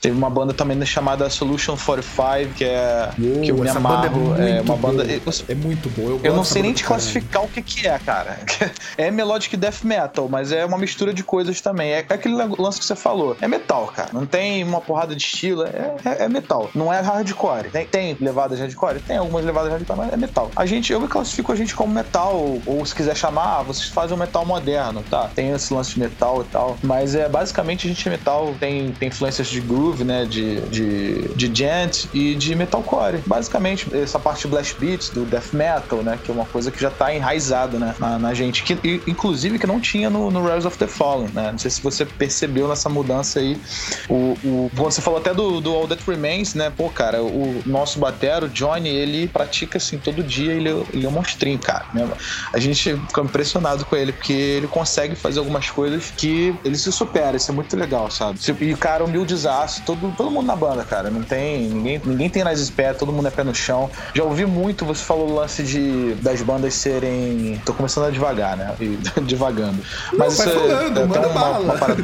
Teve 0.00 0.16
uma 0.16 0.30
banda 0.30 0.54
também 0.54 0.78
chamada 0.84 1.28
Solution 1.28 1.76
45, 1.76 2.54
que 2.54 2.64
é 2.64 3.10
Uou, 3.18 3.40
que 3.40 3.50
eu 3.50 3.56
me 3.56 3.68
amarro, 3.68 4.08
banda 4.08 4.42
é, 4.42 4.58
é, 4.58 4.60
uma 4.60 4.76
banda 4.76 5.04
eu, 5.04 5.20
é 5.48 5.54
muito 5.54 5.88
boa. 5.90 6.10
Eu, 6.10 6.20
eu 6.24 6.36
não 6.36 6.44
sei 6.44 6.62
nem 6.62 6.72
te 6.72 6.84
classificar 6.84 7.42
o 7.42 7.48
que 7.48 7.62
que 7.62 7.86
é, 7.86 7.98
cara. 7.98 8.38
É 8.96 9.10
melodic 9.10 9.56
death 9.56 9.84
metal, 9.84 10.28
mas 10.28 10.50
é 10.50 10.64
uma 10.64 10.76
mistura 10.76 11.12
de 11.12 11.22
coisas 11.22 11.60
também. 11.60 11.92
É, 11.92 12.04
é 12.08 12.14
aquele 12.14 12.34
lance 12.34 12.78
que 12.78 12.84
você 12.84 12.96
falou. 12.96 13.36
É 13.40 13.46
metal, 13.46 13.86
cara. 13.94 14.10
Não 14.12 14.26
tem 14.26 14.64
uma 14.64 14.80
porrada 14.80 15.14
de 15.14 15.22
estilo, 15.22 15.64
é, 15.64 15.94
é, 16.04 16.17
é 16.18 16.28
metal. 16.28 16.70
Não 16.74 16.92
é 16.92 17.00
hardcore. 17.00 17.70
Tem, 17.70 17.86
tem 17.86 18.16
levadas 18.20 18.58
hardcore? 18.58 19.00
Tem 19.00 19.16
algumas 19.16 19.44
levadas 19.44 19.70
hardcore, 19.70 19.98
mas 19.98 20.12
é 20.12 20.16
metal. 20.16 20.50
A 20.56 20.66
gente, 20.66 20.92
eu 20.92 21.08
classifico 21.08 21.52
a 21.52 21.56
gente 21.56 21.74
como 21.74 21.92
metal, 21.92 22.36
ou, 22.36 22.62
ou 22.66 22.84
se 22.84 22.94
quiser 22.94 23.16
chamar, 23.16 23.60
ah, 23.60 23.62
vocês 23.62 23.88
fazem 23.88 24.16
um 24.16 24.20
metal 24.20 24.44
moderno, 24.44 25.02
tá? 25.02 25.28
Tem 25.28 25.50
esse 25.50 25.72
lance 25.72 25.94
de 25.94 26.00
metal 26.00 26.42
e 26.42 26.44
tal. 26.44 26.78
Mas 26.82 27.14
é 27.14 27.28
basicamente 27.28 27.86
a 27.86 27.90
gente 27.90 28.06
é 28.06 28.10
metal, 28.10 28.54
tem, 28.58 28.92
tem 28.92 29.08
influências 29.08 29.48
de 29.48 29.60
groove, 29.60 30.04
né? 30.04 30.24
De, 30.24 30.60
de, 30.62 31.34
de 31.34 31.54
gent 31.54 32.06
e 32.12 32.34
de 32.34 32.54
metalcore. 32.54 33.22
Basicamente, 33.26 33.88
essa 33.94 34.18
parte 34.18 34.42
de 34.42 34.48
blast 34.48 34.76
beats, 34.78 35.10
do 35.10 35.24
death 35.24 35.52
metal, 35.52 36.02
né? 36.02 36.18
Que 36.22 36.30
é 36.30 36.34
uma 36.34 36.46
coisa 36.46 36.70
que 36.70 36.80
já 36.80 36.90
tá 36.90 37.14
enraizada, 37.14 37.78
né? 37.78 37.94
Na, 37.98 38.18
na 38.18 38.34
gente. 38.34 38.62
Que, 38.62 39.02
inclusive, 39.06 39.58
que 39.58 39.66
não 39.66 39.80
tinha 39.80 40.10
no, 40.10 40.30
no 40.30 40.46
Rise 40.46 40.66
of 40.66 40.76
the 40.78 40.86
Fallen, 40.86 41.30
né? 41.32 41.52
Não 41.52 41.58
sei 41.58 41.70
se 41.70 41.82
você 41.82 42.04
percebeu 42.04 42.68
nessa 42.68 42.88
mudança 42.88 43.40
aí. 43.40 43.60
O, 44.08 44.36
o, 44.44 44.70
você 44.74 45.00
falou 45.00 45.20
até 45.20 45.32
do, 45.32 45.60
do 45.60 45.72
All 45.74 45.86
That 45.86 46.02
Remains, 46.10 46.54
né? 46.54 46.72
Pô, 46.74 46.88
cara, 46.88 47.22
o 47.22 47.62
nosso 47.66 47.98
batero, 47.98 48.48
Johnny, 48.48 48.88
ele 48.88 49.28
pratica 49.28 49.78
assim 49.78 49.98
todo 49.98 50.22
dia, 50.22 50.52
ele, 50.52 50.68
ele 50.92 51.06
é 51.06 51.08
um 51.08 51.12
monstrinho, 51.12 51.58
cara. 51.58 51.86
Né? 51.92 52.08
A 52.52 52.58
gente 52.58 52.96
fica 52.96 53.20
impressionado 53.20 53.84
com 53.84 53.96
ele, 53.96 54.12
porque 54.12 54.32
ele 54.32 54.66
consegue 54.66 55.14
fazer 55.14 55.38
algumas 55.38 55.70
coisas 55.70 56.12
que 56.16 56.54
ele 56.64 56.76
se 56.76 56.90
supera, 56.92 57.36
isso 57.36 57.50
é 57.50 57.54
muito 57.54 57.76
legal, 57.76 58.10
sabe? 58.10 58.38
E, 58.60 58.74
cara, 58.74 59.04
humildezaço, 59.04 59.82
todo, 59.84 60.12
todo 60.16 60.30
mundo 60.30 60.46
na 60.46 60.56
banda, 60.56 60.84
cara. 60.84 61.10
Não 61.10 61.22
tem. 61.22 61.68
Ninguém, 61.68 62.00
ninguém 62.04 62.30
tem 62.30 62.44
nas 62.44 62.68
pés, 62.70 62.96
todo 62.96 63.12
mundo 63.12 63.28
é 63.28 63.30
pé 63.30 63.44
no 63.44 63.54
chão. 63.54 63.90
Já 64.14 64.24
ouvi 64.24 64.46
muito, 64.46 64.84
você 64.84 65.02
falou 65.04 65.28
o 65.28 65.34
lance 65.34 65.62
de 65.62 66.14
das 66.22 66.42
bandas 66.42 66.74
serem. 66.74 67.60
Tô 67.64 67.72
começando 67.72 68.06
a 68.06 68.10
devagar, 68.10 68.56
né? 68.56 68.74
E, 68.80 68.98
devagando. 69.22 69.78
Mas 70.12 70.18
Não, 70.18 70.26
isso 70.28 70.42
é, 70.42 70.46
falando, 70.52 71.00
é, 71.00 71.06
manda 71.06 71.28
uma, 71.28 71.58
uma, 71.58 71.74
parada 71.74 72.02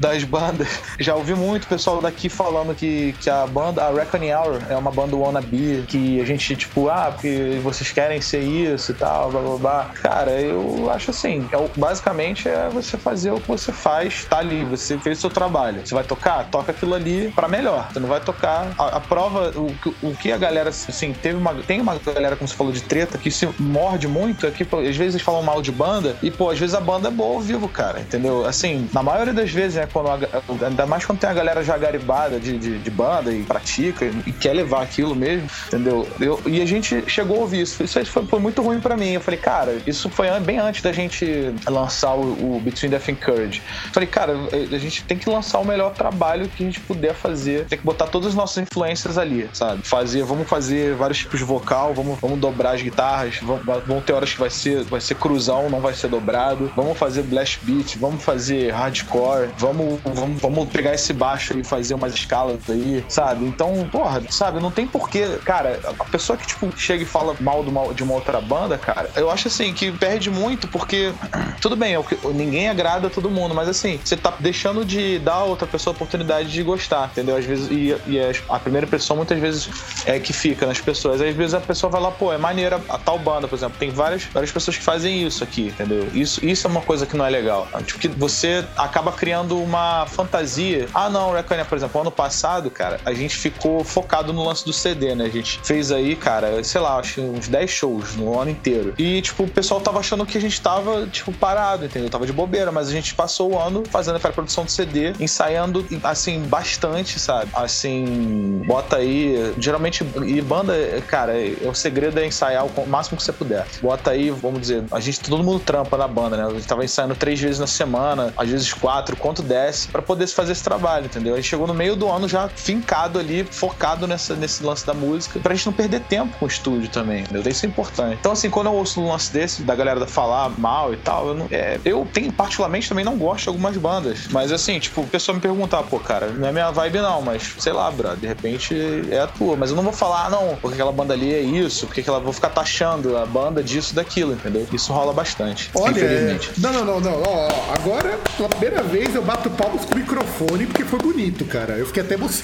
das 0.00 0.24
bandas. 0.24 0.68
Já 0.98 1.14
ouvi 1.14 1.34
muito 1.34 1.66
pessoal 1.66 2.00
daqui 2.00 2.28
falando 2.28 2.74
que, 2.74 2.97
que 3.20 3.30
a 3.30 3.46
banda, 3.46 3.84
a 3.84 3.92
Reckoning 3.92 4.32
Hour, 4.32 4.60
é 4.68 4.76
uma 4.76 4.90
banda 4.90 5.16
wannabe, 5.16 5.84
que 5.88 6.20
a 6.20 6.24
gente, 6.24 6.56
tipo, 6.56 6.88
ah, 6.88 7.10
porque 7.12 7.58
vocês 7.62 7.90
querem 7.92 8.20
ser 8.20 8.40
isso 8.40 8.92
e 8.92 8.94
tal, 8.94 9.30
blá 9.30 9.40
blá 9.40 9.56
blá. 9.56 9.90
Cara, 10.02 10.32
eu 10.40 10.90
acho 10.90 11.10
assim, 11.10 11.48
é, 11.52 11.68
basicamente 11.76 12.48
é 12.48 12.68
você 12.68 12.96
fazer 12.96 13.30
o 13.30 13.40
que 13.40 13.48
você 13.48 13.72
faz, 13.72 14.24
tá 14.24 14.38
ali, 14.38 14.64
você 14.64 14.98
fez 14.98 15.18
o 15.18 15.20
seu 15.22 15.30
trabalho. 15.30 15.80
Você 15.84 15.94
vai 15.94 16.04
tocar? 16.04 16.48
Toca 16.50 16.72
aquilo 16.72 16.94
ali 16.94 17.32
pra 17.34 17.48
melhor. 17.48 17.88
Você 17.92 18.00
não 18.00 18.08
vai 18.08 18.20
tocar. 18.20 18.72
A, 18.78 18.96
a 18.96 19.00
prova, 19.00 19.52
o, 19.56 19.74
o 20.02 20.14
que 20.14 20.32
a 20.32 20.36
galera, 20.36 20.70
assim, 20.70 21.12
teve 21.12 21.36
uma. 21.36 21.54
Tem 21.54 21.80
uma 21.80 21.96
galera, 21.98 22.36
como 22.36 22.48
você 22.48 22.54
falou, 22.54 22.72
de 22.72 22.82
treta, 22.82 23.18
que 23.18 23.30
se 23.30 23.48
morde 23.58 24.06
muito, 24.08 24.46
é 24.46 24.50
que 24.50 24.62
às 24.62 24.96
vezes 24.96 25.14
eles 25.14 25.22
falam 25.22 25.42
mal 25.42 25.60
de 25.62 25.72
banda, 25.72 26.16
e, 26.22 26.30
pô, 26.30 26.50
às 26.50 26.58
vezes 26.58 26.74
a 26.74 26.80
banda 26.80 27.08
é 27.08 27.10
boa 27.10 27.36
ao 27.36 27.40
vivo, 27.40 27.68
cara, 27.68 28.00
entendeu? 28.00 28.46
Assim, 28.46 28.88
na 28.92 29.02
maioria 29.02 29.32
das 29.32 29.50
vezes, 29.50 29.76
né, 29.76 29.88
quando 29.92 30.08
a, 30.10 30.18
ainda 30.66 30.86
mais 30.86 31.04
quando 31.04 31.18
tem 31.18 31.30
a 31.30 31.34
galera 31.34 31.62
já 31.62 31.76
garibada 31.76 32.38
de, 32.38 32.58
de, 32.58 32.78
de 32.78 32.87
banda 32.90 33.32
e 33.32 33.42
pratica 33.42 34.06
e, 34.26 34.32
quer 34.32 34.52
levar 34.52 34.82
aquilo 34.82 35.14
mesmo, 35.14 35.48
entendeu? 35.66 36.08
Eu, 36.20 36.40
e 36.46 36.60
a 36.60 36.66
gente 36.66 37.04
chegou 37.08 37.38
a 37.38 37.40
ouvir 37.40 37.62
isso. 37.62 37.82
Isso 37.82 38.00
foi, 38.10 38.24
foi 38.24 38.38
muito 38.38 38.62
ruim 38.62 38.80
para 38.80 38.96
mim. 38.96 39.12
Eu 39.12 39.20
falei, 39.20 39.38
cara, 39.38 39.78
isso 39.86 40.08
foi 40.10 40.28
bem 40.40 40.58
antes 40.58 40.82
da 40.82 40.92
gente 40.92 41.52
lançar 41.68 42.14
o, 42.14 42.56
o 42.56 42.60
Between 42.60 42.90
Death 42.90 43.08
and 43.08 43.14
Courage. 43.16 43.62
Eu 43.86 43.92
falei, 43.92 44.08
cara, 44.08 44.34
a 44.52 44.78
gente 44.78 45.04
tem 45.04 45.16
que 45.16 45.28
lançar 45.28 45.58
o 45.58 45.64
melhor 45.64 45.92
trabalho 45.92 46.48
que 46.48 46.62
a 46.62 46.66
gente 46.66 46.80
puder 46.80 47.14
fazer. 47.14 47.66
Tem 47.66 47.78
que 47.78 47.84
botar 47.84 48.06
todas 48.06 48.28
as 48.28 48.34
nossas 48.34 48.58
influências 48.58 49.18
ali, 49.18 49.48
sabe? 49.52 49.82
Fazer, 49.82 50.22
vamos 50.24 50.48
fazer 50.48 50.94
vários 50.94 51.18
tipos 51.18 51.38
de 51.38 51.44
vocal, 51.44 51.94
vamos, 51.94 52.18
vamos 52.20 52.38
dobrar 52.38 52.74
as 52.74 52.82
guitarras, 52.82 53.38
vão, 53.40 53.60
vão 53.86 54.00
ter 54.00 54.12
horas 54.12 54.32
que 54.32 54.40
vai 54.40 54.50
ser, 54.50 54.84
vai 54.84 55.00
ser 55.00 55.14
cruzão, 55.14 55.68
não 55.70 55.80
vai 55.80 55.94
ser 55.94 56.08
dobrado. 56.08 56.70
Vamos 56.76 56.96
fazer 56.98 57.22
blast 57.22 57.60
beat, 57.62 57.96
vamos 57.96 58.22
fazer 58.22 58.70
hardcore, 58.70 59.50
vamos, 59.56 60.00
vamos, 60.04 60.40
vamos 60.40 60.68
pegar 60.68 60.94
esse 60.94 61.12
baixo 61.12 61.58
e 61.58 61.64
fazer 61.64 61.94
umas 61.94 62.14
escalas 62.14 62.58
aí, 62.68 62.77
sabe? 63.08 63.44
Então, 63.44 63.88
porra, 63.90 64.22
sabe, 64.30 64.60
não 64.60 64.70
tem 64.70 64.86
porquê, 64.86 65.38
cara, 65.44 65.80
a 65.98 66.04
pessoa 66.04 66.36
que, 66.36 66.46
tipo, 66.46 66.70
chega 66.76 67.02
e 67.02 67.06
fala 67.06 67.36
mal 67.40 67.62
de 67.94 68.02
uma 68.02 68.14
outra 68.14 68.40
banda, 68.40 68.78
cara, 68.78 69.10
eu 69.16 69.30
acho 69.30 69.48
assim 69.48 69.72
que 69.72 69.92
perde 69.92 70.30
muito, 70.30 70.68
porque 70.68 71.12
tudo 71.60 71.76
bem, 71.76 71.94
é 71.94 72.04
ninguém 72.32 72.68
agrada 72.68 73.10
todo 73.10 73.30
mundo, 73.30 73.54
mas 73.54 73.68
assim, 73.68 74.00
você 74.02 74.16
tá 74.16 74.34
deixando 74.38 74.84
de 74.84 75.18
dar 75.18 75.34
a 75.34 75.44
outra 75.44 75.66
pessoa 75.66 75.92
a 75.92 75.96
oportunidade 75.96 76.50
de 76.50 76.62
gostar, 76.62 77.10
entendeu? 77.12 77.36
Às 77.36 77.44
vezes, 77.44 77.70
e, 77.70 77.94
e 78.06 78.18
a 78.48 78.58
primeira 78.58 78.86
impressão 78.86 79.16
muitas 79.16 79.38
vezes 79.38 79.68
é 80.06 80.18
que 80.18 80.32
fica 80.32 80.66
nas 80.66 80.80
pessoas. 80.80 81.20
Às 81.20 81.34
vezes 81.34 81.54
a 81.54 81.60
pessoa 81.60 81.90
vai 81.90 82.00
lá, 82.00 82.10
pô, 82.10 82.32
é 82.32 82.38
maneira 82.38 82.80
a 82.88 82.98
tal 82.98 83.18
banda, 83.18 83.48
por 83.48 83.56
exemplo. 83.56 83.76
Tem 83.78 83.90
várias, 83.90 84.24
várias 84.24 84.50
pessoas 84.50 84.76
que 84.76 84.82
fazem 84.82 85.26
isso 85.26 85.44
aqui, 85.44 85.68
entendeu? 85.68 86.08
Isso, 86.12 86.44
isso 86.44 86.66
é 86.66 86.70
uma 86.70 86.82
coisa 86.82 87.06
que 87.06 87.16
não 87.16 87.24
é 87.24 87.30
legal. 87.30 87.68
Tipo, 87.84 87.98
que 87.98 88.08
você 88.08 88.64
acaba 88.76 89.12
criando 89.12 89.60
uma 89.60 90.06
fantasia. 90.06 90.88
Ah, 90.94 91.08
não, 91.08 91.32
Reconia, 91.32 91.64
por 91.64 91.76
exemplo, 91.76 92.00
ano 92.00 92.10
passado, 92.10 92.57
cara, 92.70 93.00
a 93.04 93.12
gente 93.12 93.36
ficou 93.36 93.84
focado 93.84 94.32
no 94.32 94.44
lance 94.44 94.64
do 94.64 94.72
CD, 94.72 95.14
né? 95.14 95.24
A 95.24 95.30
gente 95.30 95.60
fez 95.62 95.92
aí, 95.92 96.16
cara, 96.16 96.62
sei 96.64 96.80
lá, 96.80 96.98
acho 96.98 97.20
uns 97.20 97.48
10 97.48 97.70
shows 97.70 98.16
no 98.16 98.38
ano 98.38 98.50
inteiro. 98.50 98.94
E, 98.98 99.22
tipo, 99.22 99.44
o 99.44 99.48
pessoal 99.48 99.80
tava 99.80 100.00
achando 100.00 100.26
que 100.26 100.36
a 100.36 100.40
gente 100.40 100.60
tava, 100.60 101.06
tipo, 101.06 101.32
parado, 101.32 101.84
entendeu? 101.84 102.10
Tava 102.10 102.26
de 102.26 102.32
bobeira, 102.32 102.72
mas 102.72 102.88
a 102.88 102.92
gente 102.92 103.14
passou 103.14 103.52
o 103.52 103.58
ano 103.58 103.84
fazendo 103.88 104.16
a 104.16 104.32
produção 104.32 104.64
do 104.64 104.70
CD, 104.70 105.12
ensaiando, 105.20 105.86
assim, 106.02 106.40
bastante, 106.40 107.18
sabe? 107.18 107.50
Assim, 107.54 108.62
bota 108.66 108.96
aí. 108.96 109.54
Geralmente, 109.58 110.04
e 110.26 110.40
banda, 110.40 110.74
cara, 111.06 111.32
o 111.64 111.74
segredo 111.74 112.18
é 112.18 112.26
ensaiar 112.26 112.66
o 112.66 112.86
máximo 112.86 113.16
que 113.16 113.22
você 113.22 113.32
puder. 113.32 113.66
Bota 113.80 114.10
aí, 114.10 114.30
vamos 114.30 114.60
dizer, 114.60 114.84
a 114.90 115.00
gente, 115.00 115.20
todo 115.20 115.42
mundo 115.42 115.60
trampa 115.60 115.96
na 115.96 116.08
banda, 116.08 116.36
né? 116.36 116.46
A 116.46 116.50
gente 116.50 116.66
tava 116.66 116.84
ensaiando 116.84 117.14
três 117.14 117.40
vezes 117.40 117.58
na 117.58 117.66
semana, 117.66 118.32
às 118.36 118.48
vezes 118.48 118.72
quatro, 118.72 119.16
quanto 119.16 119.42
desce, 119.42 119.88
para 119.88 120.02
poder 120.02 120.26
fazer 120.26 120.52
esse 120.52 120.62
trabalho, 120.62 121.06
entendeu? 121.06 121.34
A 121.34 121.36
gente 121.36 121.48
chegou 121.48 121.66
no 121.66 121.74
meio 121.74 121.96
do 121.96 122.08
ano 122.08 122.28
já 122.28 122.47
fincado 122.54 123.18
ali, 123.18 123.44
focado 123.44 124.06
nessa, 124.06 124.34
nesse 124.34 124.62
lance 124.62 124.86
da 124.86 124.94
música, 124.94 125.38
pra 125.40 125.54
gente 125.54 125.66
não 125.66 125.72
perder 125.72 126.00
tempo 126.00 126.36
com 126.38 126.44
o 126.44 126.48
estúdio 126.48 126.88
também, 126.88 127.22
entendeu? 127.22 127.42
Isso 127.50 127.66
é 127.66 127.68
importante. 127.68 128.16
Então, 128.18 128.32
assim, 128.32 128.50
quando 128.50 128.66
eu 128.66 128.74
ouço 128.74 129.00
um 129.00 129.08
lance 129.08 129.32
desse, 129.32 129.62
da 129.62 129.74
galera 129.74 130.06
falar 130.06 130.50
mal 130.58 130.92
e 130.92 130.96
tal, 130.96 131.28
eu, 131.28 131.34
não, 131.34 131.46
é, 131.50 131.78
eu 131.84 132.06
tenho, 132.12 132.32
particularmente, 132.32 132.88
também 132.88 133.04
não 133.04 133.16
gosto 133.16 133.44
de 133.44 133.48
algumas 133.48 133.76
bandas. 133.76 134.28
Mas, 134.30 134.52
assim, 134.52 134.78
tipo, 134.78 135.02
o 135.02 135.06
pessoal 135.06 135.34
me 135.34 135.40
perguntar, 135.40 135.82
pô, 135.84 135.98
cara, 135.98 136.28
não 136.28 136.48
é 136.48 136.52
minha 136.52 136.70
vibe 136.70 137.00
não, 137.00 137.22
mas 137.22 137.54
sei 137.58 137.72
lá, 137.72 137.90
bro, 137.90 138.16
de 138.16 138.26
repente 138.26 138.74
é 139.10 139.20
a 139.20 139.26
tua. 139.26 139.56
Mas 139.56 139.70
eu 139.70 139.76
não 139.76 139.82
vou 139.82 139.92
falar, 139.92 140.26
ah, 140.26 140.30
não, 140.30 140.56
porque 140.56 140.74
aquela 140.74 140.92
banda 140.92 141.14
ali 141.14 141.34
é 141.34 141.40
isso, 141.40 141.86
porque 141.86 142.00
aquela, 142.00 142.20
vou 142.20 142.32
ficar 142.32 142.50
taxando 142.50 143.16
a 143.16 143.26
banda 143.26 143.62
disso, 143.62 143.94
daquilo, 143.94 144.32
entendeu? 144.32 144.66
Isso 144.72 144.92
rola 144.92 145.12
bastante. 145.12 145.70
Olha, 145.74 145.90
infelizmente. 145.90 146.50
É... 146.56 146.60
Não, 146.60 146.72
não, 146.72 146.84
não, 146.84 147.00
não. 147.00 147.22
Ó, 147.22 147.48
agora, 147.74 148.18
pela 148.36 148.48
primeira 148.48 148.82
vez, 148.82 149.14
eu 149.14 149.22
bato 149.22 149.50
palmas 149.50 149.84
com 149.84 149.94
o 149.94 149.98
microfone 149.98 150.66
porque 150.66 150.84
foi 150.84 150.98
bonito, 150.98 151.44
cara. 151.44 151.74
Eu 151.74 151.86
fiquei 151.86 152.02
até 152.02 152.14
emocionado 152.14 152.37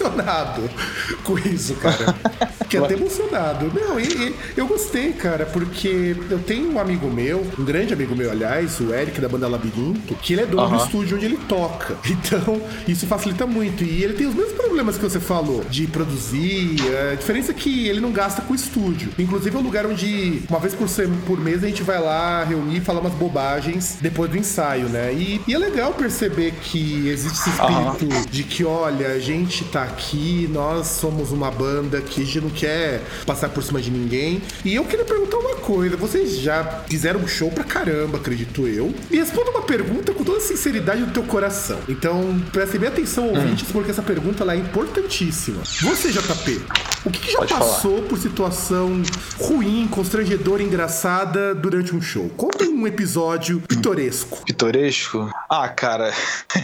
com 1.22 1.38
isso, 1.38 1.74
cara. 1.76 2.14
fiquei 2.62 2.80
até 2.80 2.94
emocionado. 2.94 3.70
Não, 3.74 3.98
e, 3.98 4.06
e, 4.06 4.34
eu 4.56 4.66
gostei, 4.66 5.12
cara, 5.12 5.46
porque 5.46 6.16
eu 6.30 6.38
tenho 6.40 6.72
um 6.72 6.78
amigo 6.78 7.10
meu, 7.10 7.46
um 7.58 7.64
grande 7.64 7.92
amigo 7.92 8.14
meu, 8.14 8.30
aliás, 8.30 8.80
o 8.80 8.92
Eric 8.92 9.20
da 9.20 9.28
banda 9.28 9.48
Labirinto, 9.48 10.14
que 10.16 10.32
ele 10.32 10.42
é 10.42 10.46
dono 10.46 10.76
do 10.76 10.84
estúdio 10.84 11.16
onde 11.16 11.26
ele 11.26 11.38
toca. 11.48 11.96
Então, 12.24 12.60
isso 12.88 13.06
facilita 13.06 13.44
muito. 13.44 13.84
E 13.84 14.02
ele 14.02 14.14
tem 14.14 14.26
os 14.26 14.34
mesmos 14.34 14.54
problemas 14.54 14.96
que 14.96 15.02
você 15.02 15.20
falou, 15.20 15.62
de 15.64 15.86
produzir. 15.86 16.76
A 17.12 17.16
diferença 17.16 17.50
é 17.50 17.54
que 17.54 17.88
ele 17.88 18.00
não 18.00 18.12
gasta 18.12 18.40
com 18.40 18.52
o 18.52 18.56
estúdio. 18.56 19.10
Inclusive, 19.18 19.54
é 19.54 19.58
um 19.58 19.62
lugar 19.62 19.84
onde, 19.84 20.42
uma 20.48 20.58
vez 20.58 20.74
por, 20.74 20.88
por 21.26 21.38
mês, 21.38 21.62
a 21.62 21.66
gente 21.66 21.82
vai 21.82 22.00
lá 22.00 22.44
reunir 22.44 22.78
e 22.78 22.80
falar 22.80 23.00
umas 23.00 23.12
bobagens 23.14 23.98
depois 24.00 24.30
do 24.30 24.38
ensaio, 24.38 24.88
né? 24.88 25.12
E, 25.12 25.40
e 25.46 25.54
é 25.54 25.58
legal 25.58 25.92
perceber 25.92 26.52
que 26.62 27.08
existe 27.08 27.38
esse 27.40 27.50
espírito 27.50 28.30
de 28.30 28.44
que, 28.44 28.64
olha, 28.64 29.08
a 29.08 29.18
gente 29.18 29.64
tá 29.64 29.83
aqui, 29.84 30.48
nós 30.50 30.86
somos 30.86 31.30
uma 31.30 31.50
banda 31.50 32.00
que 32.00 32.22
a 32.22 32.24
gente 32.24 32.40
não 32.40 32.50
quer 32.50 33.02
passar 33.26 33.48
por 33.48 33.62
cima 33.62 33.80
de 33.80 33.90
ninguém. 33.90 34.42
E 34.64 34.74
eu 34.74 34.84
queria 34.84 35.04
perguntar 35.04 35.38
uma 35.38 35.56
coisa: 35.56 35.96
vocês 35.96 36.38
já 36.38 36.82
fizeram 36.88 37.20
um 37.20 37.28
show 37.28 37.50
pra 37.50 37.64
caramba, 37.64 38.18
acredito 38.18 38.66
eu. 38.66 38.94
E 39.10 39.16
responda 39.16 39.50
uma 39.50 39.62
pergunta 39.62 40.12
com 40.12 40.24
toda 40.24 40.38
a 40.38 40.40
sinceridade 40.40 41.02
do 41.04 41.12
teu 41.12 41.22
coração. 41.22 41.78
Então, 41.88 42.40
prestem 42.52 42.80
bem 42.80 42.88
atenção, 42.88 43.28
ouvintes, 43.28 43.68
hum. 43.68 43.72
porque 43.72 43.90
essa 43.90 44.02
pergunta 44.02 44.42
ela 44.42 44.54
é 44.54 44.56
importantíssima. 44.56 45.62
Você, 45.82 46.10
JP, 46.10 46.60
o 47.04 47.10
que, 47.10 47.20
que 47.20 47.32
já 47.32 47.38
Pode 47.38 47.52
passou 47.52 47.96
falar. 47.96 48.08
por 48.08 48.18
situação 48.18 49.02
ruim, 49.38 49.86
constrangedora, 49.90 50.62
engraçada 50.62 51.54
durante 51.54 51.94
um 51.94 52.00
show? 52.00 52.28
Conta 52.30 52.64
um 52.64 52.86
episódio 52.86 53.60
pitoresco. 53.60 54.42
Pitoresco? 54.44 55.30
Ah, 55.48 55.68
cara. 55.68 56.12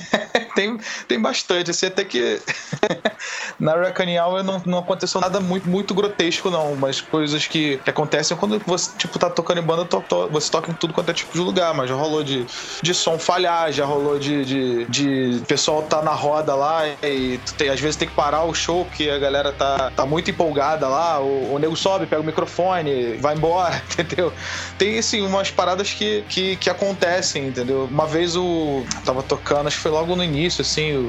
tem, 0.55 0.79
tem 1.07 1.21
bastante, 1.21 1.71
assim, 1.71 1.87
até 1.87 2.05
que 2.05 2.41
na 3.59 3.75
Reckoning 3.75 4.19
Hour 4.19 4.43
não, 4.43 4.63
não 4.65 4.79
aconteceu 4.79 5.21
nada 5.21 5.41
muito, 5.41 5.69
muito 5.69 5.95
grotesco, 5.95 6.51
não, 6.51 6.75
mas 6.77 7.01
coisas 7.01 7.47
que, 7.47 7.79
que 7.79 7.91
acontecem 7.91 8.37
quando 8.37 8.61
você, 8.67 8.91
tipo, 8.97 9.19
tá 9.19 9.31
tocando 9.31 9.59
em 9.59 9.65
banda, 9.65 9.85
to, 9.85 10.03
to, 10.09 10.29
você 10.31 10.51
toca 10.51 10.71
em 10.71 10.75
tudo 10.75 10.93
quanto 10.93 11.11
é 11.11 11.15
tipo 11.15 11.33
de 11.33 11.41
lugar, 11.41 11.75
mas 11.75 11.89
já 11.89 11.95
rolou 11.95 12.23
de, 12.23 12.47
de 12.83 12.95
som 12.95 13.19
falhar, 13.19 13.73
já 13.73 13.85
rolou 13.85 14.19
de, 14.19 14.45
de, 14.45 14.85
de 14.87 15.43
pessoal 15.47 15.83
tá 15.83 16.03
na 16.03 16.13
roda 16.13 16.55
lá 16.55 16.83
e 17.03 17.39
tem, 17.57 17.69
às 17.69 17.81
vezes 17.81 17.97
tem 17.97 18.09
que 18.09 18.15
parar 18.15 18.45
o 18.45 18.55
show 18.55 18.85
porque 18.85 19.09
a 19.09 19.19
galera 19.19 19.53
tá, 19.53 19.91
tá 19.91 20.07
muito 20.07 20.31
empolgada 20.31 20.89
lá, 20.89 21.21
o, 21.21 21.55
o 21.55 21.59
nego 21.59 21.77
sobe, 21.77 22.07
pega 22.07 22.23
o 22.23 22.25
microfone, 22.25 23.17
vai 23.19 23.35
embora, 23.35 23.83
entendeu? 23.99 24.33
Tem, 24.79 24.99
assim, 24.99 25.21
umas 25.23 25.51
paradas 25.51 25.93
que, 25.93 26.23
que, 26.29 26.57
que 26.57 26.71
acontecem, 26.71 27.49
entendeu? 27.49 27.89
Uma 27.91 28.07
vez 28.07 28.37
o... 28.37 28.85
tava 29.05 29.23
tocando, 29.23 29.67
acho 29.67 29.77
que 29.77 29.83
foi 29.83 29.91
logo 29.91 30.15
no 30.17 30.25
início, 30.25 30.63
assim, 30.63 30.97
o, 30.97 31.09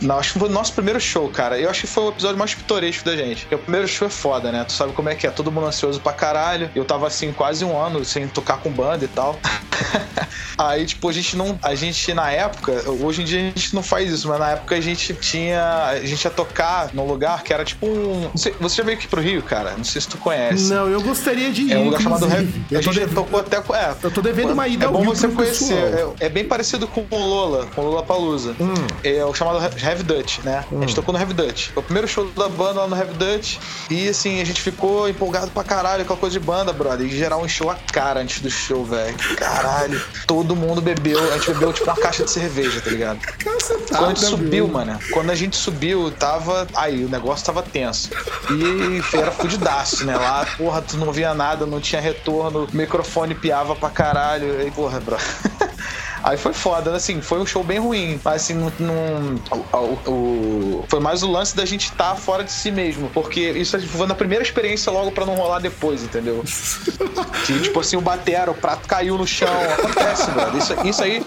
não, 0.00 0.18
acho 0.18 0.34
que 0.34 0.38
foi 0.38 0.48
o 0.48 0.52
nosso 0.52 0.72
primeiro 0.74 1.00
show, 1.00 1.28
cara. 1.36 1.60
Eu 1.60 1.68
acho 1.68 1.82
que 1.82 1.86
foi 1.86 2.04
o 2.04 2.08
episódio 2.08 2.38
mais 2.38 2.54
pitoresco 2.54 3.04
da 3.04 3.14
gente. 3.14 3.42
Porque 3.42 3.54
o 3.54 3.58
primeiro 3.58 3.86
show 3.86 4.08
é 4.08 4.10
foda, 4.10 4.50
né? 4.50 4.64
Tu 4.64 4.72
sabe 4.72 4.92
como 4.92 5.10
é 5.10 5.14
que 5.14 5.26
é, 5.26 5.30
todo 5.30 5.52
mundo 5.52 5.66
ansioso 5.66 6.00
pra 6.00 6.12
caralho. 6.12 6.70
Eu 6.74 6.84
tava 6.84 7.06
assim, 7.06 7.30
quase 7.32 7.64
um 7.64 7.78
ano 7.78 8.04
sem 8.04 8.26
tocar 8.26 8.56
com 8.58 8.70
banda 8.70 9.04
e 9.04 9.08
tal. 9.08 9.38
Aí, 10.56 10.86
tipo, 10.86 11.08
a 11.08 11.12
gente 11.12 11.36
não. 11.36 11.58
A 11.62 11.74
gente, 11.74 12.14
na 12.14 12.30
época, 12.30 12.72
hoje 12.90 13.22
em 13.22 13.24
dia 13.24 13.40
a 13.40 13.42
gente 13.42 13.74
não 13.74 13.82
faz 13.82 14.10
isso, 14.10 14.26
mas 14.28 14.38
na 14.38 14.50
época 14.52 14.74
a 14.74 14.80
gente 14.80 15.12
tinha. 15.14 15.86
A 15.88 16.00
gente 16.00 16.24
ia 16.24 16.30
tocar 16.30 16.90
num 16.94 17.06
lugar 17.06 17.42
que 17.42 17.52
era 17.52 17.64
tipo 17.64 17.86
um. 17.86 18.30
Sei, 18.34 18.54
você 18.58 18.76
já 18.76 18.82
veio 18.82 18.96
aqui 18.96 19.06
pro 19.06 19.20
Rio, 19.20 19.42
cara? 19.42 19.74
Não 19.76 19.84
sei 19.84 20.00
se 20.00 20.08
tu 20.08 20.16
conhece. 20.16 20.72
Não, 20.72 20.88
eu 20.88 21.02
gostaria 21.02 21.52
de 21.52 21.62
ir. 21.62 21.72
É 21.72 21.78
um 21.78 21.84
lugar 21.84 22.00
chamado 22.00 22.26
Heavy. 22.26 22.64
A 22.74 22.80
gente 22.80 23.00
dev... 23.00 23.14
tocou 23.14 23.40
até. 23.40 23.56
É, 23.56 23.94
eu 24.02 24.10
tô 24.10 24.22
devendo 24.22 24.52
uma 24.52 24.66
ida 24.66 24.86
É 24.86 24.88
bom 24.88 25.00
Rio 25.00 25.14
você 25.14 25.28
conhecer. 25.28 25.74
É, 25.74 26.26
é, 26.26 26.28
bem 26.28 26.44
parecido 26.44 26.86
com 26.86 27.06
o 27.10 27.18
Lola, 27.18 27.66
com 27.74 27.82
o 27.82 27.90
Lola 27.90 28.02
Palusa. 28.02 28.56
Hum. 28.58 28.74
É 29.04 29.24
o 29.24 29.34
chamado 29.34 29.58
Heavy 29.58 30.02
Dutch, 30.02 30.38
né? 30.38 30.64
Hum. 30.72 30.78
A 30.78 30.80
gente 30.80 30.94
tocou 30.94 31.12
no 31.12 31.20
Heavy 31.26 31.34
Dutch. 31.34 31.68
Foi 31.70 31.82
o 31.82 31.84
primeiro 31.84 32.06
show 32.06 32.28
da 32.30 32.48
banda 32.48 32.80
lá 32.80 32.86
no 32.86 32.96
Heavy 32.96 33.14
Dutch. 33.14 33.58
E 33.90 34.08
assim, 34.08 34.40
a 34.40 34.44
gente 34.44 34.60
ficou 34.60 35.08
empolgado 35.08 35.50
pra 35.50 35.64
caralho 35.64 36.04
com 36.04 36.14
a 36.14 36.16
coisa 36.16 36.38
de 36.38 36.44
banda, 36.44 36.72
brother. 36.72 37.06
E 37.06 37.10
geral 37.10 37.44
encheu 37.44 37.70
a 37.70 37.74
cara 37.74 38.20
antes 38.20 38.40
do 38.40 38.50
show, 38.50 38.84
velho. 38.84 39.16
Caralho. 39.36 40.00
Todo 40.26 40.54
mundo 40.54 40.80
bebeu. 40.80 41.18
A 41.32 41.38
gente 41.38 41.52
bebeu 41.52 41.72
tipo 41.72 41.90
uma 41.90 41.96
caixa 41.96 42.24
de 42.24 42.30
cerveja, 42.30 42.80
tá 42.80 42.90
ligado? 42.90 43.18
Quando 43.88 44.04
a 44.04 44.08
gente 44.08 44.24
subiu, 44.24 44.68
mano. 44.68 44.98
Quando 45.12 45.30
a 45.30 45.34
gente 45.34 45.56
subiu, 45.56 46.10
tava. 46.12 46.66
Aí, 46.74 47.04
o 47.04 47.08
negócio 47.08 47.44
tava 47.44 47.62
tenso. 47.62 48.10
E 48.50 49.16
era 49.16 49.32
fudidaço, 49.32 50.04
né? 50.04 50.16
Lá, 50.16 50.46
porra, 50.56 50.82
tu 50.82 50.96
não 50.96 51.12
via 51.12 51.34
nada, 51.34 51.66
não 51.66 51.80
tinha 51.80 52.00
retorno, 52.00 52.64
o 52.64 52.76
microfone 52.76 53.34
piava 53.34 53.74
pra 53.74 53.90
caralho. 53.90 54.58
Aí, 54.58 54.70
porra, 54.70 55.00
bro. 55.00 55.16
Aí 56.26 56.36
foi 56.36 56.52
foda, 56.52 56.92
assim, 56.96 57.20
foi 57.20 57.38
um 57.38 57.46
show 57.46 57.62
bem 57.62 57.78
ruim. 57.78 58.20
Mas 58.24 58.42
assim, 58.42 58.54
não. 58.54 59.40
o, 59.72 60.10
o, 60.10 60.84
foi 60.88 60.98
mais 60.98 61.22
o 61.22 61.30
lance 61.30 61.54
da 61.54 61.64
gente 61.64 61.84
estar 61.84 62.10
tá 62.10 62.16
fora 62.16 62.42
de 62.42 62.50
si 62.50 62.72
mesmo. 62.72 63.08
Porque 63.10 63.52
isso 63.52 63.80
foi 63.86 64.08
na 64.08 64.14
primeira 64.14 64.42
experiência 64.42 64.90
logo 64.90 65.12
pra 65.12 65.24
não 65.24 65.36
rolar 65.36 65.60
depois, 65.60 66.02
entendeu? 66.02 66.42
que, 67.46 67.60
tipo 67.60 67.78
assim, 67.78 67.96
o 67.96 68.00
batera, 68.00 68.50
o 68.50 68.54
prato 68.54 68.88
caiu 68.88 69.16
no 69.16 69.24
chão. 69.24 69.48
Acontece, 69.78 70.28
mano. 70.32 70.58
Isso, 70.58 70.74
isso 70.84 71.02
aí, 71.04 71.24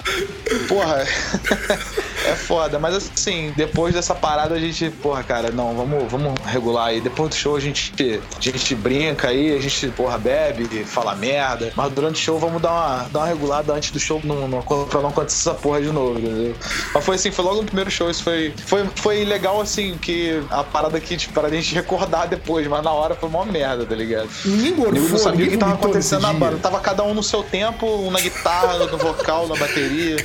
porra. 0.67 1.07
é 2.27 2.35
foda. 2.35 2.79
Mas 2.79 2.95
assim, 2.95 3.53
depois 3.55 3.93
dessa 3.93 4.13
parada 4.13 4.55
a 4.55 4.59
gente, 4.59 4.89
porra, 4.89 5.23
cara, 5.23 5.51
não, 5.51 5.75
vamos, 5.75 6.11
vamos 6.11 6.33
regular 6.45 6.87
aí. 6.87 7.01
Depois 7.01 7.29
do 7.29 7.35
show 7.35 7.55
a 7.55 7.59
gente, 7.59 7.93
a 8.37 8.41
gente 8.41 8.75
brinca 8.75 9.29
aí, 9.29 9.55
a 9.55 9.61
gente, 9.61 9.87
porra, 9.89 10.17
bebe, 10.17 10.83
fala 10.83 11.15
merda. 11.15 11.71
Mas 11.75 11.91
durante 11.93 12.15
o 12.15 12.19
show 12.19 12.39
vamos 12.39 12.61
dar 12.61 12.71
uma, 12.71 13.09
dar 13.09 13.19
uma 13.19 13.27
regulada 13.27 13.73
antes 13.73 13.91
do 13.91 13.99
show, 13.99 14.21
não, 14.23 14.47
não 14.47 14.59
pra 14.89 15.01
não 15.01 15.09
acontecer 15.09 15.49
essa 15.49 15.53
porra 15.53 15.81
de 15.81 15.91
novo, 15.91 16.19
entendeu? 16.19 16.55
Mas 16.93 17.05
foi 17.05 17.15
assim, 17.15 17.31
foi 17.31 17.45
logo 17.45 17.57
no 17.57 17.65
primeiro 17.65 17.89
show, 17.91 18.09
isso 18.09 18.23
foi, 18.23 18.53
foi, 18.65 18.85
foi 18.95 19.23
legal 19.23 19.61
assim, 19.61 19.97
que 19.97 20.41
a 20.49 20.63
parada 20.63 20.97
aqui, 20.97 21.15
tipo, 21.15 21.33
para 21.33 21.47
a 21.47 21.51
gente 21.51 21.73
recordar 21.73 22.27
depois, 22.27 22.67
mas 22.67 22.83
na 22.83 22.91
hora 22.91 23.15
foi 23.15 23.29
uma 23.29 23.45
merda, 23.45 23.85
tá 23.85 23.95
ligado? 23.95 24.29
Ninguém 24.45 24.75
gorfou, 24.75 24.95
Eu 24.95 25.09
não 25.09 25.17
sabia 25.17 25.47
o 25.47 25.49
que 25.49 25.57
tava 25.57 25.73
acontecendo 25.73 26.21
na 26.21 26.33
banda. 26.33 26.57
Tava 26.57 26.79
cada 26.79 27.03
um 27.03 27.13
no 27.13 27.23
seu 27.23 27.43
tempo, 27.43 27.85
um 27.85 28.11
na 28.11 28.19
guitarra, 28.19 28.77
no 28.77 28.97
vocal, 28.97 29.47
na 29.47 29.55
bateria. 29.55 30.17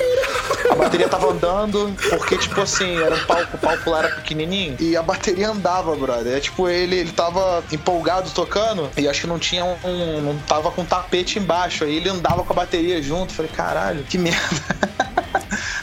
A 0.71 0.75
bateria 0.75 1.09
tava 1.09 1.31
andando, 1.31 1.95
porque, 2.11 2.39
tipo 2.39 2.61
assim, 2.61 2.97
era 2.97 3.15
um 3.15 3.25
palco, 3.27 3.57
o 3.57 3.59
palco 3.59 3.91
lá 3.91 3.99
era 4.01 4.09
pequenininho, 4.17 4.77
e 4.81 4.97
a 4.97 5.03
bateria 5.03 5.51
andava, 5.51 5.95
brother. 5.95 6.37
É 6.37 6.41
tipo, 6.41 6.69
ele, 6.69 6.97
ele 6.97 7.13
tava 7.13 7.63
empolgado 7.71 8.31
tocando, 8.31 8.91
e 8.97 9.07
acho 9.09 9.23
que 9.23 9.27
não 9.27 9.39
tinha 9.39 9.65
um, 9.65 10.21
não 10.23 10.39
tava 10.39 10.71
com 10.71 10.85
tapete 10.85 11.39
embaixo, 11.39 11.85
aí 11.85 11.97
ele 11.97 12.09
andava 12.09 12.43
com 12.43 12.53
a 12.53 12.57
bateria 12.57 13.03
junto. 13.03 13.33
Falei, 13.33 13.51
caralho, 13.51 14.05
que 14.05 14.19
merda. 14.19 14.95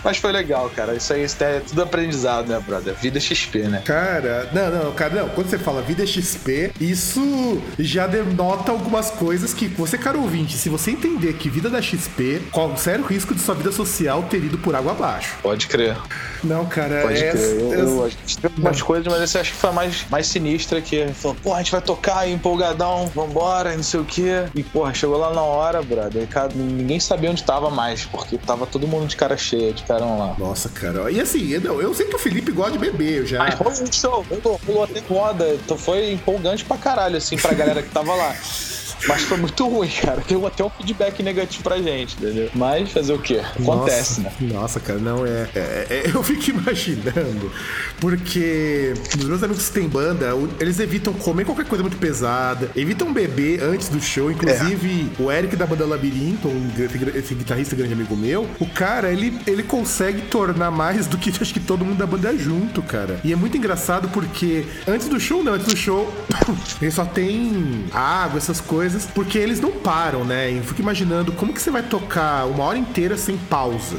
Mas 0.04 0.18
foi 0.18 0.32
legal, 0.32 0.70
cara. 0.76 0.96
Isso 0.96 1.14
aí 1.14 1.24
isso 1.24 1.44
é 1.44 1.60
tudo 1.60 1.84
aprendizado, 1.84 2.48
né, 2.48 2.60
brother? 2.66 2.94
Vida 2.96 3.20
XP, 3.20 3.60
né? 3.68 3.82
Cara, 3.86 4.50
não, 4.54 4.70
não, 4.86 4.92
cara, 4.94 5.22
não. 5.22 5.30
Quando 5.30 5.50
você 5.50 5.58
fala 5.58 5.82
vida 5.82 6.06
XP, 6.06 6.72
isso 6.80 7.62
já 7.78 8.08
denota 8.08 8.72
algumas 8.72 9.10
coisas 9.12 9.54
que 9.54 9.68
você, 9.68 9.98
caro 9.98 10.22
ouvinte, 10.22 10.58
se 10.58 10.70
você 10.70 10.92
entender 10.92 11.34
que 11.34 11.50
vida 11.50 11.70
da 11.70 11.82
XP, 11.82 12.42
qual 12.52 12.72
o 12.72 12.78
sério 12.78 13.06
risco 13.06 13.34
de 13.36 13.42
sua 13.42 13.56
vida 13.56 13.72
social 13.72 14.24
ter 14.24 14.38
ido 14.44 14.58
por 14.58 14.76
água 14.76 14.92
abaixo. 14.92 15.36
Pode 15.42 15.68
crer. 15.68 15.96
Não, 16.44 16.66
cara, 16.66 17.02
Pode 17.04 17.24
é. 17.24 17.32
crer. 17.32 17.60
Eu, 17.60 17.74
é- 17.74 17.82
eu, 17.82 18.06
a 18.06 18.10
gente 18.10 18.38
teve 18.38 18.54
algumas 18.56 18.82
coisas, 18.82 19.12
mas 19.12 19.22
esse 19.22 19.38
eu 19.38 19.42
acho 19.42 19.52
que 19.52 19.58
foi 19.58 19.70
a 19.70 19.74
mais, 19.74 20.06
mais 20.10 20.28
sinistra 20.28 20.82
que 20.82 21.08
falou, 21.14 21.38
pô, 21.44 21.54
a 21.54 21.58
gente 21.60 21.72
vai 21.72 21.82
tocar 21.82 22.20
aí 22.20 22.32
empolgadão, 22.34 23.08
vambora, 23.14 23.76
não 23.76 23.84
sei 23.84 24.00
o 24.00 24.06
quê. 24.06 24.44
E, 24.56 24.64
porra, 24.64 24.94
chegou 24.94 25.18
lá 25.18 25.34
na 25.34 25.42
hora, 25.42 25.82
brother. 25.82 26.24
e, 26.24 26.28
cara, 26.28 26.50
ninguém 26.56 27.00
sabia 27.00 27.30
onde 27.30 27.44
tava 27.44 27.70
mais, 27.70 28.06
porque 28.06 28.38
tava 28.38 28.66
todo 28.66 28.88
mundo 28.88 29.08
de 29.08 29.16
cara 29.16 29.38
cheia, 29.38 29.74
de 29.74 29.84
lá. 29.98 30.36
Nossa, 30.38 30.70
cara. 30.70 31.12
E 31.12 31.20
assim, 31.20 31.50
eu, 31.52 31.82
eu 31.82 31.94
sei 31.94 32.08
que 32.08 32.16
o 32.16 32.20
Felipe 32.20 32.52
gosta 32.52 32.74
de 32.74 32.80
beber, 32.80 33.20
eu 33.20 33.26
já. 33.26 33.40
Mas 33.40 33.56
rolou 33.56 33.74
um 33.74 33.92
show, 33.92 34.26
rolou, 34.68 34.84
até 34.84 35.02
foda. 35.02 35.54
Então 35.54 35.78
foi 35.78 36.12
empolgante 36.12 36.66
pra 36.66 36.78
caralho, 36.78 37.18
assim, 37.18 37.38
pra 37.38 37.54
galera 37.54 37.82
que 37.82 37.90
tava 37.90 38.14
lá. 38.16 38.36
Mas 39.08 39.24
foi 39.24 39.38
muito 39.38 39.68
ruim, 39.68 39.90
cara. 39.90 40.24
Deu 40.28 40.46
até 40.46 40.64
um 40.64 40.70
feedback 40.70 41.22
negativo 41.24 41.64
pra 41.64 41.78
gente, 41.82 42.16
entendeu? 42.18 42.50
Mas 42.56 42.92
fazer 42.92 43.14
o 43.14 43.20
quê? 43.20 43.42
Acontece, 43.60 44.22
nossa, 44.22 44.36
né? 44.42 44.54
Nossa, 44.54 44.80
cara, 44.80 45.00
não 45.00 45.26
é, 45.26 45.48
é- 45.56 45.88
é- 45.90 46.12
Eu 46.14 46.24
fico 46.24 46.50
imaginando, 46.52 47.52
porque 48.00 48.94
os 49.18 49.26
meus 49.26 49.42
amigos 49.44 49.68
que 49.70 49.74
têm 49.74 49.88
banda, 49.88 50.32
eles 50.60 50.80
evitam 50.80 51.14
comer 51.14 51.46
qualquer 51.46 51.66
coisa 51.66 51.82
muito 51.84 51.98
pesada, 51.98 52.70
evitam 52.76 53.14
beber 53.14 53.64
antes 53.64 53.88
do 53.90 54.02
show. 54.02 54.32
Inclusive, 54.32 55.12
o 55.20 55.32
Eric 55.32 55.56
da 55.56 55.66
banda 55.66 55.86
Labirinto, 55.86 56.48
um, 56.48 56.72
esse, 56.78 57.18
esse 57.18 57.36
guitarrista 57.36 57.76
grande 57.76 57.94
amigo 57.94 58.16
meu, 58.16 58.48
o 58.60 58.66
cara, 58.68 59.12
ele, 59.12 59.40
ele 59.48 59.64
consegue 59.64 60.24
tornar 60.24 60.72
mais 60.72 61.08
do 61.08 61.18
que 61.18 61.32
acho 61.42 61.54
que 61.54 61.60
todo 61.60 61.86
mundo 61.86 61.98
da 61.98 62.06
banda 62.08 62.36
junto, 62.38 62.82
cara. 62.82 63.20
E 63.24 63.32
é 63.32 63.36
muito 63.36 63.56
engraçado 63.58 64.10
porque 64.10 64.66
antes 64.88 65.08
do 65.08 65.20
show, 65.20 65.44
não, 65.44 65.54
antes 65.54 65.68
do 65.68 65.78
show, 65.78 66.12
ele 66.82 66.92
só 66.92 67.06
tem 67.06 67.86
água, 67.94 68.38
essas 68.38 68.60
coisas, 68.60 68.91
porque 69.14 69.38
eles 69.38 69.60
não 69.60 69.72
param, 69.72 70.24
né? 70.24 70.52
E 70.52 70.58
eu 70.58 70.64
fico 70.64 70.82
imaginando 70.82 71.32
como 71.32 71.54
que 71.54 71.62
você 71.62 71.72
vai 71.72 71.84
tocar 71.84 72.46
uma 72.46 72.64
hora 72.64 72.78
inteira 72.78 73.18
sem 73.18 73.38
pausa. 73.38 73.98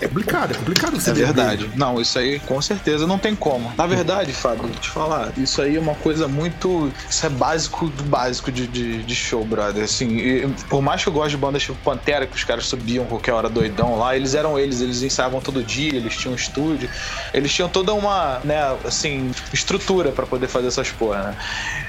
É 0.00 0.08
complicado, 0.08 0.52
é 0.52 0.54
complicado 0.54 1.00
você 1.00 1.10
É 1.10 1.14
verdade. 1.14 1.70
Não, 1.76 2.00
isso 2.00 2.18
aí 2.18 2.38
com 2.40 2.60
certeza 2.60 3.06
não 3.06 3.18
tem 3.18 3.34
como. 3.34 3.72
Na 3.76 3.86
verdade, 3.86 4.32
Fábio, 4.32 4.68
te 4.80 4.88
falar, 4.88 5.32
isso 5.36 5.60
aí 5.60 5.76
é 5.76 5.80
uma 5.80 5.94
coisa 5.94 6.26
muito. 6.28 6.92
Isso 7.08 7.26
é 7.26 7.28
básico 7.28 7.88
do 7.88 8.02
básico 8.04 8.50
de, 8.50 8.66
de, 8.66 9.02
de 9.02 9.14
show, 9.14 9.44
brother. 9.44 9.84
Assim, 9.84 10.16
e, 10.16 10.48
por 10.68 10.82
mais 10.82 11.02
que 11.02 11.08
eu 11.08 11.12
goste 11.12 11.30
de 11.30 11.36
bandas 11.36 11.62
tipo 11.62 11.76
Pantera, 11.84 12.26
que 12.26 12.36
os 12.36 12.44
caras 12.44 12.66
subiam 12.66 13.04
qualquer 13.04 13.32
hora 13.32 13.48
doidão 13.48 13.98
lá, 13.98 14.16
eles 14.16 14.34
eram 14.34 14.58
eles, 14.58 14.80
eles 14.80 15.02
ensaiavam 15.02 15.40
todo 15.40 15.62
dia, 15.62 15.94
eles 15.94 16.16
tinham 16.16 16.32
um 16.32 16.36
estúdio, 16.36 16.88
eles 17.32 17.52
tinham 17.52 17.68
toda 17.68 17.92
uma, 17.94 18.40
né, 18.44 18.76
assim, 18.84 19.30
estrutura 19.52 20.12
pra 20.12 20.26
poder 20.26 20.48
fazer 20.48 20.68
essas 20.68 20.90
porra, 20.90 21.22
né? 21.22 21.36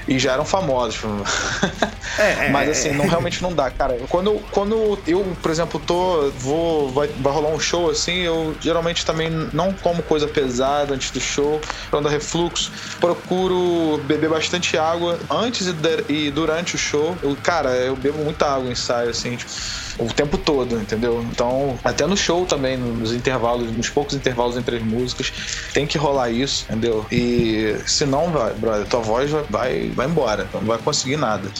E 0.08 0.18
já 0.18 0.32
eram 0.32 0.44
famosos. 0.44 0.96
É, 2.18 2.45
é, 2.46 2.50
Mas 2.50 2.70
assim, 2.70 2.90
não, 2.92 3.06
realmente 3.06 3.42
não 3.42 3.52
dá, 3.52 3.70
cara. 3.70 3.98
Quando, 4.08 4.40
quando 4.50 4.98
eu, 5.06 5.36
por 5.40 5.50
exemplo, 5.50 5.80
tô. 5.80 6.30
Vou. 6.30 6.90
Vai, 6.90 7.08
vai 7.08 7.32
rolar 7.32 7.50
um 7.50 7.58
show 7.58 7.90
assim, 7.90 8.18
eu 8.22 8.56
geralmente 8.60 9.04
também 9.04 9.30
não 9.52 9.72
como 9.72 10.02
coisa 10.02 10.26
pesada 10.28 10.94
antes 10.94 11.10
do 11.10 11.20
show, 11.20 11.60
pra 11.90 12.00
não 12.00 12.02
dar 12.02 12.10
refluxo. 12.10 12.72
Procuro 13.00 13.98
beber 14.04 14.30
bastante 14.30 14.78
água 14.78 15.18
antes 15.30 15.66
e, 16.08 16.30
durante 16.30 16.74
o 16.74 16.78
show. 16.78 17.16
Eu, 17.22 17.36
cara, 17.42 17.70
eu 17.70 17.96
bebo 17.96 18.18
muita 18.18 18.46
água 18.46 18.68
em 18.68 18.72
ensaio, 18.72 19.10
assim, 19.10 19.36
tipo, 19.36 19.50
o 19.98 20.12
tempo 20.12 20.36
todo, 20.38 20.80
entendeu? 20.80 21.24
Então, 21.30 21.78
até 21.82 22.06
no 22.06 22.16
show 22.16 22.44
também, 22.46 22.76
nos 22.76 23.12
intervalos, 23.12 23.70
nos 23.72 23.88
poucos 23.88 24.14
intervalos 24.14 24.56
entre 24.56 24.76
as 24.76 24.82
músicas, 24.82 25.32
tem 25.72 25.86
que 25.86 25.98
rolar 25.98 26.30
isso, 26.30 26.64
entendeu? 26.64 27.06
E 27.10 27.76
senão, 27.86 28.30
vai, 28.30 28.52
brother, 28.54 28.86
tua 28.86 29.00
voz 29.00 29.30
vai, 29.30 29.44
vai, 29.48 29.90
vai 29.90 30.06
embora, 30.06 30.48
não 30.52 30.62
vai 30.62 30.78
conseguir 30.78 31.16
nada. 31.16 31.50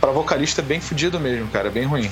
Pra 0.00 0.12
vocalista 0.28 0.60
é 0.60 0.64
bem 0.64 0.78
fudido 0.78 1.18
mesmo, 1.18 1.48
cara, 1.48 1.70
bem 1.70 1.84
ruim. 1.84 2.08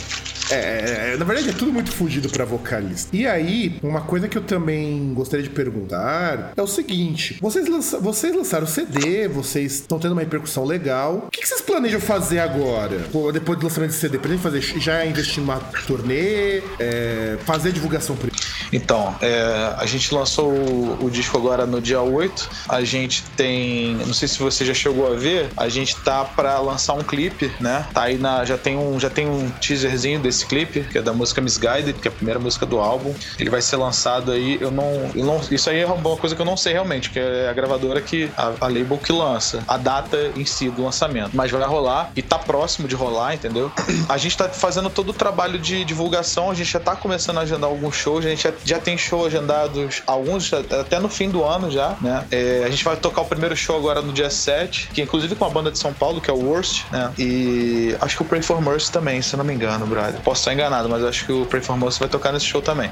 É, 0.50 0.54
é, 0.54 1.12
é, 1.12 1.16
na 1.16 1.24
verdade 1.24 1.50
é 1.50 1.52
tudo 1.52 1.72
muito 1.72 1.90
fugido 1.90 2.28
pra 2.30 2.44
vocalista. 2.44 3.14
E 3.14 3.26
aí, 3.26 3.78
uma 3.82 4.00
coisa 4.00 4.28
que 4.28 4.38
eu 4.38 4.42
também 4.42 5.12
gostaria 5.12 5.42
de 5.42 5.50
perguntar 5.50 6.52
é 6.56 6.62
o 6.62 6.66
seguinte: 6.66 7.36
vocês, 7.40 7.68
lança, 7.68 7.98
vocês 7.98 8.34
lançaram 8.34 8.64
o 8.64 8.68
CD, 8.68 9.28
vocês 9.28 9.74
estão 9.74 9.98
tendo 9.98 10.12
uma 10.12 10.20
repercussão 10.20 10.64
legal. 10.64 11.24
O 11.26 11.30
que, 11.30 11.40
que 11.40 11.48
vocês 11.48 11.60
planejam 11.60 12.00
fazer 12.00 12.38
agora? 12.38 12.98
Depois 13.32 13.58
do 13.58 13.64
lançamento 13.64 13.90
de 13.90 13.96
CD, 13.96 14.18
pretende 14.18 14.42
fazer 14.42 14.60
já 14.60 15.04
investir 15.04 15.40
numa 15.40 15.58
turnê, 15.86 16.62
é, 16.78 17.36
fazer 17.44 17.72
divulgação 17.72 18.16
por 18.16 18.30
Então, 18.72 19.14
é, 19.20 19.74
a 19.76 19.84
gente 19.86 20.14
lançou 20.14 20.52
o, 20.52 21.06
o, 21.06 21.10
disco 21.10 21.36
agora 21.36 21.66
no 21.66 21.80
dia 21.80 22.00
8. 22.00 22.48
A 22.68 22.84
gente 22.84 23.24
tem. 23.36 23.96
Não 23.96 24.14
sei 24.14 24.28
se 24.28 24.38
você 24.38 24.64
já 24.64 24.74
chegou 24.74 25.12
a 25.12 25.16
ver, 25.16 25.48
a 25.56 25.68
gente 25.68 25.96
tá 25.96 26.24
pra 26.24 26.58
lançar 26.60 26.94
um 26.94 27.02
clipe, 27.02 27.50
né? 27.60 27.86
Tá 27.92 28.05
aí 28.06 28.18
na. 28.18 28.44
Já 28.44 28.56
tem 28.56 28.76
um, 28.76 28.98
já 28.98 29.10
tem 29.10 29.28
um 29.28 29.50
teaserzinho 29.50 30.20
desse 30.20 30.36
esse 30.36 30.46
clipe, 30.46 30.82
que 30.82 30.98
é 30.98 31.02
da 31.02 31.12
música 31.12 31.40
Misguided, 31.40 31.94
que 31.94 32.08
é 32.08 32.10
a 32.10 32.14
primeira 32.14 32.38
música 32.38 32.66
do 32.66 32.78
álbum. 32.78 33.14
Ele 33.38 33.48
vai 33.48 33.62
ser 33.62 33.76
lançado 33.76 34.30
aí, 34.30 34.58
eu 34.60 34.70
não, 34.70 35.10
eu 35.14 35.24
não 35.24 35.40
isso 35.50 35.70
aí 35.70 35.80
é 35.80 35.86
uma 35.86 36.16
coisa 36.16 36.36
que 36.36 36.42
eu 36.42 36.46
não 36.46 36.56
sei 36.56 36.74
realmente, 36.74 37.10
que 37.10 37.18
é 37.18 37.48
a 37.48 37.52
gravadora 37.52 38.00
que 38.00 38.30
a, 38.36 38.52
a 38.60 38.68
label 38.68 38.98
que 38.98 39.12
lança, 39.12 39.64
a 39.66 39.76
data 39.76 40.32
em 40.36 40.44
si 40.44 40.68
do 40.68 40.84
lançamento, 40.84 41.30
mas 41.34 41.50
vai 41.50 41.62
rolar 41.64 42.10
e 42.14 42.22
tá 42.22 42.38
próximo 42.38 42.86
de 42.86 42.94
rolar, 42.94 43.34
entendeu? 43.34 43.72
A 44.08 44.18
gente 44.18 44.36
tá 44.36 44.48
fazendo 44.48 44.90
todo 44.90 45.10
o 45.10 45.12
trabalho 45.12 45.58
de 45.58 45.84
divulgação, 45.84 46.50
a 46.50 46.54
gente 46.54 46.70
já 46.70 46.80
tá 46.80 46.94
começando 46.94 47.38
a 47.38 47.40
agendar 47.40 47.68
alguns 47.68 47.96
shows, 47.96 48.24
a 48.24 48.28
gente 48.28 48.42
já, 48.42 48.52
já 48.64 48.78
tem 48.78 48.96
show 48.96 49.26
agendados, 49.26 50.02
alguns 50.06 50.52
até 50.52 50.98
no 50.98 51.08
fim 51.08 51.28
do 51.28 51.42
ano 51.42 51.70
já, 51.70 51.96
né? 52.00 52.24
É, 52.30 52.62
a 52.64 52.70
gente 52.70 52.84
vai 52.84 52.96
tocar 52.96 53.22
o 53.22 53.24
primeiro 53.24 53.56
show 53.56 53.76
agora 53.76 54.00
no 54.00 54.12
dia 54.12 54.30
7, 54.30 54.90
que 54.92 55.02
inclusive 55.02 55.34
com 55.34 55.44
a 55.44 55.50
banda 55.50 55.70
de 55.70 55.78
São 55.78 55.92
Paulo, 55.92 56.20
que 56.20 56.30
é 56.30 56.32
o 56.32 56.38
Worst, 56.38 56.84
né? 56.90 57.12
E 57.18 57.95
acho 58.00 58.16
que 58.16 58.22
o 58.22 58.26
Pray 58.26 58.42
for 58.42 58.60
Mercy 58.60 58.90
também, 58.92 59.20
se 59.22 59.34
eu 59.34 59.38
não 59.38 59.44
me 59.44 59.54
engano, 59.54 59.86
brother. 59.86 60.20
Posso 60.20 60.40
estar 60.40 60.52
enganado, 60.52 60.88
mas 60.88 61.02
acho 61.04 61.26
que 61.26 61.32
o 61.32 61.46
Pray 61.46 61.62
for 61.62 61.76
Mercy 61.76 62.00
vai 62.00 62.08
tocar 62.08 62.32
nesse 62.32 62.46
show 62.46 62.62
também. 62.62 62.90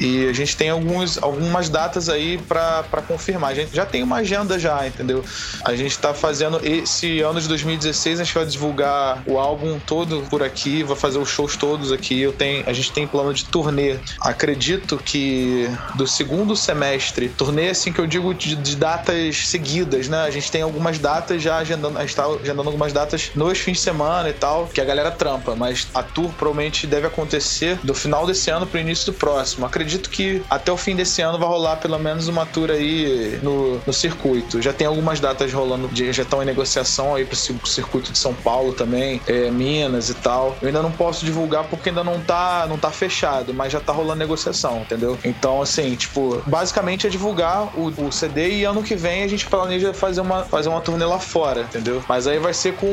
E 0.00 0.26
a 0.26 0.32
gente 0.32 0.56
tem 0.56 0.70
alguns, 0.70 1.22
algumas 1.22 1.68
datas 1.68 2.08
aí 2.08 2.38
para 2.38 3.02
confirmar. 3.06 3.50
A 3.50 3.54
gente 3.54 3.74
já 3.74 3.86
tem 3.86 4.02
uma 4.02 4.16
agenda 4.16 4.58
já, 4.58 4.86
entendeu? 4.86 5.24
A 5.64 5.74
gente 5.74 5.98
tá 5.98 6.12
fazendo 6.12 6.60
esse 6.62 7.20
ano 7.20 7.40
de 7.40 7.48
2016, 7.48 8.20
a 8.20 8.24
gente 8.24 8.34
vai 8.34 8.46
divulgar 8.46 9.22
o 9.26 9.38
álbum 9.38 9.78
todo 9.78 10.22
por 10.28 10.42
aqui, 10.42 10.82
vai 10.82 10.96
fazer 10.96 11.18
os 11.18 11.28
shows 11.28 11.56
todos 11.56 11.92
aqui. 11.92 12.20
Eu 12.20 12.32
tenho, 12.32 12.68
a 12.68 12.72
gente 12.72 12.92
tem 12.92 13.06
plano 13.06 13.32
de 13.32 13.44
turnê. 13.44 13.98
Acredito 14.20 14.96
que 14.96 15.68
do 15.94 16.06
segundo 16.06 16.56
semestre, 16.56 17.28
turnê 17.28 17.70
assim 17.70 17.92
que 17.92 18.00
eu 18.00 18.06
digo 18.06 18.34
de, 18.34 18.56
de 18.56 18.76
datas 18.76 19.48
seguidas, 19.48 20.08
né? 20.08 20.22
A 20.22 20.30
gente 20.30 20.50
tem 20.50 20.62
algumas 20.62 20.98
datas 20.98 21.42
já 21.42 21.58
agendando, 21.58 21.98
a 21.98 22.02
gente 22.02 22.16
tá 22.16 22.26
agendando 22.26 22.68
algumas 22.68 22.92
datas 22.92 23.30
nos 23.34 23.58
fins 23.58 23.78
de 23.78 23.82
semana 23.82 24.28
e 24.28 24.32
tal, 24.32 24.66
que 24.66 24.80
a 24.80 24.84
galera 24.84 25.10
trampa, 25.10 25.54
mas 25.54 25.86
a 25.94 26.02
tour 26.02 26.30
provavelmente 26.38 26.86
deve 26.86 27.06
acontecer 27.06 27.78
do 27.82 27.94
final 27.94 28.26
desse 28.26 28.50
ano 28.50 28.66
pro 28.66 28.78
início 28.78 29.06
do 29.06 29.12
próximo. 29.12 29.66
Acredito 29.66 29.83
que 30.10 30.42
até 30.48 30.72
o 30.72 30.76
fim 30.76 30.96
desse 30.96 31.22
ano 31.22 31.38
vai 31.38 31.48
rolar 31.48 31.76
pelo 31.76 31.98
menos 31.98 32.28
uma 32.28 32.46
tour 32.46 32.70
aí 32.70 33.38
no, 33.42 33.80
no 33.86 33.92
circuito. 33.92 34.60
Já 34.60 34.72
tem 34.72 34.86
algumas 34.86 35.20
datas 35.20 35.52
rolando, 35.52 35.90
já 35.94 36.22
estão 36.22 36.42
em 36.42 36.46
negociação 36.46 37.14
aí 37.14 37.24
pro 37.24 37.36
circuito 37.36 38.12
de 38.12 38.18
São 38.18 38.34
Paulo 38.34 38.72
também, 38.72 39.20
é, 39.26 39.50
Minas 39.50 40.08
e 40.08 40.14
tal. 40.14 40.56
Eu 40.60 40.68
ainda 40.68 40.82
não 40.82 40.90
posso 40.92 41.24
divulgar 41.24 41.64
porque 41.64 41.88
ainda 41.88 42.04
não 42.04 42.20
tá, 42.20 42.66
não 42.68 42.78
tá 42.78 42.90
fechado, 42.90 43.52
mas 43.54 43.72
já 43.72 43.80
tá 43.80 43.92
rolando 43.92 44.18
negociação, 44.18 44.80
entendeu? 44.82 45.18
Então, 45.24 45.62
assim, 45.62 45.94
tipo, 45.94 46.42
basicamente 46.46 47.06
é 47.06 47.10
divulgar 47.10 47.68
o, 47.78 48.06
o 48.06 48.12
CD 48.12 48.58
e 48.58 48.64
ano 48.64 48.82
que 48.82 48.94
vem 48.94 49.22
a 49.22 49.28
gente 49.28 49.46
planeja 49.46 49.92
fazer 49.92 50.20
uma, 50.20 50.44
fazer 50.44 50.68
uma 50.68 50.80
turnê 50.80 51.04
lá 51.04 51.18
fora, 51.18 51.62
entendeu? 51.62 52.02
Mas 52.08 52.26
aí 52.26 52.38
vai 52.38 52.54
ser 52.54 52.74
com 52.74 52.88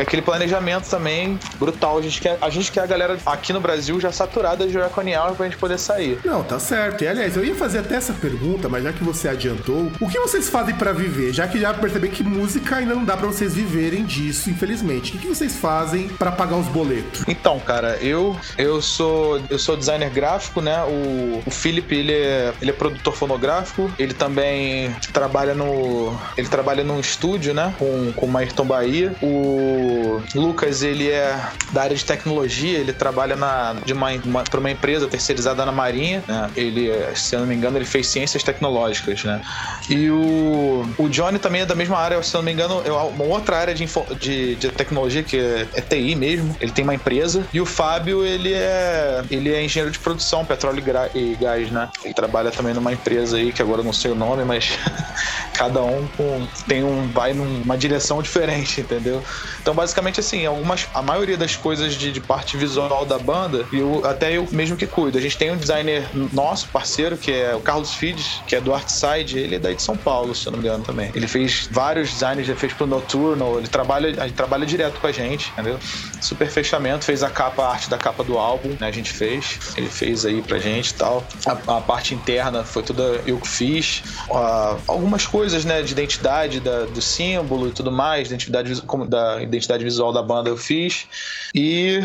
aquele 0.00 0.22
planejamento 0.22 0.88
também 0.88 1.38
brutal. 1.58 1.98
A 1.98 2.02
gente 2.02 2.20
quer, 2.20 2.38
a 2.40 2.50
gente 2.50 2.70
quer 2.70 2.80
a 2.80 2.86
galera 2.86 3.18
aqui 3.26 3.52
no 3.52 3.60
Brasil 3.60 4.00
já 4.00 4.12
saturada 4.12 4.66
de 4.66 4.78
Hour 4.78 5.34
pra 5.36 5.46
gente 5.46 5.58
poder 5.58 5.78
sair. 5.78 5.93
Não, 6.24 6.42
tá 6.42 6.58
certo. 6.58 7.04
E 7.04 7.08
aliás, 7.08 7.36
eu 7.36 7.44
ia 7.44 7.54
fazer 7.54 7.78
até 7.78 7.96
essa 7.96 8.12
pergunta, 8.12 8.68
mas 8.68 8.82
já 8.82 8.92
que 8.92 9.04
você 9.04 9.28
adiantou, 9.28 9.90
o 10.00 10.08
que 10.08 10.18
vocês 10.18 10.48
fazem 10.48 10.74
para 10.74 10.92
viver? 10.92 11.32
Já 11.32 11.46
que 11.46 11.60
já 11.60 11.72
percebi 11.74 12.08
que 12.08 12.22
música 12.22 12.76
ainda 12.76 12.94
não 12.94 13.04
dá 13.04 13.16
para 13.16 13.26
vocês 13.26 13.54
viverem 13.54 14.04
disso, 14.04 14.50
infelizmente. 14.50 15.16
O 15.16 15.18
que 15.18 15.26
vocês 15.26 15.56
fazem 15.56 16.08
para 16.08 16.32
pagar 16.32 16.56
os 16.56 16.66
boletos? 16.66 17.24
Então, 17.28 17.58
cara, 17.60 17.96
eu 18.00 18.36
eu 18.56 18.80
sou 18.80 19.40
eu 19.50 19.58
sou 19.58 19.76
designer 19.76 20.10
gráfico, 20.10 20.60
né? 20.60 20.82
O, 20.84 21.42
o 21.44 21.50
Felipe, 21.50 21.94
ele 21.94 22.12
é, 22.12 22.52
ele 22.60 22.70
é 22.70 22.74
produtor 22.74 23.14
fonográfico, 23.14 23.90
ele 23.98 24.14
também 24.14 24.94
trabalha 25.12 25.54
no 25.54 26.16
ele 26.36 26.48
trabalha 26.48 26.84
num 26.84 27.00
estúdio, 27.00 27.54
né, 27.54 27.74
com 27.78 28.12
com 28.12 28.30
o 28.30 28.36
Ayrton 28.36 28.64
Bahia. 28.64 29.14
O 29.22 30.22
Lucas, 30.34 30.82
ele 30.82 31.10
é 31.10 31.38
da 31.72 31.82
área 31.82 31.96
de 31.96 32.04
tecnologia, 32.04 32.78
ele 32.78 32.92
trabalha 32.92 33.36
na, 33.36 33.74
de 33.84 33.92
uma, 33.92 34.10
uma, 34.24 34.44
para 34.44 34.60
uma 34.60 34.70
empresa 34.70 35.06
terceirizada 35.06 35.64
na 35.64 35.72
Marinha, 35.84 36.24
né? 36.26 36.50
Ele, 36.56 36.90
se 37.14 37.34
eu 37.34 37.40
não 37.40 37.46
me 37.46 37.54
engano, 37.54 37.76
ele 37.76 37.84
fez 37.84 38.06
ciências 38.06 38.42
tecnológicas, 38.42 39.22
né? 39.24 39.40
E 39.88 40.10
o, 40.10 40.86
o 40.96 41.08
Johnny 41.08 41.38
também 41.38 41.60
é 41.60 41.66
da 41.66 41.74
mesma 41.74 41.98
área, 41.98 42.22
se 42.22 42.34
eu 42.34 42.38
não 42.38 42.44
me 42.46 42.52
engano, 42.52 42.82
é 42.84 42.90
uma 42.90 43.24
outra 43.24 43.58
área 43.58 43.74
de, 43.74 43.84
info, 43.84 44.06
de, 44.18 44.56
de 44.56 44.70
tecnologia, 44.70 45.22
que 45.22 45.36
é, 45.36 45.66
é, 45.74 45.80
TI 45.80 46.14
mesmo. 46.14 46.56
Ele 46.60 46.72
tem 46.72 46.84
uma 46.84 46.94
empresa. 46.94 47.46
E 47.52 47.60
o 47.60 47.66
Fábio, 47.66 48.24
ele 48.24 48.52
é, 48.52 49.22
ele 49.30 49.52
é 49.52 49.62
engenheiro 49.62 49.90
de 49.90 49.98
produção, 49.98 50.44
petróleo 50.44 50.82
e 51.14 51.36
gás, 51.36 51.70
né? 51.70 51.88
Ele 52.04 52.14
trabalha 52.14 52.50
também 52.50 52.72
numa 52.72 52.92
empresa 52.92 53.36
aí, 53.36 53.52
que 53.52 53.60
agora 53.60 53.80
eu 53.80 53.84
não 53.84 53.92
sei 53.92 54.10
o 54.10 54.14
nome, 54.14 54.44
mas 54.44 54.78
cada 55.54 55.82
um 55.82 56.06
com, 56.16 56.46
tem 56.66 56.84
um, 56.84 57.08
vai 57.08 57.32
numa 57.32 57.78
direção 57.78 58.20
diferente, 58.20 58.80
entendeu? 58.80 59.22
Então, 59.62 59.74
basicamente, 59.74 60.20
assim, 60.20 60.44
algumas, 60.44 60.86
a 60.92 61.00
maioria 61.00 61.36
das 61.36 61.56
coisas 61.56 61.94
de, 61.94 62.12
de 62.12 62.20
parte 62.20 62.56
visual 62.56 63.06
da 63.06 63.18
banda, 63.18 63.64
eu, 63.72 64.04
até 64.04 64.36
eu 64.36 64.46
mesmo 64.50 64.76
que 64.76 64.86
cuido. 64.86 65.16
A 65.16 65.20
gente 65.20 65.36
tem 65.38 65.50
um 65.50 65.56
designer 65.56 66.04
nosso, 66.32 66.68
parceiro, 66.68 67.16
que 67.16 67.32
é 67.32 67.54
o 67.54 67.60
Carlos 67.60 67.94
Fides, 67.94 68.42
que 68.46 68.56
é 68.56 68.60
do 68.60 68.74
Artside, 68.74 69.38
ele 69.38 69.56
é 69.56 69.58
daí 69.58 69.74
de 69.74 69.82
São 69.82 69.96
Paulo, 69.96 70.34
se 70.34 70.46
eu 70.46 70.52
não 70.52 70.58
me 70.58 70.66
engano 70.66 70.84
também. 70.84 71.10
Ele 71.14 71.26
fez 71.26 71.68
vários 71.70 72.10
designs, 72.10 72.46
já 72.46 72.56
fez 72.56 72.72
pro 72.72 72.86
Nocturno, 72.86 73.58
ele 73.58 73.68
trabalha, 73.68 74.08
ele 74.08 74.32
trabalha 74.32 74.66
direto 74.66 75.00
com 75.00 75.06
a 75.06 75.12
gente, 75.12 75.50
entendeu? 75.52 75.78
Super 76.20 76.48
fechamento, 76.48 77.04
fez 77.04 77.22
a 77.22 77.30
capa, 77.30 77.62
a 77.64 77.70
arte 77.70 77.88
da 77.88 77.98
capa 77.98 78.24
do 78.24 78.38
álbum, 78.38 78.70
né? 78.80 78.88
A 78.88 78.90
gente 78.90 79.12
fez, 79.12 79.58
ele 79.76 79.88
fez 79.88 80.24
aí 80.24 80.42
pra 80.42 80.58
gente 80.58 80.90
e 80.90 80.94
tal. 80.94 81.24
A, 81.46 81.76
a, 81.76 81.80
parte 81.80 82.14
interna 82.14 82.64
foi 82.64 82.82
toda 82.82 83.20
eu 83.26 83.38
que 83.38 83.48
fiz. 83.48 84.02
Uh, 84.28 84.80
algumas 84.86 85.26
coisas, 85.26 85.43
né, 85.64 85.82
de 85.82 85.92
identidade 85.92 86.60
da, 86.60 86.86
do 86.86 87.02
símbolo 87.02 87.68
e 87.68 87.72
tudo 87.72 87.92
mais, 87.92 88.28
identidade, 88.28 88.72
da 89.08 89.42
identidade 89.42 89.84
visual 89.84 90.12
da 90.12 90.22
banda 90.22 90.48
eu 90.48 90.56
fiz. 90.56 91.06
E 91.54 92.00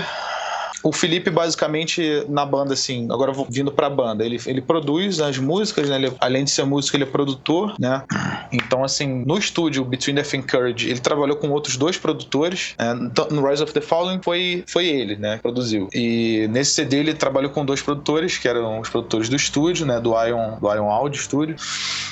o 0.83 0.91
Felipe, 0.91 1.29
basicamente, 1.29 2.25
na 2.29 2.45
banda, 2.45 2.73
assim, 2.73 3.07
agora 3.11 3.33
vindo 3.49 3.71
pra 3.71 3.89
banda, 3.89 4.25
ele, 4.25 4.39
ele 4.45 4.61
produz 4.61 5.19
as 5.19 5.37
músicas, 5.37 5.89
né? 5.89 5.95
Ele, 5.95 6.13
além 6.19 6.43
de 6.43 6.51
ser 6.51 6.63
músico, 6.65 6.95
ele 6.95 7.03
é 7.03 7.07
produtor, 7.07 7.75
né? 7.79 8.03
Então, 8.51 8.83
assim, 8.83 9.23
no 9.25 9.37
estúdio 9.37 9.83
Between 9.83 10.15
Death 10.15 10.33
and 10.33 10.43
Courage, 10.43 10.89
ele 10.89 10.99
trabalhou 10.99 11.35
com 11.35 11.49
outros 11.49 11.75
dois 11.77 11.97
produtores. 11.97 12.75
Né? 12.77 12.93
No 13.31 13.47
Rise 13.47 13.63
of 13.63 13.73
the 13.73 13.81
Fallen 13.81 14.19
foi, 14.21 14.63
foi 14.67 14.87
ele, 14.87 15.15
né? 15.15 15.37
Que 15.37 15.41
produziu. 15.41 15.89
E 15.93 16.47
nesse 16.49 16.71
CD 16.71 16.97
ele 16.97 17.13
trabalhou 17.13 17.51
com 17.51 17.65
dois 17.65 17.81
produtores, 17.81 18.37
que 18.37 18.47
eram 18.47 18.79
os 18.79 18.89
produtores 18.89 19.29
do 19.29 19.35
estúdio, 19.35 19.85
né? 19.85 19.99
Do 19.99 20.11
Ion, 20.11 20.59
do 20.59 20.73
Ion 20.73 20.89
Audio 20.89 21.21
Studio, 21.21 21.55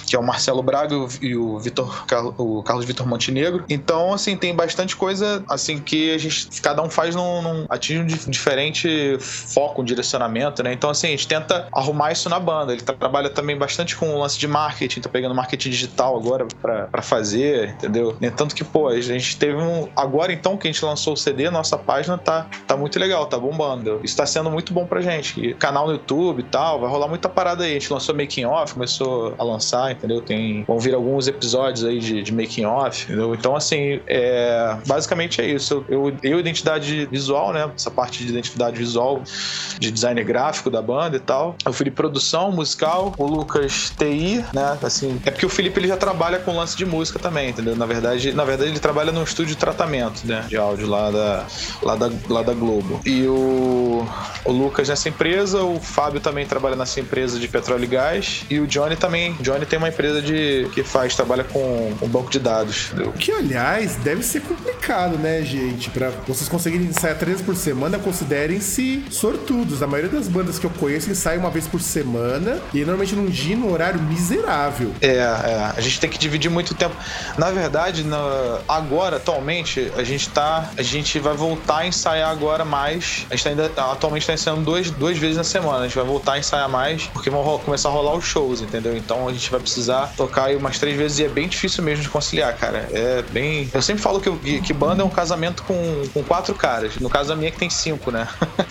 que 0.05 0.15
é 0.15 0.20
o 0.20 0.24
Marcelo 0.24 0.61
Braga 0.61 0.95
e 1.22 1.36
o 1.36 1.59
Vitor, 1.59 2.05
o 2.38 2.63
Carlos 2.63 2.86
Vitor 2.86 3.07
Montenegro. 3.07 3.63
Então, 3.70 4.13
assim, 4.13 4.36
tem 4.36 4.53
bastante 4.53 4.95
coisa, 4.95 5.43
assim, 5.49 5.80
que 5.80 6.13
a 6.13 6.18
gente, 6.18 6.61
cada 6.61 6.82
um 6.82 6.89
faz 6.89 7.15
num, 7.15 7.41
num 7.41 7.65
atinge 7.70 8.01
um 8.01 8.32
diferente 8.32 8.57
diferente 8.58 9.18
foco, 9.20 9.82
um 9.82 9.86
direcionamento, 9.86 10.64
né? 10.64 10.74
Então, 10.74 10.89
assim, 10.89 11.08
a 11.08 11.12
gente 11.12 11.28
tenta 11.28 11.68
arrumar 11.72 12.12
isso 12.12 12.28
na 12.30 12.39
banda. 12.39 12.74
Ele 12.74 12.82
trabalha 12.82 13.30
também 13.30 13.55
bastante 13.55 13.95
com 13.95 14.16
o 14.16 14.20
lance 14.20 14.38
de 14.38 14.47
marketing, 14.47 15.01
tá 15.01 15.10
pegando 15.10 15.36
marketing 15.36 15.70
digital 15.70 16.18
agora 16.18 16.47
para 16.62 17.01
fazer, 17.01 17.70
entendeu? 17.70 18.18
Tanto 18.36 18.55
que, 18.55 18.64
pô, 18.64 18.88
a 18.88 18.99
gente 18.99 19.38
teve 19.38 19.58
um. 19.58 19.88
Agora, 19.95 20.34
então, 20.34 20.58
que 20.58 20.68
a 20.68 20.72
gente 20.72 20.84
lançou 20.84 21.14
o 21.14 21.18
CD, 21.18 21.49
nossa 21.49 21.78
página 21.78 22.18
tá, 22.18 22.47
tá 22.66 22.76
muito 22.76 22.99
legal, 22.99 23.26
tá 23.28 23.38
bombando. 23.38 23.99
Isso 24.03 24.18
tá 24.18 24.26
sendo 24.26 24.49
muito 24.49 24.74
bom 24.74 24.86
pra 24.86 25.01
gente. 25.01 25.39
E 25.39 25.53
canal 25.53 25.88
no 25.88 25.93
YouTube 25.93 26.39
e 26.39 26.43
tal, 26.43 26.80
vai 26.80 26.89
rolar 26.89 27.08
muita 27.08 27.30
parada 27.30 27.64
aí. 27.64 27.72
A 27.72 27.74
gente 27.74 27.91
lançou 27.93 28.16
Making 28.16 28.45
Off, 28.45 28.74
começou 28.74 29.36
a 29.38 29.43
lançar, 29.43 29.91
entendeu? 29.91 30.22
Tem. 30.22 30.64
Vão 30.64 30.80
vir 30.80 30.95
alguns 30.95 31.28
episódios 31.28 31.86
aí 31.86 31.99
de, 31.99 32.24
de 32.24 32.34
Making 32.34 32.66
Off, 32.66 33.05
entendeu? 33.05 33.34
Então, 33.36 33.55
assim, 33.55 33.99
é, 34.08 34.78
basicamente 34.88 35.41
é 35.41 35.45
isso. 35.45 35.86
Eu, 35.88 36.10
eu, 36.10 36.18
eu 36.24 36.39
identidade 36.39 37.05
visual, 37.12 37.53
né? 37.53 37.70
Essa 37.76 37.91
parte 37.91 38.24
de 38.24 38.32
identidade 38.32 38.47
identidade 38.48 38.78
visual, 38.78 39.22
de 39.80 39.91
design 39.91 40.24
gráfico 40.24 40.70
da 40.70 40.82
banda 40.82 41.18
e 41.18 41.20
tal. 41.20 41.56
O 41.66 41.74
Felipe 41.74 41.95
produção 41.95 42.52
musical, 42.52 43.14
o 43.18 43.26
Lucas 43.26 43.91
TI, 43.98 44.43
né? 44.54 44.78
Assim, 44.82 45.20
é 45.26 45.32
porque 45.32 45.45
o 45.45 45.50
Felipe 45.50 45.80
ele 45.80 45.88
já, 45.88 45.98
tra 45.98 46.08
trabalha 46.08 46.39
com 46.39 46.56
lance 46.56 46.76
de 46.78 46.86
música 46.86 47.20
também, 47.20 47.50
entendeu? 47.50 47.76
Na 47.76 47.86
verdade, 47.86 48.32
na 48.32 48.45
verdade 48.45 48.72
ele 48.72 48.80
trabalha 48.80 49.12
num 49.12 49.24
estúdio 49.24 49.54
de 49.54 49.58
tratamento, 49.58 50.26
né? 50.26 50.45
De 50.48 50.56
áudio 50.56 50.88
lá 50.88 51.12
da, 51.12 51.45
lá 51.84 51.95
da, 51.98 52.10
lá 52.30 52.41
da 52.41 52.54
Globo. 52.54 53.02
E 53.06 53.28
o, 53.28 54.08
o 54.45 54.52
Lucas 54.52 54.88
nessa 54.88 55.10
empresa, 55.10 55.62
o 55.62 55.80
Fábio 55.82 56.22
também 56.22 56.45
trabalha 56.45 56.78
nessa 56.78 57.02
empresa 57.02 57.38
de 57.38 57.48
petróleo 57.48 57.84
e 57.84 57.88
gás. 57.88 58.45
E 58.50 58.58
o 58.60 58.66
Johnny 58.66 58.95
também. 58.95 59.34
Johnny 59.41 59.66
tem 59.66 59.78
uma 59.78 59.89
empresa 59.89 60.22
de 60.22 60.70
que 60.74 60.82
faz, 60.82 61.14
trabalha 61.14 61.43
com 61.43 61.93
um 62.02 62.08
banco 62.08 62.32
de 62.32 62.39
dados. 62.39 62.88
Entendeu? 62.93 63.12
Que, 63.12 63.32
aliás, 63.34 63.98
deve 63.98 64.24
ser 64.24 64.41
complicado, 64.41 65.18
né, 65.18 65.41
gente? 65.41 65.89
Pra 65.89 66.10
vocês 66.26 66.48
conseguirem 66.48 66.88
ensaiar 66.88 67.18
três 67.18 67.41
por 67.41 67.56
semana, 67.56 68.00
considerem-se 68.38 69.04
sortudos. 69.10 69.82
A 69.82 69.88
maioria 69.88 70.12
das 70.12 70.28
bandas 70.28 70.60
que 70.60 70.66
eu 70.66 70.70
conheço 70.70 71.10
ensaiam 71.10 71.40
uma 71.40 71.50
vez 71.50 71.68
por 71.68 71.82
semana 71.82 72.60
e 72.74 72.80
normalmente 72.80 73.16
num 73.16 73.26
dia 73.26 73.56
no 73.56 73.72
horário 73.72 74.00
miserável. 74.02 74.94
É, 75.02 75.18
é, 75.18 75.74
a 75.76 75.82
gente 75.82 76.00
tem 76.00 76.10
que 76.10 76.18
dividir 76.18 76.50
muito 76.50 76.76
tempo. 76.76 76.96
Na 77.38 77.52
verdade, 77.52 78.06
agora, 78.68 79.18
atualmente, 79.18 79.92
a 79.98 80.04
gente 80.04 80.30
tá. 80.30 80.70
A 80.78 80.82
gente 80.82 81.20
vai 81.20 81.34
voltar 81.34 81.80
a 81.80 81.88
ensaiar 81.88 82.30
agora 82.30 82.64
mais. 82.64 83.26
A 83.30 83.36
gente 83.36 83.44
tá 83.44 83.50
ainda 83.50 83.72
atualmente 83.92 84.28
tá 84.28 84.34
ensaiando 84.34 84.62
duas, 84.62 84.92
duas 84.92 85.18
vezes 85.18 85.38
na 85.38 85.44
semana. 85.44 85.80
A 85.80 85.88
gente 85.88 85.96
vai 85.96 86.06
voltar 86.06 86.34
a 86.34 86.40
ensaiar 86.40 86.70
mais, 86.70 87.04
porque 87.08 87.30
vão 87.30 87.60
começar 87.60 87.90
a 87.90 87.92
rolar 87.92 88.16
os 88.16 88.26
shows, 88.26 88.62
entendeu? 88.62 88.96
Então 88.96 89.28
a 89.28 89.34
gente 89.34 89.50
vai 89.50 89.60
precisar 89.60 90.14
tocar 90.16 90.46
aí 90.46 90.56
umas 90.56 90.78
três 90.78 90.96
vezes 90.98 91.20
e 91.20 91.24
é 91.24 91.30
bem 91.30 91.48
difícil 91.48 91.84
mesmo 91.84 92.04
de 92.04 92.10
conciliar, 92.10 92.56
cara. 92.58 92.88
É 92.92 93.24
bem. 93.32 93.70
Eu 93.74 93.82
sempre 93.82 94.02
falo 94.02 94.20
que, 94.20 94.62
que 94.62 94.74
banda 94.74 95.02
é 95.02 95.06
um 95.06 95.10
casamento 95.10 95.64
com, 95.64 96.04
com 96.14 96.24
quatro 96.24 96.54
caras. 96.54 96.98
No 96.98 97.10
caso 97.10 97.30
da 97.30 97.36
minha 97.36 97.52
que 97.52 97.58
tem 97.58 97.70
cinco, 97.70 98.12
né? 98.12 98.26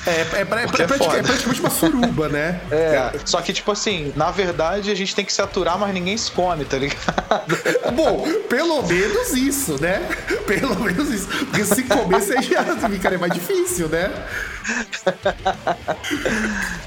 É, 0.06 0.10
é, 0.10 0.14
é, 0.14 0.22
é, 0.22 0.40
é, 0.40 0.82
é 0.82 0.86
praticamente 0.86 1.60
uma 1.60 1.70
suruba, 1.70 2.28
né? 2.28 2.60
É. 2.70 3.12
Só 3.24 3.40
que, 3.40 3.52
tipo 3.52 3.72
assim, 3.72 4.12
na 4.14 4.30
verdade, 4.30 4.90
a 4.90 4.94
gente 4.94 5.14
tem 5.14 5.24
que 5.24 5.32
se 5.32 5.42
aturar, 5.42 5.78
mas 5.78 5.92
ninguém 5.92 6.16
se 6.16 6.30
come, 6.30 6.64
tá 6.64 6.78
ligado? 6.78 7.02
Bom, 7.94 8.24
pelo 8.48 8.82
menos 8.82 9.32
isso, 9.32 9.80
né? 9.80 10.00
Pelo 10.46 10.78
menos 10.78 11.10
isso. 11.10 11.26
Porque 11.26 11.64
se 11.64 11.82
comer, 11.82 12.20
você 12.20 12.40
já 12.42 12.64
ficaria 12.88 13.18
mais 13.18 13.32
difícil, 13.32 13.88
né? 13.88 14.12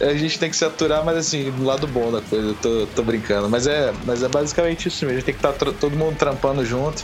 a 0.01 0.13
gente 0.13 0.37
tem 0.37 0.49
que 0.49 0.55
se 0.55 0.65
aturar, 0.65 1.03
mas 1.03 1.17
assim, 1.17 1.51
do 1.51 1.63
lado 1.63 1.87
bom 1.87 2.11
da 2.11 2.21
coisa, 2.21 2.47
eu 2.47 2.55
tô, 2.55 2.87
tô 2.95 3.03
brincando. 3.03 3.49
Mas 3.49 3.67
é, 3.67 3.93
mas 4.05 4.23
é 4.23 4.27
basicamente 4.27 4.87
isso 4.87 5.05
mesmo. 5.05 5.17
A 5.17 5.19
gente 5.19 5.25
tem 5.25 5.33
que 5.33 5.39
estar 5.39 5.53
tá 5.53 5.71
todo 5.71 5.95
mundo 5.95 6.15
trampando 6.17 6.65
junto, 6.65 7.03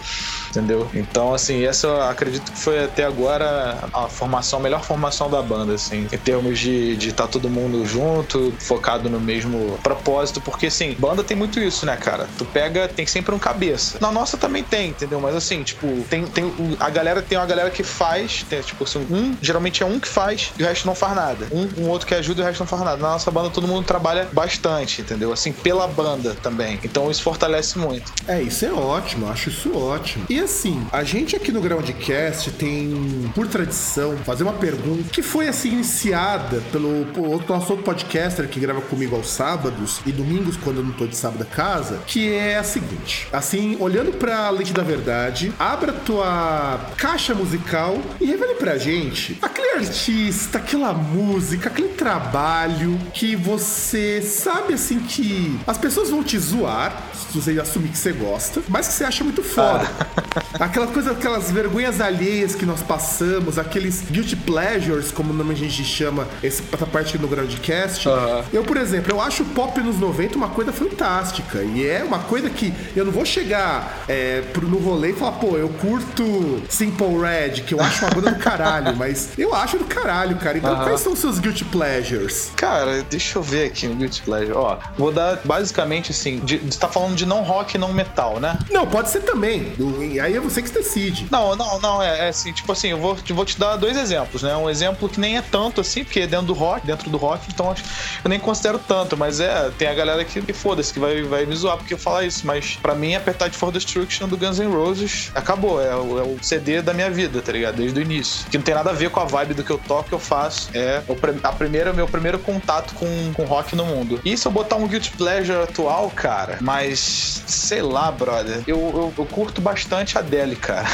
entendeu? 0.56 0.90
Então, 0.94 1.34
assim, 1.34 1.66
essa 1.66 1.88
eu 1.88 2.02
acredito 2.02 2.52
que 2.52 2.58
foi 2.58 2.84
até 2.84 3.04
agora 3.04 3.78
a 3.94 4.08
formação, 4.08 4.60
a 4.60 4.62
melhor 4.62 4.84
formação 4.84 5.30
da 5.30 5.42
banda, 5.42 5.74
assim, 5.74 6.08
em 6.12 6.18
termos 6.18 6.60
de 6.60 6.94
estar 6.94 7.26
tá 7.26 7.28
todo 7.28 7.50
mundo 7.50 7.86
junto, 7.86 8.54
focado 8.60 9.10
no 9.10 9.20
mesmo 9.20 9.78
propósito, 9.84 10.40
porque 10.42 10.68
assim, 10.68 10.96
banda 10.98 11.24
tem 11.24 11.36
muito 11.36 11.60
isso, 11.60 11.86
né, 11.86 11.96
cara? 11.98 12.28
Tu 12.38 12.46
pega, 12.46 12.88
tem 12.88 13.06
sempre 13.06 13.36
um 13.36 13.40
cabeça. 13.40 13.98
Na 14.00 14.12
nossa 14.12 14.38
também 14.38 14.64
tem, 14.64 14.90
entendeu? 14.90 15.20
Mas 15.20 15.36
assim, 15.36 15.64
tipo, 15.64 15.88
tem, 16.10 16.26
tem 16.26 16.46
a 16.80 16.90
galera 16.90 17.22
tem 17.22 17.38
uma 17.38 17.46
galera 17.46 17.70
que 17.70 17.84
faz, 17.84 18.46
tem, 18.50 18.62
tipo 18.62 18.84
assim, 18.84 19.06
um, 19.10 19.36
geralmente 19.42 19.84
é 19.84 19.86
um 19.86 20.00
que 20.00 20.08
faz 20.08 20.54
e 20.58 20.64
o 20.64 20.66
resto 20.66 20.86
não 20.86 20.96
faz 20.96 21.16
nada. 21.16 21.48
Um, 21.52 21.84
um 21.84 21.90
outro 21.90 22.08
que 22.08 22.16
ajuda 22.16 22.42
e 22.42 22.44
o 22.44 22.46
resto 22.46 22.60
não 22.60 22.68
faz 22.68 22.82
nada. 22.84 22.98
Na 22.98 23.12
nossa 23.12 23.30
banda 23.30 23.50
todo 23.50 23.68
mundo 23.68 23.86
trabalha 23.86 24.28
bastante, 24.32 25.02
entendeu? 25.02 25.34
Assim, 25.34 25.52
pela 25.52 25.88
banda 25.88 26.36
também. 26.42 26.80
Então 26.84 27.10
isso 27.12 27.22
fortalece 27.22 27.78
muito. 27.78 28.12
É, 28.28 28.42
isso 28.42 28.66
é 28.66 28.72
ótimo, 28.72 29.30
acho 29.30 29.50
isso 29.50 29.76
ótimo. 29.78 30.26
E 30.30 30.45
assim, 30.46 30.86
a 30.92 31.04
gente 31.04 31.36
aqui 31.36 31.52
no 31.52 31.60
Groundcast 31.60 32.52
tem, 32.52 33.32
por 33.34 33.48
tradição, 33.48 34.16
fazer 34.18 34.44
uma 34.44 34.54
pergunta 34.54 35.10
que 35.12 35.22
foi 35.22 35.48
assim 35.48 35.74
iniciada 35.74 36.62
pelo 36.72 37.06
nosso 37.50 37.72
outro 37.72 37.84
podcaster 37.84 38.48
que 38.48 38.60
grava 38.60 38.80
comigo 38.82 39.16
aos 39.16 39.28
sábados 39.30 40.00
e 40.06 40.12
domingos 40.12 40.56
quando 40.56 40.78
eu 40.78 40.84
não 40.84 40.92
tô 40.92 41.08
de 41.08 41.16
sábado 41.16 41.42
a 41.42 41.46
casa, 41.46 42.00
que 42.06 42.32
é 42.32 42.58
a 42.58 42.64
seguinte: 42.64 43.28
assim, 43.34 43.76
olhando 43.80 44.14
pra 44.14 44.50
lente 44.52 44.72
da 44.72 44.84
verdade, 44.84 45.52
abra 45.60 45.92
tua 45.92 46.80
caixa 46.96 47.34
musical 47.34 48.00
e 48.22 48.26
revele 48.26 48.56
pra 48.56 48.78
gente 48.78 49.38
aquele 49.42 49.84
artista, 49.84 50.60
aquela 50.60 50.94
música, 50.94 51.70
aquele 51.70 51.90
trabalho 51.90 53.00
que 53.14 53.36
você 53.36 54.22
sabe 54.22 54.76
assim 54.76 55.00
que 55.00 55.60
as 55.66 55.78
pessoas 55.78 56.10
vão 56.10 56.24
te 56.24 56.38
zoar 56.38 57.02
se 57.16 57.40
você 57.40 57.60
assumir 57.60 57.90
que 57.90 57.98
você 57.98 58.12
gosta, 58.12 58.62
mas 58.68 58.88
que 58.88 58.94
você 58.94 59.04
acha 59.04 59.24
muito 59.24 59.44
foda. 59.44 59.90
Ah. 60.00 60.44
Aquela 60.66 60.88
coisa, 60.88 61.12
aquelas 61.12 61.52
vergonhas 61.52 62.00
alheias 62.00 62.56
que 62.56 62.66
nós 62.66 62.82
passamos, 62.82 63.58
aqueles 63.58 64.02
guilty 64.10 64.36
pleasures, 64.36 65.12
como 65.12 65.52
a 65.52 65.56
gente 65.56 65.84
chama 65.84 66.28
essa 66.42 66.86
parte 66.86 67.18
no 67.18 67.28
Groundcast. 67.28 68.08
Uhum. 68.08 68.44
Eu, 68.54 68.64
por 68.64 68.78
exemplo, 68.78 69.12
eu 69.12 69.22
acho 69.22 69.44
o 69.44 69.46
pop 69.48 69.80
nos 69.82 70.00
90 70.00 70.38
uma 70.38 70.50
coisa 70.50 70.72
fantástica. 70.72 71.62
E 71.62 71.86
é 71.86 72.04
uma 72.04 72.20
coisa 72.20 72.50
que 72.50 72.74
eu 72.96 73.04
não 73.06 73.12
vou 73.12 73.26
chegar 73.26 74.06
é, 74.08 74.44
no 74.62 74.78
rolê 74.78 75.12
e 75.12 75.14
falar, 75.14 75.34
pô, 75.34 75.58
eu 75.58 75.70
curto 75.70 76.62
Simple 76.70 77.18
Red, 77.20 77.62
que 77.64 77.74
eu 77.74 77.82
acho 77.82 78.06
uma 78.06 78.12
banda 78.16 78.32
do 78.32 78.40
caralho, 78.40 78.96
mas 78.98 79.30
eu 79.38 79.54
acho 79.54 79.78
do 79.78 79.86
caralho, 79.86 80.38
cara. 80.38 80.58
Então, 80.58 80.74
uhum. 80.74 80.84
quais 80.84 81.02
são 81.02 81.14
os 81.14 81.20
seus 81.20 81.38
guilty 81.40 81.66
pleasures? 81.66 82.52
Cara, 82.56 83.04
deixa 83.10 83.38
eu 83.38 83.44
ver 83.44 83.68
aqui 83.68 83.88
um 83.88 83.96
guilty 83.96 84.22
pleasure. 84.22 84.54
Ó, 84.54 84.78
vou 84.98 85.12
dar 85.12 85.40
basicamente 85.44 86.12
assim, 86.12 86.40
de, 86.40 86.58
de 86.60 86.78
tá 86.78 86.88
falando 86.88 87.05
de 87.14 87.26
não 87.26 87.42
rock 87.42 87.76
e 87.76 87.78
não 87.78 87.94
metal, 87.94 88.40
né? 88.40 88.58
Não, 88.72 88.88
pode 88.88 89.10
ser 89.10 89.22
também. 89.22 89.74
Aí 90.22 90.36
é 90.36 90.40
você 90.40 90.62
que 90.62 90.70
decide. 90.70 91.28
Não, 91.32 91.56
não, 91.56 91.80
não, 91.80 92.02
é, 92.02 92.26
é 92.26 92.30
assim, 92.30 92.52
tipo 92.52 92.72
assim, 92.72 92.90
eu 92.90 92.98
vou, 92.98 93.16
vou 93.16 93.46
te 93.46 93.60
dar 93.60 93.76
dois 93.76 93.98
exemplos, 93.98 94.42
né? 94.44 94.56
Um 94.56 94.70
exemplo 94.70 95.08
que 95.10 95.20
nem 95.20 95.38
é 95.38 95.42
tanto 95.42 95.82
assim, 95.82 96.04
porque 96.04 96.22
é 96.22 96.28
dentro 96.28 96.48
do 96.48 96.54
rock, 96.54 96.86
dentro 96.86 97.10
do 97.10 97.18
rock, 97.18 97.46
então 97.54 97.76
eu 98.24 98.30
nem 98.30 98.40
considero 98.40 98.80
tanto, 98.80 99.18
mas 99.18 99.40
é, 99.40 99.70
tem 99.78 99.88
a 99.88 99.94
galera 99.94 100.24
que, 100.24 100.42
que 100.42 100.54
foda-se, 100.54 100.94
que 100.94 101.00
vai, 101.00 101.24
vai 101.24 101.46
me 101.46 101.56
zoar 101.56 101.78
porque 101.78 101.94
eu 101.94 101.98
falar 101.98 102.24
isso, 102.24 102.46
mas 102.46 102.76
para 102.82 102.96
mim, 102.96 103.16
Appetite 103.16 103.56
for 103.56 103.72
Destruction 103.72 104.28
do 104.28 104.38
Guns 104.38 104.60
N' 104.60 104.68
Roses 104.68 105.32
acabou, 105.34 105.82
é 105.82 105.96
o, 105.96 106.20
é 106.20 106.24
o, 106.24 106.38
CD 106.42 106.82
da 106.82 106.94
minha 106.94 107.10
vida, 107.10 107.42
tá 107.42 107.52
ligado? 107.52 107.76
Desde 107.76 108.00
o 108.00 108.02
início. 108.02 108.46
Que 108.50 108.58
não 108.58 108.64
tem 108.64 108.76
nada 108.76 108.92
a 108.92 108.94
ver 108.94 109.10
com 109.10 109.20
a 109.20 109.26
vibe 109.26 109.54
do 109.54 109.64
que 109.64 109.72
eu 109.72 109.78
toco, 109.78 110.10
que 110.10 110.14
eu 110.14 110.20
faço. 110.20 110.70
É 110.74 111.02
o, 111.08 111.18
a 111.44 111.52
primeira, 111.52 111.94
meu 111.94 112.08
primeiro 112.08 112.40
contato 112.40 112.94
com, 112.96 113.34
com 113.34 113.44
rock 113.44 113.76
no 113.76 113.86
mundo. 113.86 114.20
E 114.24 114.38
se 114.38 114.48
eu 114.48 114.52
botar 114.52 114.76
um 114.76 114.88
Guilty 114.88 115.12
Pleasure 115.12 115.64
atual, 115.64 116.10
cara, 116.10 116.58
mas 116.62 116.95
sei 117.00 117.82
lá, 117.82 118.12
brother, 118.12 118.62
eu, 118.68 118.78
eu, 118.78 119.14
eu 119.18 119.26
curto 119.26 119.62
bastante 119.62 120.18
a 120.18 120.22
Adele, 120.22 120.56
cara. 120.56 120.88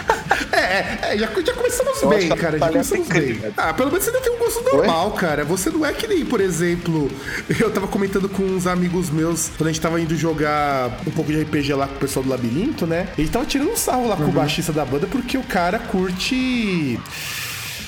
é, 0.52 0.58
é, 0.58 0.98
é 1.02 1.18
já, 1.18 1.26
já 1.26 1.52
começamos 1.52 2.02
eu 2.02 2.08
bem, 2.08 2.28
cara. 2.28 2.58
Já 2.58 2.68
começamos 2.68 3.08
bem. 3.08 3.40
Ah, 3.56 3.72
pelo 3.74 3.90
menos 3.90 4.04
você 4.04 4.10
ainda 4.10 4.22
tem 4.22 4.34
um 4.34 4.38
gosto 4.38 4.62
normal, 4.62 5.12
Oi? 5.12 5.16
cara. 5.18 5.44
Você 5.44 5.70
não 5.70 5.84
é 5.84 5.92
que 5.92 6.06
nem, 6.06 6.24
por 6.24 6.40
exemplo, 6.40 7.10
eu 7.58 7.70
tava 7.70 7.86
comentando 7.86 8.28
com 8.28 8.42
uns 8.42 8.66
amigos 8.66 9.10
meus 9.10 9.48
quando 9.56 9.68
a 9.68 9.72
gente 9.72 9.80
tava 9.80 10.00
indo 10.00 10.16
jogar 10.16 11.00
um 11.06 11.10
pouco 11.10 11.32
de 11.32 11.42
RPG 11.42 11.74
lá 11.74 11.86
com 11.86 11.94
o 11.94 11.98
pessoal 11.98 12.22
do 12.22 12.30
Labirinto, 12.30 12.86
né? 12.86 13.08
Ele 13.16 13.28
tava 13.28 13.44
tirando 13.44 13.70
um 13.70 13.76
sarro 13.76 14.08
lá 14.08 14.16
uhum. 14.16 14.24
com 14.24 14.30
o 14.30 14.34
baixista 14.34 14.72
da 14.72 14.84
banda 14.84 15.06
porque 15.06 15.36
o 15.36 15.42
cara 15.42 15.78
curte. 15.78 16.98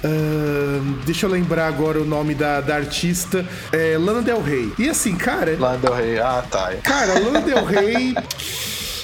Uh, 0.04 0.96
deixa 1.04 1.26
eu 1.26 1.30
lembrar 1.30 1.66
agora 1.66 2.00
o 2.00 2.04
nome 2.04 2.34
da, 2.34 2.60
da 2.60 2.76
artista. 2.76 3.44
É 3.72 3.96
Lana 3.98 4.22
Del 4.22 4.42
Rey. 4.42 4.72
E 4.78 4.88
assim, 4.88 5.14
cara. 5.14 5.56
Lana 5.58 5.78
Del 5.78 5.92
Rey, 5.92 6.18
ah 6.18 6.44
tá. 6.50 6.72
Cara, 6.82 7.18
Lana 7.18 7.40
Del 7.40 7.64
Rey. 7.64 8.14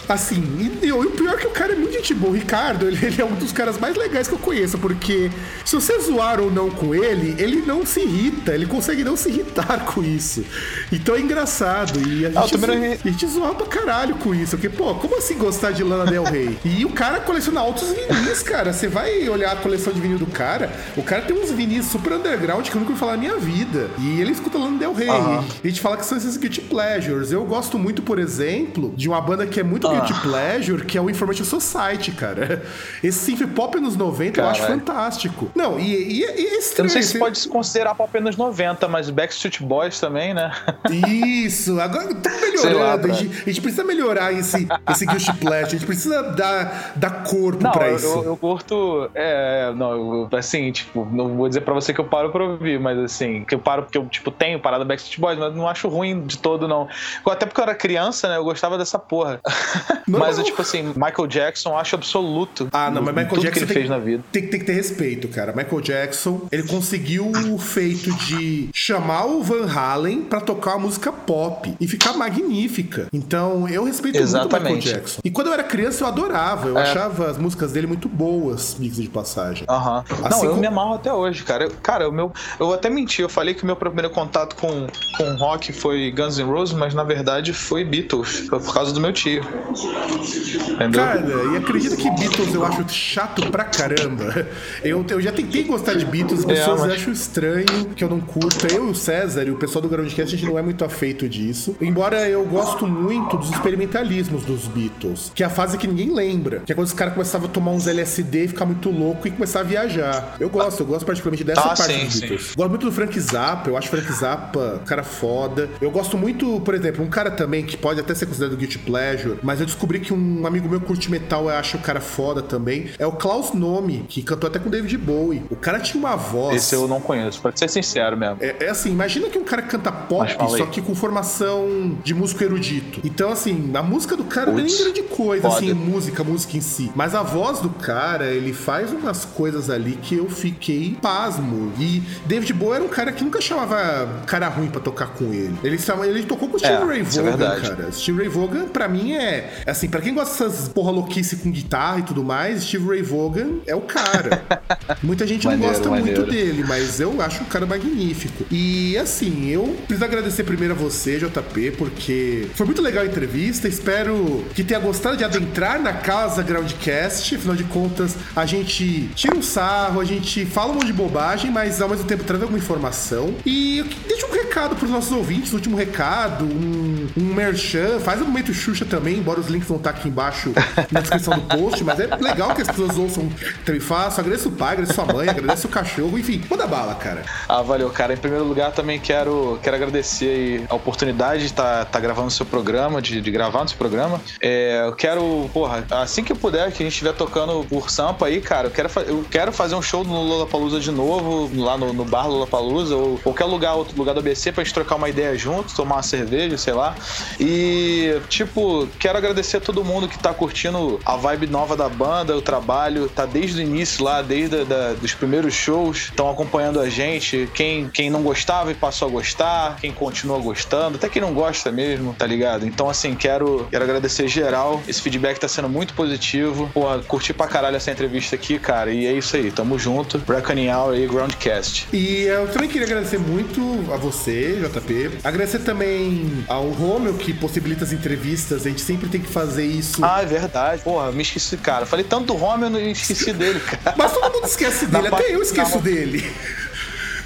Assim, 0.09 0.43
e, 0.83 0.87
e, 0.87 0.93
o 0.93 1.11
pior 1.11 1.35
é 1.35 1.37
que 1.37 1.47
o 1.47 1.51
cara 1.51 1.73
é 1.73 1.77
muito 1.77 1.93
gente 1.95 2.15
boa. 2.15 2.33
O 2.33 2.35
Ricardo, 2.35 2.87
ele, 2.87 3.05
ele, 3.05 3.21
é 3.21 3.25
um 3.25 3.35
dos 3.35 3.53
caras 3.53 3.79
mais 3.79 3.97
legais 3.97 4.29
que 4.29 4.35
eu 4.35 4.39
conheço, 4.39 4.79
porque 4.79 5.31
se 5.65 5.75
você 5.75 5.99
zoar 6.01 6.41
ou 6.41 6.51
não 6.51 6.71
com 6.71 6.95
ele, 6.95 7.35
ele 7.39 7.63
não 7.67 7.85
se 7.85 8.01
irrita, 8.01 8.55
ele 8.55 8.67
consegue 8.67 9.03
não 9.03 9.17
se 9.17 9.29
irritar 9.29 9.85
com 9.85 10.03
isso. 10.03 10.45
Então 10.93 11.17
é 11.17 11.21
engraçado. 11.21 11.99
E 12.09 12.25
a 12.25 12.31
gente, 12.31 12.39
ah, 12.39 12.59
zo... 12.59 12.67
a 13.05 13.11
gente 13.11 13.27
zoa 13.27 13.55
pra 13.55 13.67
caralho 13.67 14.15
com 14.17 14.35
isso. 14.35 14.57
Porque, 14.57 14.69
pô, 14.69 14.95
como 14.95 15.19
assim 15.19 15.37
gostar 15.37 15.73
de 15.73 15.83
Lana 15.83 16.09
Del 16.09 16.25
Rey? 16.25 16.57
e 16.65 16.85
o 16.85 16.91
cara 16.91 17.21
coleciona 17.21 17.61
altos 17.61 17.89
vinis, 17.89 18.43
cara. 18.43 18.73
Você 18.73 18.87
vai 18.87 19.29
olhar 19.29 19.53
a 19.53 19.57
coleção 19.57 19.93
de 19.93 20.01
vinil 20.01 20.19
do 20.19 20.27
cara, 20.27 20.73
o 20.97 21.03
cara 21.03 21.23
tem 21.23 21.37
uns 21.37 21.51
vinis 21.51 21.87
super 21.87 22.13
underground 22.13 22.69
que 22.69 22.77
eu 22.77 22.81
nunca 22.81 22.93
ouvi 22.93 23.01
falar 23.01 23.13
na 23.13 23.19
minha 23.19 23.37
vida. 23.37 23.91
E 23.99 24.21
ele 24.21 24.31
escuta 24.31 24.57
Lana 24.57 24.79
Del 24.79 24.93
Rey. 24.93 25.09
Uhum. 25.09 25.45
E 25.65 25.67
a 25.67 25.71
gente 25.71 25.81
fala 25.81 25.97
que 25.97 26.07
são 26.07 26.17
esses 26.17 26.37
guilty 26.37 26.61
pleasures. 26.61 27.33
Eu 27.33 27.45
gosto 27.45 27.79
muito, 27.79 28.03
por 28.03 28.19
exemplo, 28.19 28.93
de 28.97 29.09
uma 29.09 29.21
banda 29.21 29.47
que 29.47 29.59
é 29.59 29.63
muito 29.63 29.96
guilty 30.01 30.21
pleasure, 30.21 30.85
que 30.85 30.99
é 30.99 31.01
o 31.01 31.11
Information 31.11 31.45
Society, 31.45 32.13
cara. 32.13 32.63
Esse 33.03 33.19
synth 33.19 33.47
pop 33.55 33.79
nos 33.81 33.97
90 33.97 34.33
Caralho. 34.33 34.57
eu 34.57 34.63
acho 34.63 34.73
fantástico. 34.73 35.51
Não, 35.55 35.79
e, 35.79 35.85
e, 35.85 36.21
e 36.21 36.25
é 36.25 36.59
estranho. 36.59 36.79
Eu 36.79 36.85
não 36.85 36.91
sei 36.91 37.03
se 37.03 37.19
pode 37.19 37.39
se 37.39 37.49
considerar 37.49 37.95
pop 37.95 38.19
nos 38.21 38.37
90, 38.37 38.89
mas 38.89 39.11
Backstreet 39.11 39.63
Boys 39.63 40.01
também, 40.01 40.35
né? 40.35 40.53
Isso, 40.91 41.81
agora 41.81 42.15
tá 42.15 42.31
melhorando. 42.31 42.79
Lá, 42.79 42.95
a, 42.95 43.09
gente, 43.09 43.43
a, 43.43 43.45
gente, 43.47 43.61
precisa 43.61 43.85
melhorar 43.85 44.33
esse, 44.33 44.67
esse 44.91 45.07
guilty 45.07 45.33
pleasure, 45.35 45.67
a 45.67 45.79
gente 45.79 45.87
precisa 45.87 46.23
dar, 46.23 46.93
dar 46.97 47.25
corpo 47.25 47.63
não, 47.63 47.73
pra 47.73 47.89
eu, 47.89 47.97
isso. 47.97 48.07
Eu, 48.07 48.25
eu 48.25 48.37
curto. 48.37 49.11
É, 49.15 49.73
não, 49.75 49.93
eu, 49.93 50.29
assim, 50.33 50.71
tipo, 50.73 51.05
não 51.11 51.37
vou 51.37 51.49
dizer 51.49 51.61
pra 51.63 51.75
você 51.75 51.93
que 51.93 52.01
eu 52.01 52.05
paro 52.05 52.31
pra 52.31 52.45
ouvir, 52.45 52.79
mas 52.79 52.99
assim, 52.99 53.45
que 53.45 53.55
eu 53.55 53.59
paro 53.59 53.83
porque 53.83 53.99
eu, 53.99 54.07
tipo, 54.07 54.31
tenho 54.31 54.61
parada 54.61 54.85
Backstreet 54.85 55.21
Boys, 55.21 55.39
mas 55.39 55.55
não 55.55 55.69
acho 55.69 55.89
ruim 55.89 56.23
de 56.27 56.39
todo, 56.39 56.69
não. 56.69 56.89
Até 57.27 57.47
porque 57.47 57.61
eu 57.61 57.65
era 57.65 57.75
criança, 57.75 58.29
né? 58.29 58.37
Eu 58.37 58.45
gostava 58.45 58.79
dessa 58.79 58.99
porra. 58.99 59.41
Não, 60.07 60.19
mas, 60.21 60.37
não. 60.39 60.45
tipo 60.45 60.61
assim, 60.63 60.83
Michael 60.95 61.27
Jackson 61.29 61.77
acho 61.77 61.95
absoluto. 61.95 62.69
Ah, 62.73 62.91
não, 62.91 63.03
mas 63.03 63.15
Michael 63.15 63.41
Jackson. 63.43 63.51
que 63.53 63.59
ele 63.59 63.67
tem, 63.67 63.77
fez 63.77 63.89
na 63.91 63.99
vida. 63.99 64.23
Tem, 64.33 64.47
tem 64.47 64.61
que 64.61 64.67
ter 64.67 64.73
respeito, 64.73 65.29
cara. 65.29 65.53
Michael 65.55 65.81
Jackson, 65.81 66.43
ele 66.51 66.63
conseguiu 66.65 67.31
o 67.31 67.59
feito 67.59 68.13
de 68.27 68.69
chamar 68.73 69.27
o 69.27 69.43
Van 69.43 69.67
Halen 69.71 70.23
pra 70.23 70.41
tocar 70.41 70.73
uma 70.77 70.87
música 70.87 71.13
pop 71.13 71.75
e 71.81 71.87
ficar 71.89 72.13
magnífica. 72.15 73.09
Então, 73.13 73.69
eu 73.69 73.85
respeito 73.85 74.19
Exatamente. 74.19 74.53
muito 74.53 74.73
o 74.73 74.77
Michael 74.77 74.95
Jackson. 75.01 75.21
E 75.25 75.31
quando 75.31 75.49
eu 75.49 75.53
era 75.53 75.65
criança, 75.65 76.05
eu 76.05 76.09
adorava. 76.09 76.69
Eu 76.69 76.79
É. 76.79 76.83
achava 76.83 77.31
as 77.31 77.39
músicas 77.39 77.73
dele 77.73 77.87
muito 77.87 78.09
boas, 78.09 78.77
mix 78.79 78.97
de 78.97 79.09
passagem. 79.09 79.65
Aham. 79.69 80.05
Assim 80.09 80.23
não, 80.31 80.45
eu 80.45 80.51
como- 80.51 80.61
me 80.61 80.67
amarro 80.67 80.95
até 80.95 81.13
hoje, 81.13 81.43
cara. 81.43 81.65
Eu- 81.65 81.71
cara, 81.83 82.09
o 82.09 82.13
meu. 82.13 82.33
Eu 82.59 82.73
até 82.73 82.89
menti, 82.91 83.23
eu 83.23 83.29
falei 83.29 83.55
que 83.55 83.63
o 83.63 83.67
meu 83.67 83.77
primeiro 83.77 84.11
contato 84.11 84.57
com, 84.57 84.87
com 85.17 85.35
rock 85.37 85.73
foi 85.73 86.11
Guns 86.11 86.39
N' 86.39 86.45
Roses, 86.45 86.75
mas 86.75 86.95
na 86.95 87.03
verdade 87.05 87.53
foi 87.53 87.85
Beatles. 87.85 88.47
Foi 88.49 88.61
por 88.61 88.73
causa 88.75 88.93
do 88.93 89.01
meu 89.01 89.13
tio. 89.13 89.43
Entendeu? 89.85 90.91
Cara, 91.01 91.21
e 91.53 91.57
acredita 91.57 91.97
que 91.97 92.11
Beatles 92.11 92.55
eu 92.55 92.65
acho 92.65 92.89
chato 92.89 93.51
pra 93.51 93.65
caramba. 93.65 94.47
Eu, 94.83 95.05
eu 95.09 95.21
já 95.21 95.33
tentei 95.33 95.65
gostar 95.65 95.95
de 95.95 96.05
Beatles, 96.05 96.41
as 96.41 96.47
É, 96.51 96.55
pessoas 96.55 96.81
mas- 96.83 96.93
acham 96.93 97.13
estranho, 97.13 97.87
que 97.95 98.03
eu 98.03 98.09
não 98.09 98.21
curto. 98.21 98.67
Eu 98.73 98.87
e 98.89 98.91
o 98.91 98.95
César 98.95 99.45
e 99.45 99.51
o 99.51 99.57
pessoal 99.57 99.83
do 99.83 99.89
Groundcast, 99.89 100.35
a 100.35 100.39
gente 100.39 100.49
não 100.49 100.59
é 100.59 100.63
muito 100.63 100.85
afeito 100.85 101.29
disso. 101.29 101.77
Embora 101.81 102.29
eu 102.29 102.45
gosto 102.45 102.87
muito 102.87 103.37
dos 103.37 103.51
experimentalismos 103.51 104.45
dos 104.45 104.67
Beatles, 104.67 105.31
que 105.35 105.43
é 105.43 105.47
a 105.47 105.51
fase 105.51 105.77
que 105.79 105.87
ninguém 105.87 106.13
lembra. 106.13 106.61
Que 106.65 106.73
é 106.73 106.75
quando 106.75 106.87
os 106.87 106.93
caras 106.93 107.15
começavam 107.15 107.49
a 107.49 107.51
tomar 107.51 107.73
uns 107.73 107.87
LSD 107.87 108.45
e 108.45 108.49
ficar 108.49 108.65
muito 108.67 108.91
louco 108.91 109.27
e 109.29 109.31
começar 109.31 109.61
a 109.61 109.63
viajar. 109.63 110.37
Eu 110.41 110.49
gosto, 110.49 110.81
eu 110.81 110.87
gosto 110.87 111.05
particularmente 111.07 111.45
dessa 111.45 111.61
Ah, 111.61 111.75
parte 111.77 111.93
sim, 111.93 112.05
dos 112.05 112.15
sim. 112.15 112.21
Beatles. 112.21 112.55
Gosto 112.57 112.71
muito 112.71 112.87
do 112.87 112.93
Frank 112.93 113.19
Zappa, 113.21 113.71
eu 113.71 113.77
acho 113.77 113.89
Frank 113.89 114.13
Zappa 114.13 114.81
cara 114.87 115.03
foda. 115.03 115.69
Eu 115.81 115.91
gosto 115.91 116.17
muito, 116.17 116.61
por 116.61 116.75
exemplo, 116.75 117.05
um 117.05 117.09
cara 117.09 117.31
também 117.31 117.65
que 117.65 117.77
pode 117.77 118.01
até 118.01 118.15
ser 118.15 118.27
considerado 118.27 118.57
guilty 118.57 118.79
pleasure, 118.79 119.39
mas 119.43 119.61
eu 119.61 119.66
descobri 119.67 120.01
que 120.01 120.13
um 120.13 120.47
amigo 120.47 120.69
meu 120.69 120.81
curte 120.81 121.11
metal, 121.11 121.45
eu 121.51 121.57
acho 121.57 121.77
o 121.77 121.81
cara 121.81 122.01
foda 122.01 122.41
também, 122.43 122.91
é 122.99 123.07
o 123.07 123.13
Klaus 123.13 123.53
Nome, 123.53 124.05
que 124.09 124.23
cantou 124.23 124.49
até 124.49 124.59
com 124.59 124.71
David 124.71 124.97
Bowie. 124.97 125.43
O 125.51 125.57
cara 125.57 125.79
tinha 125.79 125.99
uma 125.99 126.17
voz... 126.17 126.57
Esse 126.57 126.75
eu 126.75 126.89
não 126.89 127.01
conheço, 127.01 127.41
pra 127.41 127.53
ser 127.55 127.69
sincero 127.69 128.17
mesmo. 128.17 128.39
É, 128.41 128.57
é 128.61 128.69
assim, 128.71 128.91
imagina 128.91 129.29
que 129.29 129.39
um 129.39 129.45
cara 129.45 129.63
canta 129.63 129.93
pop, 129.93 130.35
só 130.57 130.67
que 130.67 130.81
com 130.81 130.95
formação 130.95 131.99
de 132.03 132.15
músico 132.15 132.43
erudito. 132.43 133.01
Então, 133.05 133.31
assim, 133.31 133.71
a 133.75 133.83
música 133.83 134.17
do 134.17 134.25
cara 134.25 134.51
não 134.51 134.59
é 134.59 134.63
nem 134.63 134.77
grande 134.77 135.03
coisa, 135.03 135.43
foda. 135.43 135.57
assim, 135.57 135.73
música, 135.73 136.25
música 136.25 136.57
em 136.57 136.61
si. 136.61 136.91
Mas 136.95 137.15
a 137.15 137.23
voz 137.23 137.61
do 137.61 137.71
cara, 137.71 138.27
ele 138.27 138.53
faz 138.53 138.93
umas 138.93 139.25
coisas 139.25 139.71
ali 139.71 139.99
que 140.01 140.17
eu 140.17 140.29
fiquei 140.29 140.97
pasmo. 141.01 141.73
E 141.79 142.03
David 142.27 142.53
Bowie 142.53 142.77
era 142.77 142.85
um 142.85 142.89
cara 142.89 143.13
que 143.13 143.25
nunca 143.25 143.41
chamava 143.41 144.09
cara 144.27 144.49
ruim 144.49 144.69
pra 144.69 144.81
tocar 144.81 145.09
com 145.09 145.33
ele. 145.33 145.57
Ele, 145.63 145.79
ele 146.07 146.23
tocou 146.25 146.49
com 146.49 146.57
o 146.57 146.59
Steve 146.59 146.75
É, 146.75 146.85
Ray 146.85 147.01
é 147.01 147.03
Vaughan, 147.03 147.23
verdade. 147.23 147.71
cara. 147.71 147.93
Steve 147.93 148.19
Ray 148.19 148.29
Vaughan, 148.29 148.67
pra 148.69 148.89
mim, 148.89 149.15
é... 149.15 149.56
Assim, 149.65 149.89
pra 149.89 150.01
quem 150.01 150.15
gosta 150.15 150.49
dessas 150.49 150.69
porra 150.69 150.91
louquice 150.91 151.37
com 151.37 151.51
guitarra 151.51 152.01
e 152.01 152.03
tudo 152.03 152.25
mais, 152.25 152.65
Steve 152.65 152.87
Ray 152.87 153.03
Vaughan 153.03 153.61
é 153.67 153.75
o 153.75 153.83
cara. 153.83 154.43
Muita 155.03 155.27
gente 155.27 155.47
Maneiro, 155.47 155.67
não 155.67 155.73
gosta 155.73 155.89
muito 155.91 156.05
maneiro. 156.05 156.27
dele 156.27 156.47
dele, 156.57 156.65
mas 156.67 157.01
eu 157.01 157.21
acho 157.21 157.43
o 157.43 157.47
cara 157.47 157.67
magnífico. 157.67 158.45
E 158.51 158.97
assim, 158.99 159.49
eu 159.49 159.77
preciso 159.87 160.05
agradecer 160.05 160.45
primeiro 160.45 160.75
a 160.75 160.77
você, 160.77 161.19
JP, 161.19 161.73
porque 161.73 162.49
foi 162.55 162.67
muito 162.67 162.83
legal 162.83 163.03
a 163.03 163.07
entrevista. 163.07 163.69
Espero 163.69 164.45
que 164.55 164.63
tenha 164.63 164.81
gostado 164.81 165.17
de 165.17 165.25
adentrar 165.25 165.81
na 165.81 165.93
casa 165.93 166.43
Groundcast. 166.43 167.35
Afinal 167.35 167.57
de 167.57 167.65
contas, 167.65 168.17
a 168.35 168.47
gente 168.47 169.09
tira 169.15 169.37
um 169.37 169.43
sarro, 169.43 170.01
a 170.01 170.05
gente 170.05 170.45
fala 170.47 170.73
um 170.73 170.75
monte 170.75 170.87
de 170.87 170.93
bobagem, 170.93 171.51
mas 171.51 171.81
ao 171.81 171.89
mesmo 171.89 172.05
tempo 172.05 172.25
traz 172.25 172.43
alguma 172.43 172.59
informação. 172.59 173.35
E 173.45 173.85
deixa 174.07 174.27
um 174.27 174.33
recado 174.33 174.77
pros 174.77 174.91
nossos 174.91 175.13
ouvintes, 175.13 175.53
um 175.53 175.57
último 175.57 175.77
recado, 175.77 176.45
um, 176.45 177.07
um 177.17 177.35
merchan, 177.35 177.99
faz 178.01 178.21
o 178.21 178.25
momento 178.25 178.53
Xuxa 178.53 178.85
também, 178.85 179.19
embora 179.19 179.41
os 179.47 179.51
links 179.51 179.69
vão 179.69 179.79
estar 179.79 179.91
aqui 179.91 180.09
embaixo 180.09 180.53
na 180.91 181.01
descrição 181.01 181.35
do 181.35 181.43
post, 181.43 181.83
mas 181.85 181.99
é 182.01 182.07
legal 182.17 182.55
que 182.55 182.63
as 182.63 182.69
pessoas 182.69 182.99
ouçam 182.99 183.29
também 183.65 183.81
faço. 183.81 184.21
Agradeço 184.21 184.49
o 184.49 184.53
pai, 184.53 184.73
agradeço 184.73 184.95
sua 184.95 185.13
mãe, 185.13 185.29
agradeço 185.29 185.67
o 185.67 185.71
cachorro, 185.71 186.19
enfim, 186.19 186.43
manda 186.51 186.67
bala, 186.67 186.95
cara. 186.95 187.23
Ah, 187.49 187.63
valeu, 187.63 187.89
cara. 187.91 188.13
Em 188.15 188.17
primeiro 188.17 188.45
lugar, 188.45 188.73
também 188.73 188.99
quero, 188.99 189.59
quero 189.63 189.77
agradecer 189.77 190.65
a 190.69 190.75
oportunidade 190.75 191.41
de 191.41 191.47
estar 191.47 192.01
gravando 192.01 192.29
o 192.29 192.31
seu 192.31 192.45
programa, 192.45 193.01
de, 193.01 193.21
de 193.21 193.31
gravar 193.31 193.63
no 193.63 193.69
seu 193.69 193.79
programa. 193.79 194.21
É, 194.41 194.85
eu 194.87 194.93
quero, 194.95 195.49
porra, 195.53 195.85
assim 195.91 196.25
que 196.25 196.33
eu 196.33 196.37
puder, 196.37 196.71
que 196.73 196.83
a 196.83 196.87
gente 196.87 196.93
estiver 196.93 197.13
tocando 197.15 197.65
por 197.69 197.91
Sampa 197.91 198.27
aí, 198.27 198.41
cara, 198.41 198.69
eu 198.69 198.71
quero, 198.71 198.91
eu 199.07 199.25
quero 199.31 199.53
fazer 199.53 199.75
um 199.75 199.83
show 199.83 200.05
no 200.05 200.23
Lollapalooza 200.23 200.81
de 200.81 200.91
novo, 200.91 201.51
lá 201.63 201.79
no, 201.79 201.93
no 201.93 202.05
bar 202.05 202.27
Lollapalooza, 202.27 202.97
ou 202.97 203.19
qualquer 203.19 203.45
lugar, 203.45 203.75
outro 203.75 203.97
lugar 203.97 204.13
do 204.15 204.21
ABC, 204.21 204.53
pra 204.53 204.65
gente 204.65 204.75
trocar 204.75 204.97
uma 204.97 205.09
ideia 205.09 205.37
junto, 205.37 205.75
tomar 205.75 205.97
uma 205.97 206.03
cerveja, 206.03 206.59
sei 206.59 206.73
lá. 206.73 206.95
E, 207.39 208.21
tipo, 208.29 208.89
quero 208.99 209.19
agradecer 209.19 209.36
a 209.41 209.61
todo 209.61 209.85
mundo 209.85 210.09
que 210.09 210.19
tá 210.19 210.33
curtindo 210.33 211.01
a 211.05 211.17
vibe 211.17 211.47
nova 211.47 211.77
da 211.77 211.89
banda, 211.89 212.37
o 212.37 212.43
trabalho, 212.43 213.09
tá 213.09 213.27
desde 213.27 213.61
o 213.61 213.63
início 213.63 214.05
lá, 214.05 214.23
desde 214.23 214.65
da, 214.65 214.95
dos 214.95 215.15
primeiros 215.15 215.55
shows, 215.55 216.05
estão 216.05 216.31
acompanhando 216.31 216.81
a 216.81 216.89
gente. 216.89 217.49
Quem, 217.55 217.89
quem 217.89 218.11
não 218.11 218.23
gostava 218.23 218.71
e 218.71 218.75
passou 218.75 219.09
a 219.09 219.11
gostar, 219.11 219.77
quem 219.81 219.93
continua 219.93 220.39
gostando, 220.39 220.97
até 220.97 221.09
quem 221.09 221.21
não 221.21 221.35
gosta 221.35 221.71
mesmo, 221.71 222.15
tá 222.15 222.27
ligado? 222.27 222.67
Então, 222.67 222.89
assim, 222.89 223.15
quero, 223.15 223.67
quero 223.71 223.85
agradecer 223.85 224.29
geral. 224.29 224.83
Esse 224.89 225.01
feedback 225.01 225.39
tá 225.39 225.49
sendo 225.49 225.69
muito 225.69 225.95
positivo. 225.95 226.71
Porra, 226.73 226.99
curti 227.01 227.33
pra 227.33 227.47
caralho 227.47 227.77
essa 227.77 227.91
entrevista 227.91 228.37
aqui, 228.37 228.59
cara. 228.59 228.91
E 228.91 229.07
é 229.07 229.13
isso 229.13 229.37
aí, 229.37 229.51
tamo 229.51 229.79
junto. 229.79 230.21
Reckoning 230.27 230.71
Hour 230.71 230.97
e 230.97 231.07
Groundcast. 231.07 231.89
E 231.93 232.23
eu 232.23 232.49
também 232.49 232.69
queria 232.69 232.87
agradecer 232.87 233.19
muito 233.19 233.61
a 233.93 233.97
você, 233.97 234.61
JP. 234.61 235.19
Agradecer 235.25 235.61
também 235.61 236.45
ao 236.49 236.69
Romeu, 236.71 237.15
que 237.15 237.33
possibilita 237.33 237.85
as 237.85 237.93
entrevistas. 237.93 238.67
A 238.67 238.69
gente 238.69 238.81
sempre 238.81 239.09
tem 239.09 239.16
que 239.21 239.29
fazer 239.29 239.65
isso. 239.65 240.05
Ah, 240.05 240.23
é 240.23 240.27
verdade. 240.27 240.83
Porra, 240.83 241.11
me 241.13 241.23
esqueci, 241.23 241.57
cara. 241.57 241.87
Falei 241.87 242.05
tanto 242.05 242.27
do 242.27 242.35
Romeo, 242.35 242.67
eu 242.67 242.71
não 242.71 242.81
esqueci 242.81 243.33
dele, 243.35 243.61
cara. 243.61 243.95
Mas 243.97 244.13
todo 244.13 244.33
mundo 244.33 244.47
esquece 244.47 244.87
dele, 244.87 245.09
Na 245.09 245.17
até 245.17 245.35
eu 245.35 245.43
esqueço 245.43 245.77
na- 245.77 245.81
dele. 245.83 246.33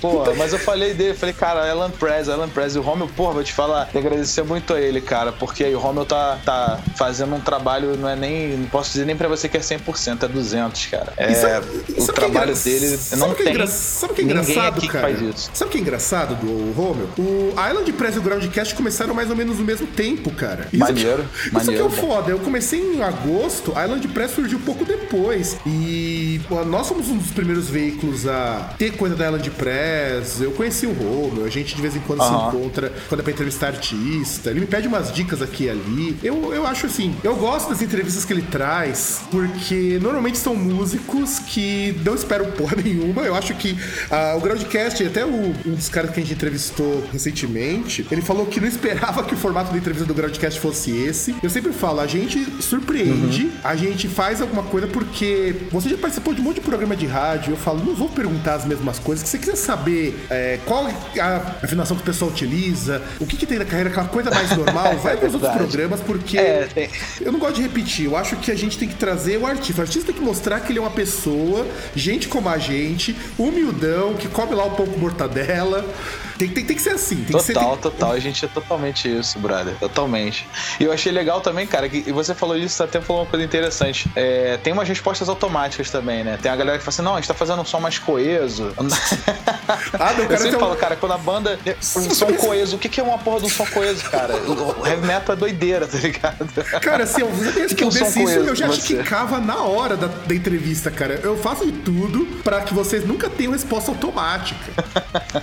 Porra, 0.00 0.34
mas 0.34 0.52
eu 0.52 0.58
falei 0.58 0.94
dele, 0.94 1.14
falei, 1.14 1.34
cara, 1.34 1.70
Alan 1.70 1.90
Prez, 1.90 2.28
Alan 2.28 2.48
Prez, 2.48 2.74
e 2.74 2.78
o 2.78 2.82
Romeo, 2.82 3.08
porra, 3.08 3.34
vou 3.34 3.44
te 3.44 3.52
falar, 3.52 3.86
que 3.86 3.98
agradecer 3.98 4.42
muito 4.42 4.72
a 4.74 4.80
ele, 4.80 5.00
cara, 5.00 5.32
porque 5.32 5.64
aí 5.64 5.74
o 5.74 5.78
Romeo 5.78 6.04
tá, 6.04 6.38
tá 6.44 6.80
fazendo 6.96 7.34
um 7.34 7.40
trabalho, 7.40 7.96
não 7.96 8.08
é 8.08 8.16
nem, 8.16 8.56
não 8.56 8.66
posso 8.66 8.92
dizer 8.92 9.04
nem 9.04 9.16
pra 9.16 9.28
você 9.28 9.48
que 9.48 9.56
é 9.56 9.60
100%, 9.60 10.22
é 10.24 10.28
200, 10.28 10.86
cara. 10.86 11.12
É, 11.16 11.32
E 11.32 11.34
sabe- 11.34 11.66
o 11.96 12.00
sabe 12.00 12.12
trabalho 12.18 12.52
que 12.54 12.68
é 12.68 12.72
dele, 12.72 12.96
sabe 12.96 13.20
não 13.20 13.34
que 13.34 13.42
é 13.42 13.44
tem 13.52 13.66
Sabe 13.66 14.12
o 14.12 14.14
que 14.16 14.20
é 14.20 14.24
engraçado, 14.24 14.80
que 14.80 14.88
cara? 14.88 15.00
faz 15.08 15.20
isso. 15.22 15.50
Sabe 15.52 15.68
o 15.68 15.72
que 15.72 15.78
é 15.78 15.80
engraçado 15.80 16.34
do 16.36 16.72
Romeu? 16.72 17.08
O 17.18 17.50
Island 17.68 17.92
Press 17.92 18.16
e 18.16 18.18
o 18.18 18.22
Groundcast 18.22 18.74
começaram 18.74 19.14
mais 19.14 19.28
ou 19.30 19.36
menos 19.36 19.58
no 19.58 19.64
mesmo 19.64 19.86
tempo, 19.86 20.30
cara. 20.30 20.66
Isso 20.72 20.78
Maneiro, 20.82 21.24
que, 21.24 21.40
Isso 21.46 21.52
maneiro, 21.54 21.76
que 21.76 21.80
é 21.82 21.84
o 21.84 21.90
foda. 22.08 22.30
Eu 22.30 22.38
comecei 22.38 22.80
em 22.80 23.02
agosto, 23.02 23.72
a 23.76 23.84
Island 23.84 24.06
Press 24.08 24.30
surgiu 24.32 24.58
pouco 24.60 24.84
depois. 24.84 25.56
E 25.66 26.40
nós 26.66 26.86
somos 26.86 27.08
um 27.08 27.16
dos 27.16 27.30
primeiros 27.32 27.68
veículos 27.68 28.26
a 28.26 28.74
ter 28.78 28.92
coisa 28.96 29.14
da 29.14 29.26
Island 29.26 29.50
Press. 29.50 29.89
Eu 30.40 30.52
conheci 30.52 30.86
o 30.86 30.92
Romeu, 30.92 31.44
a 31.44 31.48
gente 31.50 31.74
de 31.74 31.82
vez 31.82 31.96
em 31.96 32.00
quando 32.00 32.22
se 32.22 32.28
Aham. 32.28 32.48
encontra 32.48 32.92
quando 33.08 33.20
é 33.20 33.22
pra 33.22 33.32
entrevistar 33.32 33.68
artista. 33.68 34.50
Ele 34.50 34.60
me 34.60 34.66
pede 34.66 34.86
umas 34.88 35.12
dicas 35.12 35.42
aqui 35.42 35.64
e 35.64 35.70
ali. 35.70 36.16
Eu, 36.22 36.52
eu 36.54 36.66
acho 36.66 36.86
assim, 36.86 37.14
eu 37.22 37.36
gosto 37.36 37.68
das 37.70 37.82
entrevistas 37.82 38.24
que 38.24 38.32
ele 38.32 38.42
traz, 38.42 39.20
porque 39.30 39.98
normalmente 40.00 40.38
são 40.38 40.54
músicos 40.54 41.38
que 41.40 41.98
não 42.04 42.14
esperam 42.14 42.50
porra 42.52 42.76
nenhuma. 42.82 43.22
Eu 43.22 43.34
acho 43.34 43.54
que 43.54 43.76
ah, 44.10 44.34
o 44.36 44.40
Groundcast, 44.40 45.02
até 45.04 45.24
o- 45.24 45.54
um 45.66 45.74
dos 45.74 45.88
caras 45.88 46.10
que 46.10 46.20
a 46.20 46.22
gente 46.22 46.34
entrevistou 46.34 47.04
recentemente, 47.12 48.06
ele 48.10 48.22
falou 48.22 48.46
que 48.46 48.60
não 48.60 48.68
esperava 48.68 49.22
que 49.24 49.34
o 49.34 49.36
formato 49.36 49.72
da 49.72 49.78
entrevista 49.78 50.06
do 50.06 50.14
Groundcast 50.14 50.60
fosse 50.60 50.90
esse. 50.90 51.34
Eu 51.42 51.50
sempre 51.50 51.72
falo, 51.72 52.00
a 52.00 52.06
gente 52.06 52.44
surpreende, 52.62 53.50
a 53.64 53.74
gente 53.76 54.08
faz 54.08 54.40
alguma 54.40 54.62
coisa 54.62 54.86
porque 54.86 55.54
você 55.70 55.88
já 55.88 55.96
participou 55.96 56.34
de 56.34 56.40
um 56.40 56.44
monte 56.44 56.56
de 56.56 56.60
programa 56.62 56.96
de 56.96 57.06
rádio. 57.06 57.52
Eu 57.52 57.56
falo, 57.56 57.82
não 57.84 57.94
vou 57.94 58.08
perguntar 58.08 58.54
as 58.54 58.64
mesmas 58.64 58.98
coisas. 58.98 59.24
Se 59.24 59.32
você 59.32 59.38
quiser 59.38 59.56
saber 59.56 59.79
é, 60.30 60.58
qual 60.64 60.86
a 60.86 61.36
afinação 61.62 61.96
que 61.96 62.02
o 62.02 62.06
pessoal 62.06 62.30
utiliza, 62.30 63.02
o 63.18 63.26
que, 63.26 63.36
que 63.36 63.46
tem 63.46 63.58
na 63.58 63.64
carreira, 63.64 63.90
aquela 63.90 64.08
coisa 64.08 64.30
mais 64.30 64.56
normal, 64.56 64.96
vai 64.98 65.16
para 65.18 65.28
os 65.28 65.34
outros 65.34 65.52
programas, 65.52 66.00
porque 66.00 66.38
É, 66.38 66.88
eu 67.20 67.32
não 67.32 67.38
gosto 67.38 67.56
de 67.56 67.62
repetir. 67.62 68.06
Eu 68.06 68.16
acho 68.16 68.36
que 68.36 68.50
a 68.50 68.56
gente 68.56 68.78
tem 68.78 68.88
que 68.88 68.94
trazer 68.94 69.38
o 69.38 69.46
artista. 69.46 69.80
O 69.80 69.84
artista 69.84 70.06
tem 70.12 70.14
que 70.14 70.24
mostrar 70.24 70.60
que 70.60 70.72
ele 70.72 70.78
é 70.78 70.82
uma 70.82 70.90
pessoa, 70.90 71.66
gente 71.94 72.28
como 72.28 72.48
a 72.48 72.58
gente, 72.58 73.16
humildão, 73.38 74.14
que 74.14 74.28
come 74.28 74.54
lá 74.54 74.64
um 74.64 74.74
pouco 74.74 74.98
mortadela. 74.98 75.84
Tem, 76.40 76.48
tem, 76.48 76.64
tem 76.64 76.74
que 76.76 76.80
ser 76.82 76.90
assim. 76.90 77.16
Tem 77.16 77.36
que 77.36 77.42
ser, 77.42 77.52
Total, 77.52 77.72
tem- 77.72 77.82
total. 77.82 78.12
A 78.12 78.18
gente 78.18 78.42
é 78.44 78.48
totalmente 78.48 79.06
isso, 79.14 79.38
brother. 79.38 79.74
Totalmente. 79.78 80.48
E 80.78 80.84
eu 80.84 80.92
achei 80.92 81.12
legal 81.12 81.42
também, 81.42 81.66
cara, 81.66 81.86
que 81.86 82.02
e 82.06 82.12
você 82.12 82.34
falou 82.34 82.56
isso, 82.56 82.82
até 82.82 82.98
falou 82.98 83.22
uma 83.22 83.28
coisa 83.28 83.44
interessante. 83.44 84.10
É, 84.16 84.56
tem 84.62 84.72
umas 84.72 84.88
respostas 84.88 85.28
automáticas 85.28 85.90
também, 85.90 86.24
né? 86.24 86.38
Tem 86.40 86.50
a 86.50 86.56
galera 86.56 86.78
que 86.78 86.84
fala 86.84 86.94
assim, 86.94 87.02
não, 87.02 87.12
a 87.12 87.16
gente 87.16 87.28
tá 87.28 87.34
fazendo 87.34 87.60
um 87.60 87.64
som 87.64 87.78
mais 87.80 87.98
coeso. 87.98 88.72
Ah, 90.00 90.12
não, 90.14 90.24
eu 90.24 90.28
cara, 90.28 90.36
sempre 90.38 90.48
tem 90.50 90.56
um- 90.56 90.60
falo, 90.60 90.76
cara, 90.76 90.96
quando 90.96 91.12
a 91.12 91.18
banda. 91.18 91.58
Um 91.96 92.10
som 92.10 92.32
coeso, 92.34 92.74
o 92.76 92.78
que 92.78 93.00
é 93.00 93.04
uma 93.04 93.18
porra 93.18 93.40
de 93.40 93.46
um 93.46 93.48
som 93.48 93.64
coeso, 93.66 94.02
cara? 94.10 94.34
O 94.36 94.84
heavy 94.84 95.06
metal 95.06 95.34
é 95.34 95.38
doideira, 95.38 95.86
tá 95.86 95.96
ligado? 95.98 96.48
Cara, 96.80 97.04
assim, 97.04 97.22
você 97.22 97.52
pensa 97.52 97.74
que 97.76 97.84
eu 97.84 97.88
um 97.88 97.90
isso, 97.90 98.12
coeso 98.12 98.48
eu 98.48 98.54
já 98.56 98.68
te 98.68 98.80
quicava 98.80 99.38
na 99.38 99.58
hora 99.62 99.96
da, 99.96 100.08
da 100.08 100.34
entrevista, 100.34 100.90
cara. 100.90 101.20
Eu 101.22 101.36
faço 101.36 101.64
de 101.66 101.72
tudo 101.72 102.26
pra 102.42 102.62
que 102.62 102.74
vocês 102.74 103.04
nunca 103.06 103.28
tenham 103.30 103.52
resposta 103.52 103.92
automática. 103.92 104.72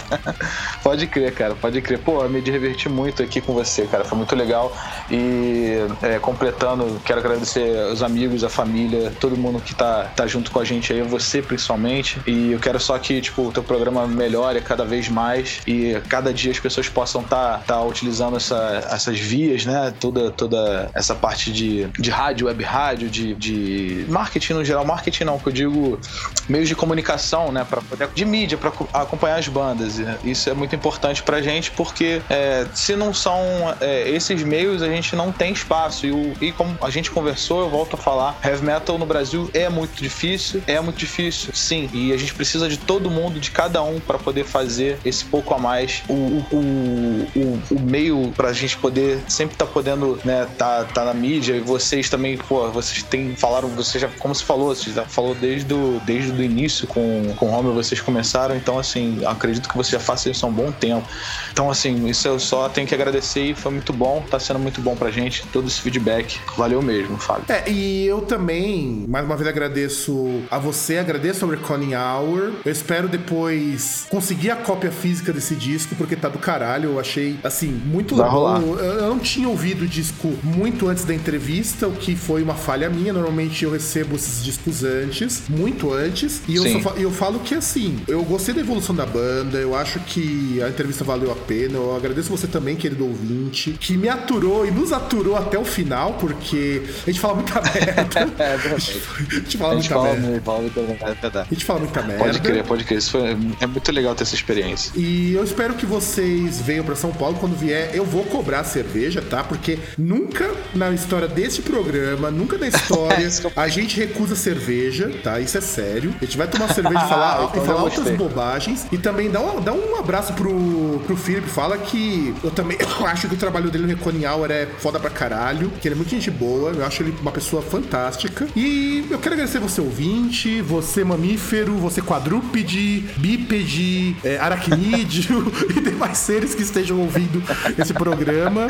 Pode 0.88 1.06
crer, 1.06 1.34
cara, 1.34 1.54
pode 1.54 1.82
crer. 1.82 2.00
Pô, 2.00 2.24
eu 2.24 2.30
me 2.30 2.40
diverti 2.40 2.88
muito 2.88 3.22
aqui 3.22 3.42
com 3.42 3.54
você, 3.54 3.86
cara. 3.86 4.06
Foi 4.06 4.18
muito 4.18 4.34
legal. 4.34 4.74
E 5.12 5.86
é, 6.02 6.18
completando, 6.18 7.02
quero 7.04 7.20
agradecer 7.20 7.92
os 7.92 8.02
amigos, 8.02 8.42
a 8.42 8.48
família, 8.48 9.12
todo 9.20 9.36
mundo 9.36 9.60
que 9.60 9.76
tá, 9.76 10.10
tá 10.16 10.26
junto 10.26 10.50
com 10.50 10.62
a 10.62 10.64
gente 10.64 10.94
aí, 10.94 11.02
você 11.02 11.42
principalmente. 11.42 12.22
E 12.26 12.54
eu 12.54 12.60
quero 12.60 12.80
só 12.80 12.98
que, 12.98 13.20
tipo, 13.20 13.50
o 13.50 13.52
teu 13.52 13.62
programa 13.64 14.08
melhore 14.08 14.62
cada 14.62 14.86
vez 14.86 15.10
mais 15.10 15.60
e 15.68 16.02
cada 16.08 16.34
dia 16.34 16.54
as 16.54 16.60
pessoas 16.62 16.88
possam 16.88 17.20
estar 17.20 17.58
tá, 17.58 17.64
tá 17.68 17.84
utilizando 17.84 18.38
essa, 18.38 18.88
essas 18.90 19.20
vias, 19.20 19.66
né? 19.66 19.94
Toda, 20.00 20.32
toda 20.32 20.90
essa 20.94 21.14
parte 21.14 21.52
de, 21.52 21.88
de 22.00 22.10
rádio, 22.10 22.48
web 22.48 22.64
rádio, 22.64 23.10
de, 23.10 23.36
de 23.36 24.06
marketing 24.08 24.54
no 24.54 24.64
geral. 24.64 24.86
Marketing 24.86 25.26
não, 25.26 25.38
que 25.38 25.50
eu 25.50 25.54
digo 25.54 26.00
meios 26.48 26.70
de 26.70 26.76
comunicação, 26.76 27.52
né? 27.52 27.68
Pra 27.70 28.08
de 28.16 28.24
mídia, 28.24 28.58
para 28.58 28.72
acompanhar 28.94 29.38
as 29.38 29.50
bandas. 29.50 29.96
Isso 30.24 30.50
é 30.50 30.54
muito 30.54 30.77
importante 30.78 31.24
pra 31.24 31.42
gente 31.42 31.72
porque 31.72 32.22
é, 32.30 32.66
se 32.74 32.96
não 32.96 33.14
são 33.14 33.40
é, 33.82 34.10
esses 34.10 34.44
meios, 34.44 34.82
a 34.82 34.88
gente 34.88 35.16
não 35.16 35.32
tem 35.32 35.52
espaço. 35.52 36.06
E, 36.06 36.12
o, 36.12 36.34
e 36.40 36.52
como 36.52 36.78
a 36.82 36.90
gente 36.90 37.12
conversou, 37.12 37.62
eu 37.62 37.70
volto 37.70 37.96
a 37.96 37.98
falar, 37.98 38.40
heavy 38.44 38.64
metal 38.64 38.98
no 38.98 39.06
Brasil 39.06 39.50
é 39.54 39.68
muito 39.70 40.02
difícil, 40.02 40.62
é 40.68 40.80
muito 40.80 40.98
difícil, 40.98 41.52
sim. 41.54 41.90
E 41.94 42.14
a 42.14 42.18
gente 42.18 42.34
precisa 42.34 42.70
de 42.70 42.78
todo 42.78 43.10
mundo, 43.10 43.40
de 43.40 43.52
cada 43.52 43.82
um, 43.84 44.00
para 44.00 44.18
poder 44.18 44.46
fazer 44.46 45.00
esse 45.04 45.26
pouco 45.26 45.54
a 45.54 45.58
mais. 45.58 46.04
O, 46.08 46.14
o, 46.14 47.28
o, 47.36 47.62
o 47.72 47.80
meio 47.80 48.32
pra 48.36 48.54
gente 48.54 48.78
poder 48.78 49.20
sempre 49.28 49.56
tá 49.56 49.66
podendo, 49.66 50.20
né, 50.24 50.48
tá, 50.58 50.84
tá 50.86 51.06
na 51.06 51.14
mídia. 51.14 51.56
E 51.56 51.60
vocês 51.60 52.10
também, 52.10 52.38
pô, 52.38 52.70
vocês 52.72 53.04
têm, 53.04 53.36
falaram, 53.36 53.70
você 53.70 54.00
já, 54.00 54.08
como 54.20 54.36
você 54.36 54.44
falou, 54.44 54.76
você 54.76 54.92
já 54.92 55.06
falou 55.06 55.36
desde 55.36 55.74
o, 55.74 56.02
desde 56.06 56.32
o 56.32 56.44
início 56.44 56.88
com, 56.88 57.34
com 57.36 57.48
o 57.48 57.52
Homer, 57.52 57.74
vocês 57.74 58.00
começaram. 58.02 58.56
Então, 58.56 58.78
assim, 58.78 59.24
acredito 59.26 59.68
que 59.68 59.78
você 59.78 59.92
já 59.92 60.00
faça 60.00 60.30
isso 60.30 60.46
há 60.46 60.50
um 60.50 60.54
bom 60.54 60.67
tempo. 60.72 61.08
Então, 61.52 61.70
assim, 61.70 62.08
isso 62.08 62.28
eu 62.28 62.40
só 62.40 62.70
tenho 62.70 62.88
que 62.88 62.94
agradecer 62.94 63.42
e 63.42 63.56
foi 63.56 63.72
muito 63.72 63.94
bom, 63.94 64.24
tá 64.30 64.40
sendo 64.40 64.60
muito 64.60 64.82
bom 64.82 64.96
pra 64.96 65.10
gente, 65.10 65.44
todo 65.52 65.68
esse 65.68 65.82
feedback. 65.82 66.40
Valeu 66.56 66.82
mesmo, 66.82 67.18
Fábio. 67.18 67.46
É, 67.50 67.70
e 67.70 68.06
eu 68.06 68.22
também, 68.22 69.06
mais 69.08 69.26
uma 69.26 69.36
vez, 69.36 69.48
agradeço 69.48 70.42
a 70.52 70.58
você, 70.58 70.98
agradeço 70.98 71.46
ao 71.46 71.52
Reckoning 71.52 71.96
Hour. 71.96 72.54
Eu 72.66 72.72
espero 72.72 73.08
depois 73.08 74.06
conseguir 74.10 74.52
a 74.52 74.56
cópia 74.56 74.92
física 74.92 75.34
desse 75.34 75.56
disco, 75.56 75.96
porque 75.96 76.16
tá 76.16 76.30
do 76.30 76.40
caralho. 76.40 76.92
Eu 76.92 77.00
achei, 77.00 77.40
assim, 77.44 77.68
muito 77.68 78.16
Vai 78.16 78.30
rolar. 78.30 78.62
Eu 78.62 79.10
não 79.10 79.20
tinha 79.20 79.48
ouvido 79.48 79.84
o 79.84 79.88
disco 79.88 80.34
muito 80.44 80.88
antes 80.88 81.06
da 81.06 81.14
entrevista, 81.14 81.88
o 81.88 81.94
que 81.94 82.16
foi 82.16 82.42
uma 82.44 82.56
falha 82.56 82.90
minha. 82.90 83.14
Normalmente 83.14 83.64
eu 83.64 83.72
recebo 83.72 84.16
esses 84.16 84.44
discos 84.44 84.84
antes, 84.84 85.44
muito 85.50 85.94
antes. 85.94 86.42
E 86.48 86.56
eu, 86.56 86.82
só, 86.82 86.92
eu 86.92 87.12
falo 87.12 87.40
que, 87.40 87.56
assim, 87.56 88.00
eu 88.08 88.24
gostei 88.24 88.54
da 88.54 88.62
evolução 88.62 88.96
da 88.96 89.06
banda, 89.06 89.58
eu 89.58 89.76
acho 89.76 90.00
que 90.02 90.47
a 90.62 90.70
entrevista 90.70 91.04
valeu 91.04 91.32
a 91.32 91.36
pena. 91.36 91.76
Eu 91.76 91.96
agradeço 91.96 92.30
você 92.30 92.48
também, 92.48 92.76
querido 92.76 93.06
ouvinte, 93.06 93.74
que 93.74 93.98
me 93.98 94.10
aturou 94.10 94.66
e 94.66 94.72
nos 94.72 94.92
aturou 94.92 95.36
até 95.36 95.58
o 95.58 95.66
final, 95.66 96.14
porque 96.14 96.82
a 97.04 97.10
gente 97.10 97.20
fala 97.20 97.36
muita 97.36 97.62
merda. 97.62 98.44
é, 98.44 98.54
a 98.54 98.78
gente 98.78 99.58
fala 99.58 99.76
muita 99.76 100.02
merda. 100.02 100.42
Fala 100.44 100.62
muita 100.62 100.82
merda. 100.82 101.42
A 101.42 101.54
gente 101.54 101.66
fala 101.66 101.80
muita 101.80 102.02
merda. 102.02 102.24
Pode 102.24 102.42
crer, 102.42 102.64
pode 102.64 102.84
crer. 102.84 103.00
Isso 103.00 103.12
foi, 103.12 103.38
é 103.60 103.68
muito 103.68 103.92
legal 103.92 104.16
ter 104.16 104.24
essa 104.24 104.36
experiência. 104.36 104.92
E 104.96 105.34
eu 105.34 105.44
espero 105.44 105.74
que 105.74 105.86
vocês 105.86 106.60
venham 106.62 106.84
para 106.84 106.96
São 106.96 107.12
Paulo. 107.12 107.38
Quando 107.40 107.56
vier, 107.56 107.92
eu 107.94 108.06
vou 108.06 108.24
cobrar 108.26 108.64
cerveja, 108.64 109.22
tá? 109.22 109.44
Porque 109.44 109.80
nunca 109.98 110.50
na 110.74 110.92
história 110.92 111.28
desse 111.28 111.62
programa, 111.62 112.32
nunca 112.32 112.58
na 112.58 112.68
história, 112.70 113.28
a 113.56 113.68
gente 113.68 113.98
recusa 113.98 114.36
cerveja, 114.36 115.12
tá? 115.24 115.40
Isso 115.40 115.58
é 115.58 115.62
sério. 115.62 116.14
A 116.22 116.26
gente 116.26 116.38
vai 116.38 116.48
tomar 116.48 116.74
cerveja 116.74 117.06
e 117.06 117.08
falar, 117.10 117.52
ah, 117.54 117.58
e 117.58 117.66
falar 117.66 117.84
outras 117.84 118.16
bobagens. 118.16 118.88
E 118.92 118.98
também 118.98 119.30
dá 119.30 119.40
um, 119.42 119.62
dá 119.62 119.74
um 119.74 119.96
abraço 119.96 120.34
pro, 120.38 121.02
pro 121.06 121.18
Felipe. 121.18 121.50
Fala 121.50 121.78
que 121.78 122.34
eu 122.44 122.52
também 122.52 122.78
acho 123.06 123.28
que 123.28 123.36
o 123.36 123.38
trabalho 123.38 123.70
dele 123.70 123.86
no 123.86 123.90
Recone 123.90 124.26
Hour 124.26 124.52
é 124.52 124.68
foda 124.80 125.00
pra 125.00 125.10
caralho. 125.10 125.72
Que 125.82 125.88
ele 125.88 125.96
é 125.96 125.98
muito 125.98 126.10
gente 126.10 126.32
boa. 126.32 126.72
Eu 126.72 126.86
acho 126.86 127.04
ele 127.04 127.14
uma 127.20 127.32
pessoa 127.32 127.62
fantástica. 127.62 128.48
E 128.56 129.06
eu 129.10 129.18
quero 129.20 129.34
agradecer 129.34 129.60
você, 129.60 129.82
ouvinte, 129.82 130.62
você, 130.62 131.04
mamífero, 131.04 131.76
você, 131.76 132.02
quadrúpede, 132.02 133.04
bípede, 133.18 134.16
é, 134.24 134.38
aracnídeo 134.38 135.52
e 135.76 135.82
demais 135.82 136.18
seres 136.20 136.54
que 136.54 136.62
estejam 136.62 137.00
ouvindo 137.00 137.44
esse 137.78 137.94
programa. 137.94 138.68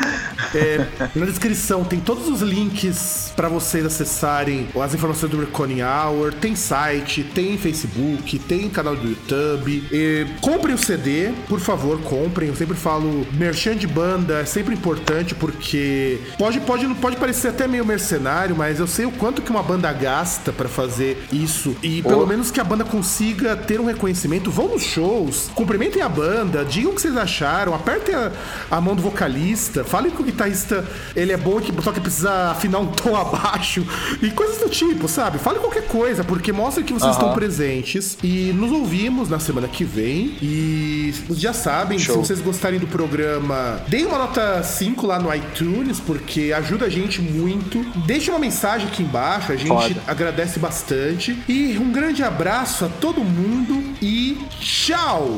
É, 0.54 0.86
na 1.14 1.26
descrição 1.26 1.84
tem 1.84 2.00
todos 2.00 2.28
os 2.28 2.40
links 2.40 3.32
para 3.36 3.48
vocês 3.48 3.84
acessarem 3.84 4.68
as 4.80 4.94
informações 4.94 5.30
do 5.30 5.40
Reckoning 5.40 5.82
Hour. 5.82 6.32
Tem 6.32 6.56
site, 6.56 7.22
tem 7.22 7.58
Facebook, 7.58 8.38
tem 8.40 8.68
canal 8.70 8.96
do 8.96 9.08
YouTube. 9.08 9.84
E, 9.92 10.26
comprem 10.40 10.74
o 10.74 10.78
CD, 10.78 11.32
por 11.48 11.57
favor, 11.60 12.00
comprem. 12.00 12.48
Eu 12.48 12.56
sempre 12.56 12.76
falo, 12.76 13.26
merchan 13.32 13.76
de 13.76 13.86
banda 13.86 14.40
é 14.40 14.44
sempre 14.44 14.74
importante 14.74 15.34
porque 15.34 16.18
pode, 16.38 16.60
pode, 16.60 16.86
pode 16.96 17.16
parecer 17.16 17.48
até 17.48 17.66
meio 17.66 17.84
mercenário, 17.84 18.56
mas 18.56 18.80
eu 18.80 18.86
sei 18.86 19.06
o 19.06 19.10
quanto 19.10 19.42
que 19.42 19.50
uma 19.50 19.62
banda 19.62 19.92
gasta 19.92 20.52
para 20.52 20.68
fazer 20.68 21.26
isso 21.32 21.76
e 21.82 22.02
pelo 22.02 22.26
menos 22.26 22.50
que 22.50 22.60
a 22.60 22.64
banda 22.64 22.84
consiga 22.84 23.56
ter 23.56 23.80
um 23.80 23.86
reconhecimento. 23.86 24.50
Vão 24.50 24.68
nos 24.68 24.82
shows, 24.82 25.50
cumprimentem 25.54 26.02
a 26.02 26.08
banda, 26.08 26.64
digam 26.64 26.92
o 26.92 26.94
que 26.94 27.02
vocês 27.02 27.16
acharam, 27.16 27.74
apertem 27.74 28.14
a, 28.14 28.32
a 28.70 28.80
mão 28.80 28.94
do 28.94 29.02
vocalista, 29.02 29.84
falem 29.84 30.10
que 30.10 30.20
o 30.20 30.24
guitarrista 30.24 30.84
ele 31.14 31.32
é 31.32 31.36
bom, 31.36 31.60
só 31.82 31.92
que 31.92 32.00
precisa 32.00 32.50
afinar 32.50 32.78
um 32.78 32.86
tom 32.86 33.14
abaixo 33.16 33.86
e 34.22 34.30
coisas 34.30 34.58
do 34.58 34.68
tipo, 34.68 35.08
sabe? 35.08 35.38
Fale 35.38 35.58
qualquer 35.58 35.86
coisa, 35.86 36.24
porque 36.24 36.52
mostra 36.52 36.82
que 36.82 36.92
vocês 36.92 37.12
estão 37.12 37.32
presentes 37.32 38.16
e 38.22 38.52
nos 38.52 38.72
ouvimos 38.72 39.28
na 39.28 39.38
semana 39.38 39.68
que 39.68 39.84
vem. 39.84 40.36
E 40.42 41.14
já 41.48 41.52
sabem, 41.52 41.98
Show. 41.98 42.16
se 42.16 42.28
vocês 42.28 42.40
gostarem 42.40 42.78
do 42.78 42.86
programa, 42.86 43.80
deem 43.88 44.04
uma 44.04 44.18
nota 44.18 44.62
5 44.62 45.06
lá 45.06 45.18
no 45.18 45.34
iTunes, 45.34 45.98
porque 45.98 46.52
ajuda 46.52 46.86
a 46.86 46.88
gente 46.90 47.22
muito. 47.22 47.82
Deixe 48.06 48.30
uma 48.30 48.38
mensagem 48.38 48.88
aqui 48.88 49.02
embaixo, 49.02 49.52
a 49.52 49.56
gente 49.56 49.68
Foda. 49.68 50.02
agradece 50.06 50.58
bastante. 50.58 51.42
E 51.48 51.78
um 51.78 51.90
grande 51.90 52.22
abraço 52.22 52.84
a 52.84 52.88
todo 52.88 53.24
mundo 53.24 53.94
e 54.02 54.36
tchau! 54.60 55.28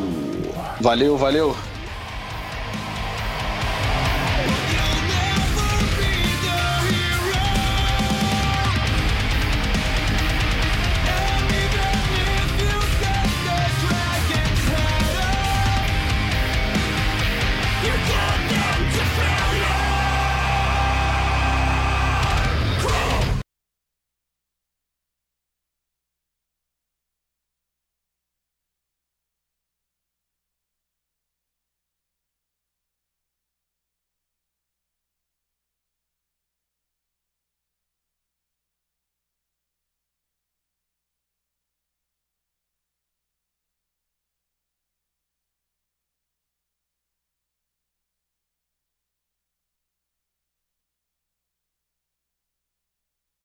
Valeu, 0.81 1.17
valeu! 1.17 1.70